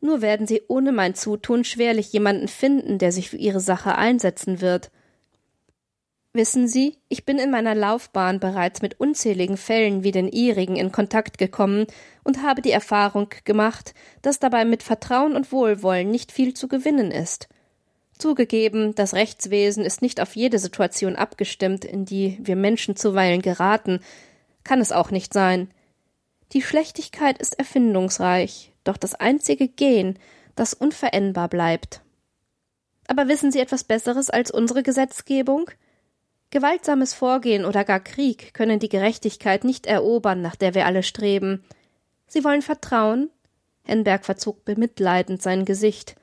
Nur 0.00 0.22
werden 0.22 0.46
Sie 0.46 0.62
ohne 0.68 0.92
mein 0.92 1.14
Zutun 1.14 1.64
schwerlich 1.64 2.12
jemanden 2.12 2.48
finden, 2.48 2.98
der 2.98 3.12
sich 3.12 3.30
für 3.30 3.36
Ihre 3.36 3.60
Sache 3.60 3.96
einsetzen 3.96 4.60
wird. 4.60 4.90
Wissen 6.32 6.68
Sie, 6.68 6.98
ich 7.08 7.24
bin 7.24 7.38
in 7.38 7.50
meiner 7.50 7.74
Laufbahn 7.74 8.38
bereits 8.38 8.82
mit 8.82 9.00
unzähligen 9.00 9.56
Fällen 9.56 10.04
wie 10.04 10.12
den 10.12 10.28
Ihrigen 10.28 10.76
in 10.76 10.92
Kontakt 10.92 11.38
gekommen 11.38 11.86
und 12.22 12.42
habe 12.42 12.62
die 12.62 12.70
Erfahrung 12.70 13.30
gemacht, 13.44 13.94
dass 14.22 14.38
dabei 14.38 14.64
mit 14.64 14.82
Vertrauen 14.82 15.34
und 15.34 15.50
Wohlwollen 15.50 16.10
nicht 16.10 16.30
viel 16.30 16.54
zu 16.54 16.68
gewinnen 16.68 17.10
ist. 17.10 17.48
Zugegeben, 18.18 18.94
das 18.94 19.14
Rechtswesen 19.14 19.84
ist 19.84 20.02
nicht 20.02 20.20
auf 20.20 20.36
jede 20.36 20.58
Situation 20.58 21.16
abgestimmt, 21.16 21.84
in 21.84 22.04
die 22.04 22.38
wir 22.40 22.56
Menschen 22.56 22.94
zuweilen 22.94 23.42
geraten, 23.42 24.00
kann 24.64 24.80
es 24.80 24.92
auch 24.92 25.10
nicht 25.10 25.32
sein. 25.32 25.70
Die 26.52 26.62
Schlechtigkeit 26.62 27.38
ist 27.38 27.58
erfindungsreich, 27.58 28.72
doch 28.88 28.96
das 28.96 29.14
einzige 29.14 29.68
Gen, 29.68 30.18
das 30.54 30.74
unveränderbar 30.74 31.48
bleibt. 31.48 32.00
Aber 33.06 33.28
wissen 33.28 33.52
Sie 33.52 33.60
etwas 33.60 33.84
Besseres 33.84 34.30
als 34.30 34.50
unsere 34.50 34.82
Gesetzgebung? 34.82 35.70
Gewaltsames 36.50 37.14
Vorgehen 37.14 37.64
oder 37.64 37.84
gar 37.84 38.00
Krieg 38.00 38.54
können 38.54 38.78
die 38.78 38.88
Gerechtigkeit 38.88 39.64
nicht 39.64 39.86
erobern, 39.86 40.40
nach 40.40 40.56
der 40.56 40.74
wir 40.74 40.86
alle 40.86 41.02
streben. 41.02 41.64
Sie 42.26 42.44
wollen 42.44 42.62
Vertrauen? 42.62 43.30
Henberg 43.84 44.24
verzog 44.24 44.64
bemitleidend 44.64 45.42
sein 45.42 45.64
Gesicht. 45.64 46.16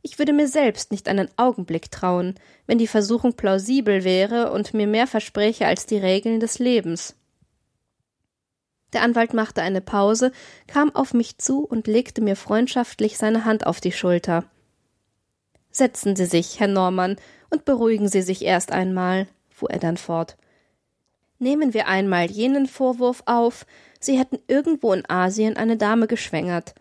Ich 0.00 0.18
würde 0.18 0.32
mir 0.32 0.48
selbst 0.48 0.90
nicht 0.90 1.08
einen 1.08 1.28
Augenblick 1.36 1.90
trauen, 1.90 2.34
wenn 2.66 2.78
die 2.78 2.86
Versuchung 2.86 3.34
plausibel 3.34 4.04
wäre 4.04 4.52
und 4.52 4.74
mir 4.74 4.86
mehr 4.86 5.06
verspräche 5.06 5.66
als 5.66 5.86
die 5.86 5.98
Regeln 5.98 6.40
des 6.40 6.58
Lebens. 6.58 7.14
Der 8.92 9.02
Anwalt 9.02 9.32
machte 9.32 9.62
eine 9.62 9.80
Pause, 9.80 10.32
kam 10.66 10.94
auf 10.94 11.14
mich 11.14 11.38
zu 11.38 11.64
und 11.64 11.86
legte 11.86 12.20
mir 12.20 12.36
freundschaftlich 12.36 13.16
seine 13.16 13.44
Hand 13.44 13.66
auf 13.66 13.80
die 13.80 13.92
Schulter. 13.92 14.44
Setzen 15.70 16.14
Sie 16.16 16.26
sich, 16.26 16.60
Herr 16.60 16.68
Normann, 16.68 17.16
und 17.50 17.64
beruhigen 17.64 18.08
Sie 18.08 18.22
sich 18.22 18.44
erst 18.44 18.72
einmal, 18.72 19.26
fuhr 19.48 19.70
er 19.70 19.78
dann 19.78 19.96
fort. 19.96 20.36
Nehmen 21.38 21.74
wir 21.74 21.88
einmal 21.88 22.30
jenen 22.30 22.66
Vorwurf 22.66 23.22
auf, 23.26 23.66
Sie 23.98 24.18
hätten 24.18 24.38
irgendwo 24.48 24.92
in 24.92 25.08
Asien 25.08 25.56
eine 25.56 25.76
Dame 25.76 26.06
geschwängert. 26.06 26.74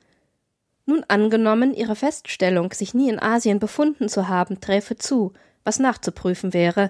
Nun 0.85 1.05
angenommen, 1.07 1.73
ihre 1.73 1.95
Feststellung, 1.95 2.73
sich 2.73 2.93
nie 2.93 3.09
in 3.09 3.21
Asien 3.21 3.59
befunden 3.59 4.09
zu 4.09 4.27
haben, 4.27 4.59
träfe 4.59 4.97
zu, 4.97 5.33
was 5.63 5.79
nachzuprüfen 5.79 6.53
wäre, 6.53 6.89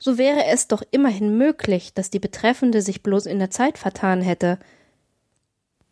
so 0.00 0.16
wäre 0.16 0.46
es 0.46 0.66
doch 0.66 0.82
immerhin 0.90 1.36
möglich, 1.36 1.92
dass 1.94 2.10
die 2.10 2.18
Betreffende 2.18 2.80
sich 2.82 3.02
bloß 3.02 3.26
in 3.26 3.38
der 3.38 3.50
Zeit 3.50 3.78
vertan 3.78 4.22
hätte. 4.22 4.58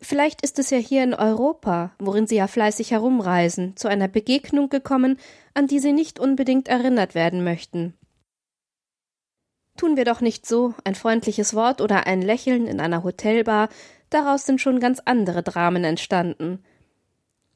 Vielleicht 0.01 0.41
ist 0.41 0.57
es 0.57 0.71
ja 0.71 0.79
hier 0.79 1.03
in 1.03 1.13
Europa, 1.13 1.91
worin 1.99 2.25
Sie 2.25 2.35
ja 2.35 2.47
fleißig 2.47 2.91
herumreisen, 2.91 3.77
zu 3.77 3.87
einer 3.87 4.07
Begegnung 4.07 4.69
gekommen, 4.69 5.17
an 5.53 5.67
die 5.67 5.79
Sie 5.79 5.93
nicht 5.93 6.19
unbedingt 6.19 6.67
erinnert 6.67 7.13
werden 7.13 7.43
möchten. 7.43 7.93
Tun 9.77 9.95
wir 9.95 10.05
doch 10.05 10.21
nicht 10.21 10.45
so, 10.45 10.73
ein 10.83 10.95
freundliches 10.95 11.53
Wort 11.53 11.79
oder 11.79 12.07
ein 12.07 12.21
Lächeln 12.21 12.65
in 12.65 12.79
einer 12.79 13.03
Hotelbar, 13.03 13.69
daraus 14.09 14.45
sind 14.45 14.59
schon 14.59 14.79
ganz 14.79 14.99
andere 15.05 15.43
Dramen 15.43 15.83
entstanden. 15.83 16.63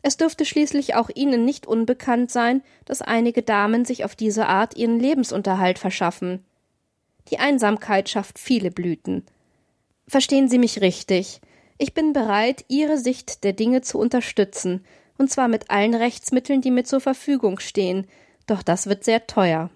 Es 0.06 0.18
dürfte 0.18 0.44
schließlich 0.46 0.96
auch 0.96 1.10
Ihnen 1.16 1.46
nicht 1.46 1.66
unbekannt 1.66 2.30
sein, 2.30 2.62
dass 2.84 3.02
einige 3.02 3.42
Damen 3.42 3.86
sich 3.86 4.04
auf 4.04 4.16
diese 4.16 4.48
Art 4.48 4.76
ihren 4.76 5.00
Lebensunterhalt 5.00 5.80
verschaffen. 5.80 6.44
Die 7.30 7.40
Einsamkeit 7.40 8.10
schafft 8.10 8.38
viele 8.38 8.70
Blüten. 8.70 9.26
Verstehen 10.06 10.50
Sie 10.50 10.60
mich 10.60 10.82
richtig. 10.82 11.40
Ich 11.78 11.94
bin 11.94 12.12
bereit, 12.12 12.66
Ihre 12.68 12.98
Sicht 12.98 13.46
der 13.46 13.54
Dinge 13.54 13.82
zu 13.82 13.98
unterstützen, 13.98 14.86
und 15.18 15.32
zwar 15.32 15.48
mit 15.48 15.72
allen 15.72 15.96
Rechtsmitteln, 15.96 16.60
die 16.60 16.72
mir 16.72 16.84
zur 16.84 17.00
Verfügung 17.00 17.60
stehen, 17.60 18.06
doch 18.46 18.62
das 18.62 18.88
wird 18.88 19.06
sehr 19.06 19.26
teuer. 19.26 19.70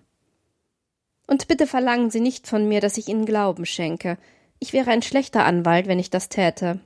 Und 1.25 1.47
bitte 1.47 1.67
verlangen 1.67 2.09
Sie 2.09 2.19
nicht 2.19 2.47
von 2.47 2.67
mir, 2.67 2.81
dass 2.81 2.97
ich 2.97 3.07
Ihnen 3.07 3.25
Glauben 3.25 3.65
schenke. 3.65 4.17
Ich 4.59 4.73
wäre 4.73 4.91
ein 4.91 5.01
schlechter 5.01 5.45
Anwalt, 5.45 5.87
wenn 5.87 5.99
ich 5.99 6.09
das 6.09 6.27
täte. 6.27 6.81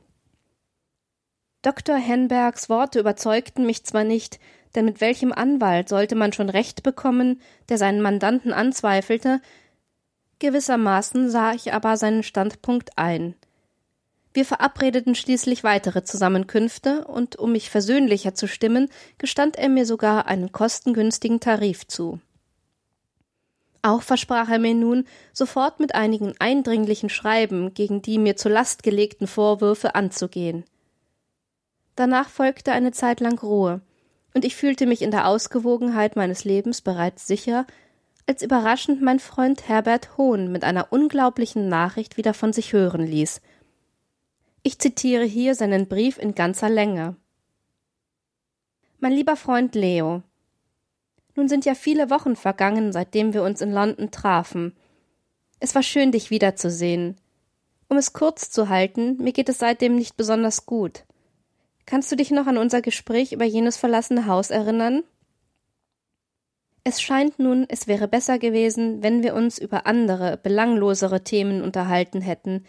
Dr. 1.61 1.95
Henbergs 1.95 2.69
Worte 2.69 2.99
überzeugten 2.99 3.65
mich 3.65 3.83
zwar 3.83 4.03
nicht, 4.03 4.39
denn 4.75 4.85
mit 4.85 5.01
welchem 5.01 5.31
Anwalt 5.31 5.89
sollte 5.89 6.15
man 6.15 6.33
schon 6.33 6.49
Recht 6.49 6.81
bekommen, 6.81 7.41
der 7.69 7.77
seinen 7.77 8.01
Mandanten 8.01 8.53
anzweifelte, 8.53 9.41
gewissermaßen 10.39 11.29
sah 11.29 11.53
ich 11.53 11.73
aber 11.73 11.97
seinen 11.97 12.23
Standpunkt 12.23 12.97
ein. 12.97 13.35
Wir 14.33 14.45
verabredeten 14.45 15.13
schließlich 15.13 15.63
weitere 15.63 16.03
Zusammenkünfte, 16.03 17.05
und 17.05 17.35
um 17.35 17.51
mich 17.51 17.69
versöhnlicher 17.69 18.33
zu 18.33 18.47
stimmen, 18.47 18.89
gestand 19.17 19.57
er 19.57 19.69
mir 19.69 19.85
sogar 19.85 20.25
einen 20.25 20.51
kostengünstigen 20.51 21.41
Tarif 21.41 21.85
zu. 21.85 22.19
Auch 23.81 24.03
versprach 24.03 24.49
er 24.49 24.59
mir 24.59 24.73
nun, 24.73 25.05
sofort 25.33 25.79
mit 25.79 25.95
einigen 25.95 26.33
eindringlichen 26.39 27.09
Schreiben 27.09 27.73
gegen 27.73 28.01
die 28.01 28.19
mir 28.19 28.37
zur 28.37 28.51
Last 28.51 28.83
gelegten 28.83 29.27
Vorwürfe 29.27 29.95
anzugehen. 29.95 30.63
Danach 31.95 32.29
folgte 32.29 32.71
eine 32.71 32.91
Zeit 32.91 33.19
lang 33.19 33.39
Ruhe, 33.39 33.81
und 34.33 34.45
ich 34.45 34.55
fühlte 34.55 34.85
mich 34.85 35.01
in 35.01 35.11
der 35.11 35.27
Ausgewogenheit 35.27 36.15
meines 36.15 36.45
Lebens 36.45 36.81
bereits 36.81 37.27
sicher, 37.27 37.67
als 38.27 38.41
überraschend 38.41 39.01
mein 39.01 39.19
Freund 39.19 39.67
Herbert 39.67 40.17
Hohn 40.17 40.51
mit 40.51 40.63
einer 40.63 40.91
unglaublichen 40.91 41.67
Nachricht 41.67 42.17
wieder 42.17 42.33
von 42.33 42.53
sich 42.53 42.71
hören 42.71 43.05
ließ. 43.05 43.41
Ich 44.63 44.79
zitiere 44.79 45.25
hier 45.25 45.55
seinen 45.55 45.87
Brief 45.87 46.17
in 46.17 46.35
ganzer 46.35 46.69
Länge. 46.69 47.15
Mein 48.99 49.11
lieber 49.13 49.35
Freund 49.35 49.75
Leo, 49.75 50.23
nun 51.35 51.47
sind 51.47 51.65
ja 51.65 51.75
viele 51.75 52.09
Wochen 52.09 52.35
vergangen, 52.35 52.91
seitdem 52.91 53.33
wir 53.33 53.43
uns 53.43 53.61
in 53.61 53.71
London 53.71 54.11
trafen. 54.11 54.75
Es 55.59 55.75
war 55.75 55.83
schön, 55.83 56.11
dich 56.11 56.29
wiederzusehen. 56.29 57.15
Um 57.87 57.97
es 57.97 58.13
kurz 58.13 58.49
zu 58.49 58.69
halten, 58.69 59.17
mir 59.17 59.33
geht 59.33 59.49
es 59.49 59.59
seitdem 59.59 59.95
nicht 59.95 60.17
besonders 60.17 60.65
gut. 60.65 61.03
Kannst 61.85 62.11
du 62.11 62.15
dich 62.15 62.31
noch 62.31 62.47
an 62.47 62.57
unser 62.57 62.81
Gespräch 62.81 63.33
über 63.33 63.45
jenes 63.45 63.77
verlassene 63.77 64.27
Haus 64.27 64.49
erinnern? 64.49 65.03
Es 66.83 67.01
scheint 67.01 67.37
nun, 67.37 67.65
es 67.69 67.87
wäre 67.87 68.07
besser 68.07 68.39
gewesen, 68.39 69.03
wenn 69.03 69.21
wir 69.21 69.35
uns 69.35 69.59
über 69.59 69.85
andere, 69.85 70.37
belanglosere 70.37 71.23
Themen 71.23 71.61
unterhalten 71.61 72.21
hätten. 72.21 72.65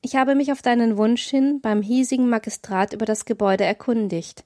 Ich 0.00 0.14
habe 0.14 0.36
mich 0.36 0.52
auf 0.52 0.62
deinen 0.62 0.96
Wunsch 0.96 1.26
hin 1.26 1.60
beim 1.60 1.82
hiesigen 1.82 2.28
Magistrat 2.28 2.92
über 2.92 3.06
das 3.06 3.24
Gebäude 3.24 3.64
erkundigt. 3.64 4.44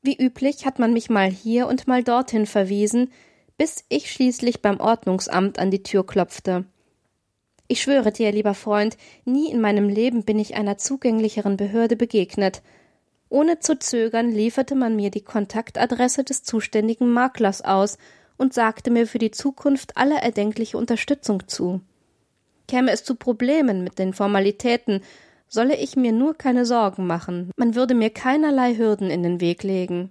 Wie 0.00 0.16
üblich 0.16 0.64
hat 0.64 0.78
man 0.78 0.92
mich 0.92 1.10
mal 1.10 1.30
hier 1.30 1.66
und 1.66 1.86
mal 1.86 2.02
dorthin 2.02 2.46
verwiesen, 2.46 3.10
bis 3.58 3.84
ich 3.88 4.10
schließlich 4.10 4.62
beim 4.62 4.80
Ordnungsamt 4.80 5.58
an 5.58 5.70
die 5.70 5.82
Tür 5.82 6.06
klopfte. 6.06 6.64
Ich 7.68 7.82
schwöre 7.82 8.12
dir, 8.12 8.30
lieber 8.32 8.54
Freund, 8.54 8.96
nie 9.24 9.50
in 9.50 9.60
meinem 9.60 9.88
Leben 9.88 10.24
bin 10.24 10.38
ich 10.38 10.54
einer 10.54 10.78
zugänglicheren 10.78 11.56
Behörde 11.56 11.96
begegnet. 11.96 12.62
Ohne 13.28 13.58
zu 13.58 13.78
zögern 13.78 14.30
lieferte 14.30 14.76
man 14.76 14.94
mir 14.94 15.10
die 15.10 15.24
Kontaktadresse 15.24 16.22
des 16.22 16.44
zuständigen 16.44 17.12
Maklers 17.12 17.62
aus 17.62 17.98
und 18.36 18.54
sagte 18.54 18.90
mir 18.90 19.06
für 19.06 19.18
die 19.18 19.32
Zukunft 19.32 19.96
alle 19.96 20.20
erdenkliche 20.20 20.78
Unterstützung 20.78 21.48
zu. 21.48 21.80
Käme 22.68 22.92
es 22.92 23.02
zu 23.02 23.16
Problemen 23.16 23.82
mit 23.82 23.98
den 23.98 24.12
Formalitäten, 24.12 25.00
solle 25.48 25.76
ich 25.76 25.96
mir 25.96 26.12
nur 26.12 26.34
keine 26.34 26.66
Sorgen 26.66 27.06
machen, 27.06 27.50
man 27.56 27.74
würde 27.74 27.94
mir 27.94 28.10
keinerlei 28.10 28.76
Hürden 28.76 29.10
in 29.10 29.22
den 29.22 29.40
Weg 29.40 29.62
legen. 29.62 30.10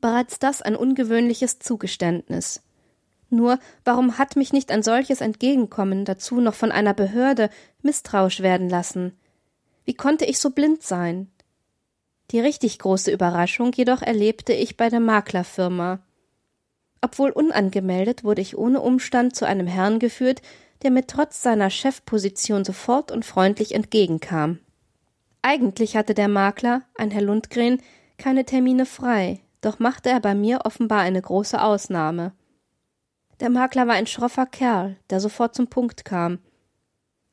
Bereits 0.00 0.38
das 0.38 0.62
ein 0.62 0.76
ungewöhnliches 0.76 1.58
Zugeständnis. 1.58 2.62
Nur 3.32 3.58
warum 3.82 4.18
hat 4.18 4.36
mich 4.36 4.52
nicht 4.52 4.70
ein 4.70 4.82
solches 4.82 5.22
Entgegenkommen 5.22 6.04
dazu 6.04 6.38
noch 6.42 6.52
von 6.52 6.70
einer 6.70 6.92
Behörde 6.92 7.48
misstrauisch 7.80 8.40
werden 8.40 8.68
lassen? 8.68 9.18
Wie 9.86 9.94
konnte 9.94 10.26
ich 10.26 10.38
so 10.38 10.50
blind 10.50 10.82
sein? 10.82 11.30
Die 12.30 12.40
richtig 12.40 12.78
große 12.78 13.10
Überraschung 13.10 13.72
jedoch 13.72 14.02
erlebte 14.02 14.52
ich 14.52 14.76
bei 14.76 14.90
der 14.90 15.00
Maklerfirma. 15.00 16.00
Obwohl 17.00 17.30
unangemeldet 17.30 18.22
wurde 18.22 18.42
ich 18.42 18.58
ohne 18.58 18.82
Umstand 18.82 19.34
zu 19.34 19.46
einem 19.46 19.66
Herrn 19.66 19.98
geführt, 19.98 20.42
der 20.82 20.90
mir 20.90 21.06
trotz 21.06 21.40
seiner 21.40 21.70
Chefposition 21.70 22.66
sofort 22.66 23.10
und 23.10 23.24
freundlich 23.24 23.74
entgegenkam. 23.74 24.58
Eigentlich 25.40 25.96
hatte 25.96 26.12
der 26.12 26.28
Makler, 26.28 26.82
ein 26.96 27.10
Herr 27.10 27.22
Lundgren, 27.22 27.80
keine 28.18 28.44
Termine 28.44 28.84
frei, 28.84 29.40
doch 29.62 29.78
machte 29.78 30.10
er 30.10 30.20
bei 30.20 30.34
mir 30.34 30.60
offenbar 30.64 31.00
eine 31.00 31.22
große 31.22 31.62
Ausnahme. 31.62 32.34
Der 33.42 33.50
Makler 33.50 33.88
war 33.88 33.94
ein 33.94 34.06
schroffer 34.06 34.46
Kerl, 34.46 34.94
der 35.10 35.18
sofort 35.18 35.56
zum 35.56 35.66
Punkt 35.66 36.04
kam. 36.04 36.38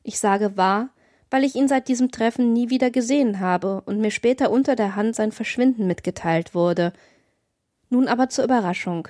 Ich 0.02 0.18
sage 0.18 0.56
wahr, 0.56 0.90
weil 1.30 1.44
ich 1.44 1.54
ihn 1.54 1.68
seit 1.68 1.86
diesem 1.86 2.10
Treffen 2.10 2.52
nie 2.52 2.68
wieder 2.68 2.90
gesehen 2.90 3.38
habe 3.38 3.82
und 3.86 4.00
mir 4.00 4.10
später 4.10 4.50
unter 4.50 4.74
der 4.74 4.96
Hand 4.96 5.14
sein 5.14 5.30
Verschwinden 5.30 5.86
mitgeteilt 5.86 6.52
wurde. 6.52 6.92
Nun 7.90 8.08
aber 8.08 8.28
zur 8.28 8.42
Überraschung. 8.42 9.06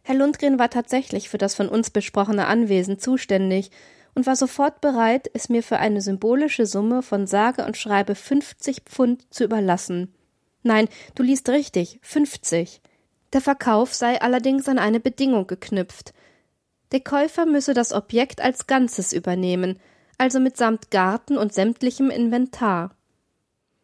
Herr 0.00 0.14
Lundgren 0.14 0.58
war 0.58 0.70
tatsächlich 0.70 1.28
für 1.28 1.36
das 1.36 1.54
von 1.54 1.68
uns 1.68 1.90
besprochene 1.90 2.46
Anwesen 2.46 2.98
zuständig 2.98 3.70
und 4.14 4.26
war 4.26 4.36
sofort 4.36 4.80
bereit, 4.80 5.30
es 5.34 5.50
mir 5.50 5.62
für 5.62 5.80
eine 5.80 6.00
symbolische 6.00 6.64
Summe 6.64 7.02
von 7.02 7.26
sage 7.26 7.66
und 7.66 7.76
schreibe 7.76 8.14
fünfzig 8.14 8.84
Pfund 8.86 9.26
zu 9.28 9.44
überlassen. 9.44 10.14
Nein, 10.62 10.88
du 11.14 11.22
liest 11.22 11.50
richtig, 11.50 11.98
fünfzig. 12.00 12.80
Der 13.32 13.40
Verkauf 13.40 13.94
sei 13.94 14.20
allerdings 14.20 14.68
an 14.68 14.78
eine 14.78 15.00
Bedingung 15.00 15.46
geknüpft. 15.46 16.12
Der 16.92 17.00
Käufer 17.00 17.46
müsse 17.46 17.74
das 17.74 17.92
Objekt 17.92 18.40
als 18.40 18.66
Ganzes 18.66 19.12
übernehmen, 19.12 19.78
also 20.18 20.40
mitsamt 20.40 20.90
Garten 20.90 21.38
und 21.38 21.54
sämtlichem 21.54 22.10
Inventar. 22.10 22.96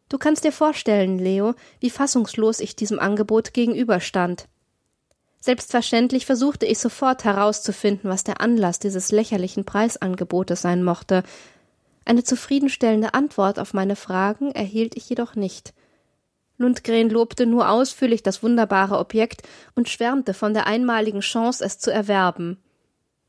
Du 0.09 0.19
kannst 0.19 0.45
dir 0.45 0.53
vorstellen, 0.53 1.19
Leo, 1.19 1.55
wie 1.81 1.91
fassungslos 1.91 2.61
ich 2.61 2.77
diesem 2.77 2.99
Angebot 2.99 3.53
gegenüberstand. 3.53 4.49
Selbstverständlich 5.41 6.27
versuchte 6.27 6.67
ich 6.67 6.79
sofort 6.79 7.25
herauszufinden, 7.25 8.11
was 8.11 8.25
der 8.25 8.41
Anlass 8.41 8.81
dieses 8.81 9.13
lächerlichen 9.13 9.65
Preisangebotes 9.65 10.63
sein 10.63 10.83
mochte. 10.83 11.23
Eine 12.05 12.25
zufriedenstellende 12.25 13.15
Antwort 13.15 13.59
auf 13.59 13.73
meine 13.73 13.97
Fragen 13.97 14.51
erhielt 14.53 14.97
ich 14.97 15.09
jedoch 15.09 15.37
nicht. 15.37 15.73
Lundgren 16.59 17.11
lobte 17.11 17.47
nur 17.47 17.69
ausführlich 17.71 18.23
das 18.23 18.43
wunderbare 18.43 18.99
Objekt 18.99 19.43
und 19.75 19.89
schwärmte 19.89 20.35
von 20.35 20.55
der 20.55 20.67
einmaligen 20.67 21.21
Chance, 21.21 21.65
es 21.65 21.79
zu 21.79 21.91
erwerben. 21.91 22.59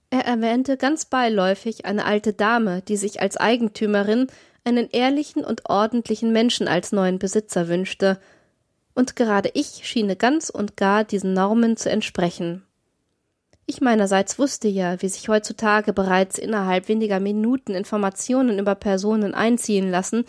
Er 0.09 0.25
erwähnte 0.25 0.77
ganz 0.77 1.05
beiläufig 1.05 1.85
eine 1.85 2.05
alte 2.05 2.31
Dame, 2.33 2.81
die 2.81 2.95
sich 2.95 3.21
als 3.21 3.35
Eigentümerin 3.35 4.27
einen 4.63 4.89
ehrlichen 4.89 5.43
und 5.43 5.69
ordentlichen 5.69 6.31
Menschen 6.31 6.67
als 6.67 6.91
neuen 6.91 7.19
Besitzer 7.19 7.67
wünschte, 7.67 8.19
und 8.93 9.15
gerade 9.15 9.51
ich 9.53 9.81
schiene 9.83 10.15
ganz 10.15 10.49
und 10.49 10.75
gar 10.75 11.03
diesen 11.03 11.33
Normen 11.33 11.77
zu 11.77 11.87
entsprechen. 11.89 12.63
Ich 13.67 13.79
meinerseits 13.79 14.39
wusste 14.39 14.69
ja, 14.69 15.01
wie 15.01 15.09
sich 15.09 15.29
heutzutage 15.29 15.93
bereits 15.93 16.39
innerhalb 16.39 16.87
weniger 16.87 17.19
Minuten 17.19 17.75
Informationen 17.75 18.57
über 18.57 18.75
Personen 18.75 19.35
einziehen 19.35 19.91
lassen, 19.91 20.25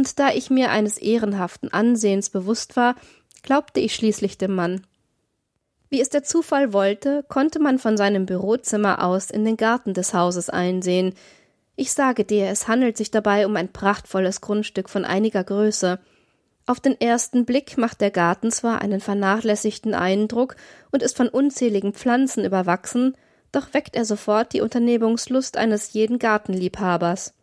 und 0.00 0.18
da 0.18 0.30
ich 0.32 0.48
mir 0.48 0.70
eines 0.70 0.96
ehrenhaften 0.96 1.70
Ansehens 1.74 2.30
bewusst 2.30 2.74
war, 2.74 2.94
glaubte 3.42 3.80
ich 3.80 3.94
schließlich 3.94 4.38
dem 4.38 4.54
Mann. 4.54 4.86
Wie 5.90 6.00
es 6.00 6.08
der 6.08 6.22
Zufall 6.22 6.72
wollte, 6.72 7.22
konnte 7.28 7.58
man 7.58 7.78
von 7.78 7.98
seinem 7.98 8.24
Bürozimmer 8.24 9.04
aus 9.04 9.30
in 9.30 9.44
den 9.44 9.58
Garten 9.58 9.92
des 9.92 10.14
Hauses 10.14 10.48
einsehen. 10.48 11.12
Ich 11.76 11.92
sage 11.92 12.24
dir, 12.24 12.46
es 12.46 12.66
handelt 12.66 12.96
sich 12.96 13.10
dabei 13.10 13.44
um 13.44 13.56
ein 13.56 13.74
prachtvolles 13.74 14.40
Grundstück 14.40 14.88
von 14.88 15.04
einiger 15.04 15.44
Größe. 15.44 15.98
Auf 16.64 16.80
den 16.80 16.98
ersten 16.98 17.44
Blick 17.44 17.76
macht 17.76 18.00
der 18.00 18.10
Garten 18.10 18.50
zwar 18.50 18.80
einen 18.80 19.00
vernachlässigten 19.00 19.92
Eindruck 19.92 20.56
und 20.90 21.02
ist 21.02 21.14
von 21.14 21.28
unzähligen 21.28 21.92
Pflanzen 21.92 22.46
überwachsen, 22.46 23.18
doch 23.52 23.74
weckt 23.74 23.96
er 23.96 24.06
sofort 24.06 24.54
die 24.54 24.62
Unternehmungslust 24.62 25.58
eines 25.58 25.92
jeden 25.92 26.18
Gartenliebhabers. 26.18 27.34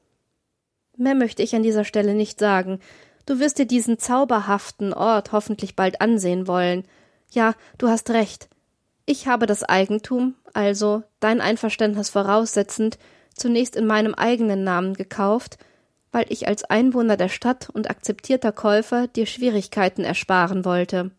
Mehr 0.97 1.15
möchte 1.15 1.43
ich 1.43 1.55
an 1.55 1.63
dieser 1.63 1.85
Stelle 1.85 2.13
nicht 2.13 2.39
sagen. 2.39 2.79
Du 3.25 3.39
wirst 3.39 3.59
dir 3.59 3.65
diesen 3.65 3.99
zauberhaften 3.99 4.93
Ort 4.93 5.31
hoffentlich 5.31 5.75
bald 5.75 6.01
ansehen 6.01 6.47
wollen. 6.47 6.83
Ja, 7.31 7.53
du 7.77 7.87
hast 7.87 8.09
recht. 8.09 8.49
Ich 9.05 9.27
habe 9.27 9.45
das 9.45 9.63
Eigentum, 9.63 10.35
also 10.53 11.03
dein 11.19 11.39
Einverständnis 11.39 12.09
voraussetzend, 12.09 12.97
zunächst 13.33 13.75
in 13.75 13.85
meinem 13.85 14.13
eigenen 14.15 14.63
Namen 14.63 14.95
gekauft 14.95 15.57
weil 16.11 16.25
ich 16.29 16.47
als 16.47 16.63
Einwohner 16.63 17.17
der 17.17 17.29
Stadt 17.29 17.69
und 17.69 17.89
akzeptierter 17.89 18.51
Käufer 18.51 19.07
dir 19.07 19.25
Schwierigkeiten 19.25 20.03
ersparen 20.03 20.65
wollte. 20.65 21.11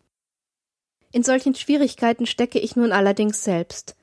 In 1.11 1.23
solchen 1.23 1.55
Schwierigkeiten 1.55 2.25
stecke 2.25 2.59
ich 2.59 2.75
nun 2.75 2.91
allerdings 2.91 3.43
selbst. 3.43 3.95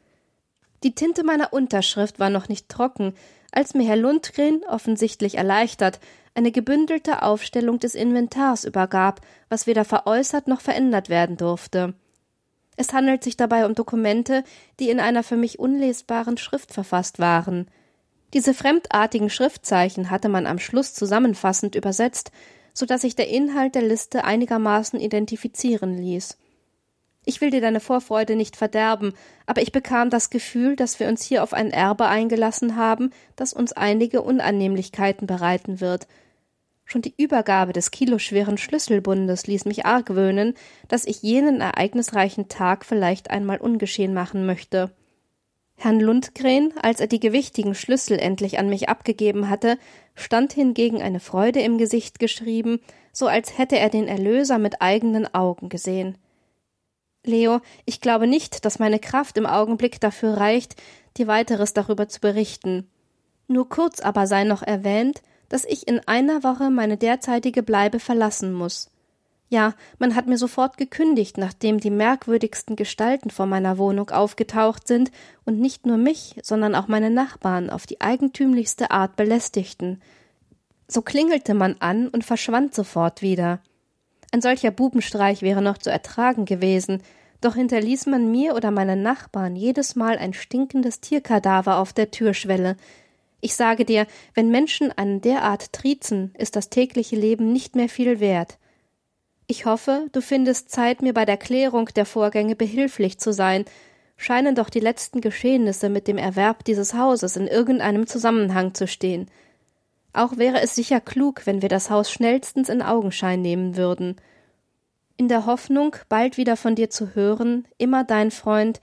Die 0.82 0.94
Tinte 0.94 1.24
meiner 1.24 1.52
Unterschrift 1.52 2.18
war 2.18 2.30
noch 2.30 2.48
nicht 2.48 2.68
trocken, 2.68 3.14
als 3.52 3.74
mir 3.74 3.86
Herr 3.86 3.96
Lundgren, 3.96 4.62
offensichtlich 4.68 5.36
erleichtert, 5.36 6.00
eine 6.34 6.52
gebündelte 6.52 7.22
Aufstellung 7.22 7.78
des 7.78 7.94
Inventars 7.94 8.64
übergab, 8.64 9.20
was 9.48 9.66
weder 9.66 9.84
veräußert 9.84 10.48
noch 10.48 10.60
verändert 10.60 11.08
werden 11.08 11.36
durfte. 11.36 11.94
Es 12.76 12.92
handelt 12.92 13.24
sich 13.24 13.36
dabei 13.36 13.64
um 13.64 13.74
Dokumente, 13.74 14.44
die 14.78 14.90
in 14.90 15.00
einer 15.00 15.22
für 15.22 15.36
mich 15.36 15.58
unlesbaren 15.58 16.36
Schrift 16.36 16.72
verfasst 16.72 17.18
waren. 17.18 17.68
Diese 18.34 18.52
fremdartigen 18.52 19.30
Schriftzeichen 19.30 20.10
hatte 20.10 20.28
man 20.28 20.46
am 20.46 20.58
Schluss 20.58 20.92
zusammenfassend 20.92 21.74
übersetzt, 21.74 22.32
so 22.74 22.84
dass 22.84 23.00
sich 23.00 23.16
der 23.16 23.28
Inhalt 23.28 23.74
der 23.74 23.82
Liste 23.82 24.24
einigermaßen 24.24 25.00
identifizieren 25.00 25.96
ließ. 25.96 26.36
Ich 27.28 27.40
will 27.40 27.50
dir 27.50 27.60
deine 27.60 27.80
Vorfreude 27.80 28.36
nicht 28.36 28.56
verderben, 28.56 29.12
aber 29.46 29.60
ich 29.60 29.72
bekam 29.72 30.10
das 30.10 30.30
Gefühl, 30.30 30.76
dass 30.76 31.00
wir 31.00 31.08
uns 31.08 31.24
hier 31.24 31.42
auf 31.42 31.52
ein 31.52 31.72
Erbe 31.72 32.06
eingelassen 32.06 32.76
haben, 32.76 33.10
das 33.34 33.52
uns 33.52 33.72
einige 33.72 34.22
Unannehmlichkeiten 34.22 35.26
bereiten 35.26 35.80
wird. 35.80 36.06
Schon 36.84 37.02
die 37.02 37.14
Übergabe 37.18 37.72
des 37.72 37.90
kiloschweren 37.90 38.58
Schlüsselbundes 38.58 39.48
ließ 39.48 39.64
mich 39.64 39.84
argwöhnen, 39.84 40.54
dass 40.86 41.04
ich 41.04 41.20
jenen 41.20 41.60
ereignisreichen 41.60 42.46
Tag 42.46 42.84
vielleicht 42.84 43.28
einmal 43.28 43.58
ungeschehen 43.58 44.14
machen 44.14 44.46
möchte. 44.46 44.92
Herrn 45.74 45.98
Lundgren, 45.98 46.72
als 46.80 47.00
er 47.00 47.08
die 47.08 47.18
gewichtigen 47.18 47.74
Schlüssel 47.74 48.20
endlich 48.20 48.60
an 48.60 48.68
mich 48.68 48.88
abgegeben 48.88 49.50
hatte, 49.50 49.78
stand 50.14 50.52
hingegen 50.52 51.02
eine 51.02 51.18
Freude 51.18 51.60
im 51.60 51.76
Gesicht 51.76 52.20
geschrieben, 52.20 52.78
so 53.12 53.26
als 53.26 53.58
hätte 53.58 53.80
er 53.80 53.90
den 53.90 54.06
Erlöser 54.06 54.58
mit 54.58 54.80
eigenen 54.80 55.34
Augen 55.34 55.68
gesehen. 55.68 56.16
Leo, 57.26 57.60
ich 57.84 58.00
glaube 58.00 58.26
nicht, 58.26 58.64
dass 58.64 58.78
meine 58.78 58.98
Kraft 58.98 59.36
im 59.38 59.46
Augenblick 59.46 60.00
dafür 60.00 60.36
reicht, 60.36 60.76
dir 61.16 61.26
weiteres 61.26 61.72
darüber 61.74 62.08
zu 62.08 62.20
berichten. 62.20 62.88
Nur 63.48 63.68
kurz 63.68 64.00
aber 64.00 64.26
sei 64.26 64.44
noch 64.44 64.62
erwähnt, 64.62 65.22
dass 65.48 65.64
ich 65.64 65.86
in 65.86 66.00
einer 66.06 66.42
Woche 66.42 66.70
meine 66.70 66.96
derzeitige 66.96 67.62
Bleibe 67.62 68.00
verlassen 68.00 68.52
muss. 68.52 68.90
Ja, 69.48 69.74
man 70.00 70.16
hat 70.16 70.26
mir 70.26 70.38
sofort 70.38 70.76
gekündigt, 70.76 71.38
nachdem 71.38 71.78
die 71.78 71.90
merkwürdigsten 71.90 72.74
Gestalten 72.74 73.30
vor 73.30 73.46
meiner 73.46 73.78
Wohnung 73.78 74.10
aufgetaucht 74.10 74.88
sind 74.88 75.12
und 75.44 75.60
nicht 75.60 75.86
nur 75.86 75.98
mich, 75.98 76.40
sondern 76.42 76.74
auch 76.74 76.88
meine 76.88 77.10
Nachbarn 77.10 77.70
auf 77.70 77.86
die 77.86 78.00
eigentümlichste 78.00 78.90
Art 78.90 79.14
belästigten. 79.14 80.02
So 80.88 81.00
klingelte 81.00 81.54
man 81.54 81.76
an 81.78 82.08
und 82.08 82.24
verschwand 82.24 82.74
sofort 82.74 83.22
wieder. 83.22 83.60
Ein 84.32 84.42
solcher 84.42 84.70
Bubenstreich 84.70 85.42
wäre 85.42 85.62
noch 85.62 85.78
zu 85.78 85.90
ertragen 85.90 86.44
gewesen, 86.44 87.02
doch 87.40 87.54
hinterließ 87.54 88.06
man 88.06 88.30
mir 88.30 88.54
oder 88.54 88.70
meinen 88.70 89.02
Nachbarn 89.02 89.56
jedes 89.56 89.96
Mal 89.96 90.18
ein 90.18 90.32
stinkendes 90.32 91.00
Tierkadaver 91.00 91.78
auf 91.78 91.92
der 91.92 92.10
Türschwelle, 92.10 92.76
ich 93.40 93.54
sage 93.54 93.84
dir, 93.84 94.06
wenn 94.34 94.50
Menschen 94.50 94.90
einen 94.90 95.20
derart 95.20 95.72
triezen, 95.72 96.34
ist 96.36 96.56
das 96.56 96.70
tägliche 96.70 97.16
Leben 97.16 97.52
nicht 97.52 97.76
mehr 97.76 97.88
viel 97.88 98.18
wert. 98.18 98.58
Ich 99.46 99.66
hoffe, 99.66 100.06
du 100.12 100.20
findest 100.20 100.70
Zeit, 100.70 101.02
mir 101.02 101.14
bei 101.14 101.24
der 101.24 101.36
Klärung 101.36 101.86
der 101.94 102.06
Vorgänge 102.06 102.56
behilflich 102.56 103.18
zu 103.18 103.32
sein. 103.32 103.64
Scheinen 104.16 104.54
doch 104.54 104.70
die 104.70 104.80
letzten 104.80 105.20
Geschehnisse 105.20 105.90
mit 105.90 106.08
dem 106.08 106.18
Erwerb 106.18 106.64
dieses 106.64 106.94
Hauses 106.94 107.36
in 107.36 107.46
irgendeinem 107.46 108.06
Zusammenhang 108.06 108.74
zu 108.74 108.88
stehen. 108.88 109.30
Auch 110.16 110.38
wäre 110.38 110.62
es 110.62 110.74
sicher 110.74 111.00
klug, 111.00 111.46
wenn 111.46 111.60
wir 111.60 111.68
das 111.68 111.90
Haus 111.90 112.10
schnellstens 112.10 112.68
in 112.68 112.80
Augenschein 112.80 113.42
nehmen 113.42 113.76
würden. 113.76 114.16
In 115.18 115.28
der 115.28 115.44
Hoffnung, 115.44 115.94
bald 116.08 116.38
wieder 116.38 116.56
von 116.56 116.74
dir 116.74 116.88
zu 116.88 117.14
hören, 117.14 117.68
immer 117.78 118.02
dein 118.02 118.30
Freund 118.30 118.80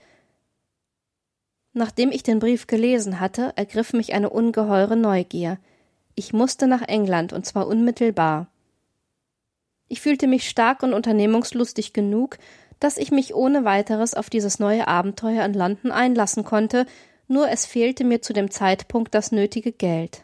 Nachdem 1.76 2.12
ich 2.12 2.22
den 2.22 2.38
Brief 2.38 2.68
gelesen 2.68 3.18
hatte, 3.18 3.52
ergriff 3.56 3.92
mich 3.92 4.14
eine 4.14 4.30
ungeheure 4.30 4.96
Neugier. 4.96 5.58
Ich 6.14 6.32
musste 6.32 6.68
nach 6.68 6.82
England, 6.82 7.32
und 7.32 7.44
zwar 7.44 7.66
unmittelbar. 7.66 8.46
Ich 9.88 10.00
fühlte 10.00 10.28
mich 10.28 10.48
stark 10.48 10.84
und 10.84 10.94
unternehmungslustig 10.94 11.92
genug, 11.92 12.38
dass 12.78 12.96
ich 12.96 13.10
mich 13.10 13.34
ohne 13.34 13.64
weiteres 13.64 14.14
auf 14.14 14.30
dieses 14.30 14.60
neue 14.60 14.86
Abenteuer 14.86 15.44
in 15.44 15.54
London 15.54 15.90
einlassen 15.90 16.44
konnte, 16.44 16.86
nur 17.26 17.48
es 17.48 17.66
fehlte 17.66 18.04
mir 18.04 18.22
zu 18.22 18.32
dem 18.32 18.52
Zeitpunkt 18.52 19.12
das 19.16 19.32
nötige 19.32 19.72
Geld. 19.72 20.22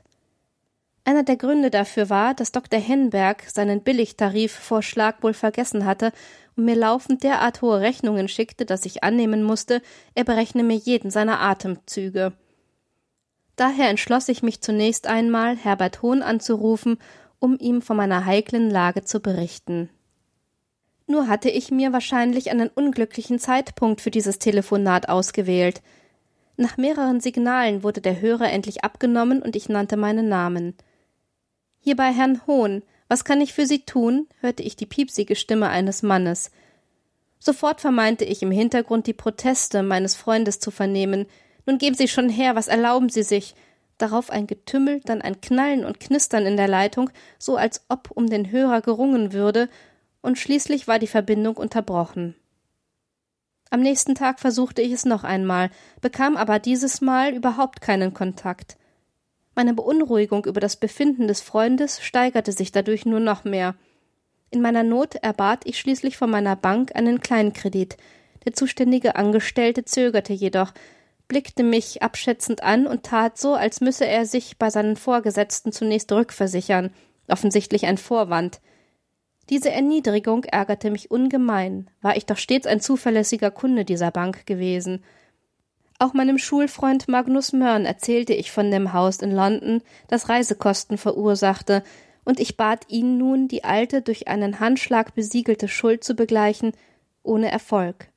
Einer 1.11 1.25
der 1.25 1.37
Gründe 1.37 1.71
dafür 1.71 2.09
war, 2.09 2.35
dass 2.35 2.53
Dr. 2.53 2.79
Henberg 2.79 3.43
seinen 3.51 3.83
Billigtarifvorschlag 3.83 5.25
wohl 5.25 5.35
vergessen 5.35 5.85
hatte 5.85 6.13
und 6.55 6.67
mir 6.67 6.77
laufend 6.77 7.25
derart 7.25 7.63
hohe 7.63 7.81
Rechnungen 7.81 8.29
schickte, 8.29 8.65
dass 8.65 8.87
ich 8.87 9.03
annehmen 9.03 9.43
musste, 9.43 9.83
er 10.15 10.23
berechne 10.23 10.63
mir 10.63 10.77
jeden 10.77 11.11
seiner 11.11 11.41
Atemzüge. 11.41 12.33
Daher 13.57 13.89
entschloss 13.89 14.29
ich 14.29 14.45
mich 14.45 14.61
zunächst 14.61 15.09
einmal, 15.09 15.57
Herbert 15.57 16.01
Hohn 16.01 16.23
anzurufen, 16.23 16.97
um 17.41 17.59
ihm 17.59 17.83
von 17.83 17.97
meiner 17.97 18.25
heiklen 18.25 18.71
Lage 18.71 19.03
zu 19.03 19.19
berichten. 19.19 19.91
Nur 21.09 21.27
hatte 21.27 21.51
ich 21.51 21.73
mir 21.73 21.93
wahrscheinlich 21.93 22.53
einen 22.53 22.69
unglücklichen 22.69 23.41
Zeitpunkt 23.41 24.01
für 24.01 24.13
dieses 24.13 24.39
Telefonat 24.39 25.09
ausgewählt. 25.09 25.83
Nach 26.57 26.77
mehreren 26.77 27.19
Signalen 27.19 27.83
wurde 27.83 28.01
der 28.01 28.21
Hörer 28.21 28.53
endlich 28.53 28.85
abgenommen 28.85 29.43
und 29.43 29.57
ich 29.57 29.69
nannte 29.69 29.97
meinen 29.97 30.29
Namen. 30.29 30.77
Hier 31.83 31.97
bei 31.97 32.13
Herrn 32.13 32.47
Hohn, 32.47 32.83
was 33.09 33.25
kann 33.25 33.41
ich 33.41 33.55
für 33.55 33.65
Sie 33.65 33.87
tun? 33.87 34.29
hörte 34.41 34.63
ich 34.63 34.77
die 34.77 34.87
piepsige 34.87 35.35
Stimme 35.35 35.71
eines 35.71 36.03
Mannes. 36.03 36.51
Sofort 37.39 37.81
vermeinte 37.81 38.27
ich 38.27 38.43
im 38.43 38.51
Hintergrund 38.51 39.07
die 39.07 39.15
Proteste 39.15 39.83
meines 39.83 40.15
Freundes 40.15 40.61
zu 40.61 40.71
vernehmen. 40.71 41.27
Nun 41.65 41.79
geben 41.79 41.97
Sie 41.97 42.07
schon 42.07 42.29
her, 42.29 42.55
was 42.55 42.69
erlauben 42.69 43.09
Sie 43.09 43.23
sich? 43.23 43.55
Darauf 43.97 44.29
ein 44.29 44.47
Getümmel, 44.47 45.01
dann 45.07 45.23
ein 45.23 45.41
Knallen 45.41 45.87
und 45.87 46.01
Knistern 46.01 46.45
in 46.45 46.59
der 46.59 46.69
Leitung, 46.69 47.09
so 47.39 47.57
als 47.57 47.85
ob 47.89 48.11
um 48.11 48.29
den 48.29 48.51
Hörer 48.51 48.83
gerungen 48.83 49.33
würde, 49.33 49.71
und 50.21 50.39
schließlich 50.39 50.87
war 50.87 50.99
die 50.99 51.07
Verbindung 51.07 51.57
unterbrochen. 51.57 52.35
Am 53.71 53.81
nächsten 53.81 54.15
Tag 54.15 54.39
versuchte 54.39 54.83
ich 54.83 54.93
es 54.93 55.07
noch 55.07 55.25
einmal, 55.25 55.71
bekam 56.03 56.37
aber 56.37 56.59
dieses 56.59 57.01
Mal 57.01 57.35
überhaupt 57.35 57.81
keinen 57.81 58.13
Kontakt. 58.13 58.77
Meine 59.61 59.75
Beunruhigung 59.75 60.47
über 60.47 60.59
das 60.59 60.77
Befinden 60.77 61.29
des 61.29 61.43
Freundes 61.43 62.01
steigerte 62.01 62.51
sich 62.51 62.73
dadurch 62.73 63.05
nur 63.05 63.21
noch 63.21 63.45
mehr. 63.45 63.75
In 64.51 64.63
meiner 64.63 64.83
Not 64.83 65.17
erbat 65.17 65.67
ich 65.67 65.79
schließlich 65.79 66.17
von 66.17 66.31
meiner 66.31 66.57
Bank 66.57 66.97
einen 66.97 67.21
Kleinkredit. 67.21 67.99
Der 68.47 68.55
zuständige 68.55 69.17
Angestellte 69.17 69.85
zögerte 69.85 70.33
jedoch, 70.33 70.73
blickte 71.29 71.63
mich 71.63 72.03
abschätzend 72.03 72.63
an 72.63 72.87
und 72.87 73.03
tat 73.03 73.37
so, 73.37 73.53
als 73.53 73.83
müsse 73.83 74.07
er 74.07 74.25
sich 74.25 74.57
bei 74.57 74.71
seinen 74.71 74.97
Vorgesetzten 74.97 75.73
zunächst 75.73 76.11
rückversichern, 76.11 76.95
offensichtlich 77.29 77.85
ein 77.85 77.99
Vorwand. 77.99 78.63
Diese 79.51 79.71
Erniedrigung 79.71 80.45
ärgerte 80.45 80.91
mich 80.91 81.11
ungemein, 81.11 81.91
war 82.01 82.17
ich 82.17 82.25
doch 82.25 82.39
stets 82.39 82.67
ein 82.67 82.81
zuverlässiger 82.81 83.51
Kunde 83.51 83.85
dieser 83.85 84.11
Bank 84.11 84.47
gewesen. 84.47 85.05
Auch 86.03 86.15
meinem 86.15 86.39
Schulfreund 86.39 87.09
Magnus 87.09 87.53
Mörn 87.53 87.85
erzählte 87.85 88.33
ich 88.33 88.51
von 88.51 88.71
dem 88.71 88.95
Haus 88.95 89.19
in 89.19 89.33
London, 89.33 89.83
das 90.09 90.31
Reisekosten 90.31 90.97
verursachte, 90.97 91.83
und 92.25 92.41
ich 92.41 92.57
bat 92.57 92.87
ihn 92.89 93.19
nun, 93.19 93.49
die 93.49 93.65
alte 93.65 94.01
durch 94.01 94.27
einen 94.27 94.61
Handschlag 94.61 95.15
besiegelte 95.15 95.69
Schuld 95.69 96.03
zu 96.03 96.15
begleichen, 96.15 96.73
ohne 97.23 97.51
Erfolg. 97.51 98.09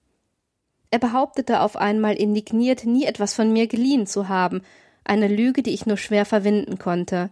Er 0.91 0.99
behauptete 0.99 1.59
auf 1.59 1.75
einmal 1.75 2.15
indigniert, 2.15 2.85
nie 2.85 3.03
etwas 3.03 3.33
von 3.33 3.51
mir 3.51 3.67
geliehen 3.67 4.07
zu 4.07 4.29
haben, 4.29 4.61
eine 5.03 5.27
Lüge, 5.27 5.61
die 5.61 5.73
ich 5.73 5.85
nur 5.85 5.97
schwer 5.97 6.23
verwinden 6.23 6.79
konnte. 6.79 7.31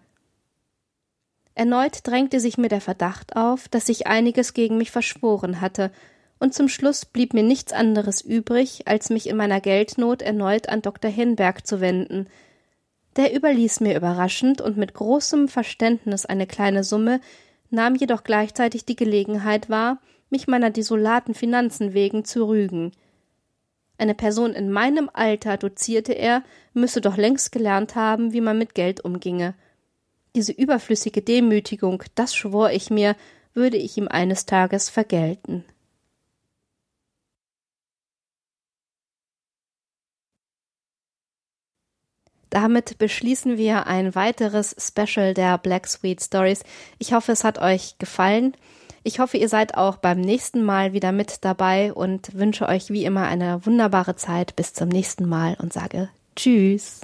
Erneut 1.56 2.00
drängte 2.04 2.42
sich 2.42 2.58
mir 2.58 2.70
der 2.70 2.82
Verdacht 2.82 3.38
auf, 3.38 3.70
dass 3.70 3.86
sich 3.86 4.08
einiges 4.08 4.54
gegen 4.54 4.78
mich 4.78 4.92
verschworen 4.92 5.62
hatte 5.62 5.92
und 6.42 6.56
zum 6.56 6.68
Schluss 6.68 7.06
blieb 7.06 7.36
mir 7.36 7.44
nichts 7.44 7.72
anderes 7.72 8.22
übrig, 8.22 8.88
als 8.88 9.12
mich 9.12 9.30
in 9.30 9.38
meiner 9.38 9.62
Geldnot 9.62 10.24
erneut 10.24 10.70
an 10.70 10.82
Dr. 10.82 11.10
Hinberg 11.12 11.68
zu 11.68 11.82
wenden. 11.82 12.28
Der 13.16 13.36
überließ 13.36 13.80
mir 13.80 13.96
überraschend 13.96 14.60
und 14.60 14.76
mit 14.76 14.96
großem 14.96 15.48
Verständnis 15.48 16.26
eine 16.26 16.48
kleine 16.48 16.84
Summe, 16.84 17.22
nahm 17.70 17.94
jedoch 17.94 18.24
gleichzeitig 18.24 18.86
die 18.86 18.96
Gelegenheit 18.96 19.70
wahr, 19.70 20.02
mich 20.32 20.48
meiner 20.48 20.72
desolaten 20.72 21.36
Finanzen 21.36 21.94
wegen 21.94 22.26
zu 22.26 22.48
rügen. 22.48 22.92
Eine 24.00 24.16
Person 24.16 24.54
in 24.54 24.72
meinem 24.72 25.12
Alter, 25.14 25.58
dozierte 25.58 26.14
er, 26.14 26.42
müsse 26.74 27.02
doch 27.02 27.18
längst 27.18 27.52
gelernt 27.52 27.94
haben, 27.94 28.34
wie 28.34 28.42
man 28.42 28.58
mit 28.58 28.74
Geld 28.74 29.06
umginge. 29.06 29.54
Diese 30.36 30.54
überflüssige 30.54 31.22
Demütigung, 31.22 32.02
das 32.16 32.34
schwor 32.34 32.72
ich 32.72 32.90
mir, 32.90 33.16
würde 33.54 33.78
ich 33.78 33.96
ihm 33.98 34.08
eines 34.08 34.48
Tages 34.48 34.90
vergelten. 34.90 35.66
Damit 42.52 42.98
beschließen 42.98 43.58
wir 43.58 43.88
ein 43.88 44.14
weiteres 44.14 44.76
Special 44.78 45.34
der 45.34 45.58
Black 45.58 45.88
Sweet 45.88 46.22
Stories. 46.22 46.64
Ich 47.00 47.14
hoffe, 47.14 47.32
es 47.32 47.44
hat 47.46 47.60
euch 47.60 47.98
gefallen. 47.98 48.56
Ich 49.04 49.20
hoffe, 49.20 49.38
ihr 49.38 49.50
seid 49.50 49.76
auch 49.76 49.96
beim 49.96 50.20
nächsten 50.20 50.64
Mal 50.64 50.94
wieder 50.94 51.14
mit 51.14 51.44
dabei 51.46 51.94
und 51.94 52.38
wünsche 52.38 52.68
euch 52.68 52.90
wie 52.90 53.06
immer 53.06 53.26
eine 53.26 53.66
wunderbare 53.66 54.16
Zeit. 54.18 54.56
Bis 54.58 54.74
zum 54.74 54.90
nächsten 54.90 55.28
Mal 55.28 55.56
und 55.60 55.72
sage 55.72 56.10
Tschüss. 56.36 57.02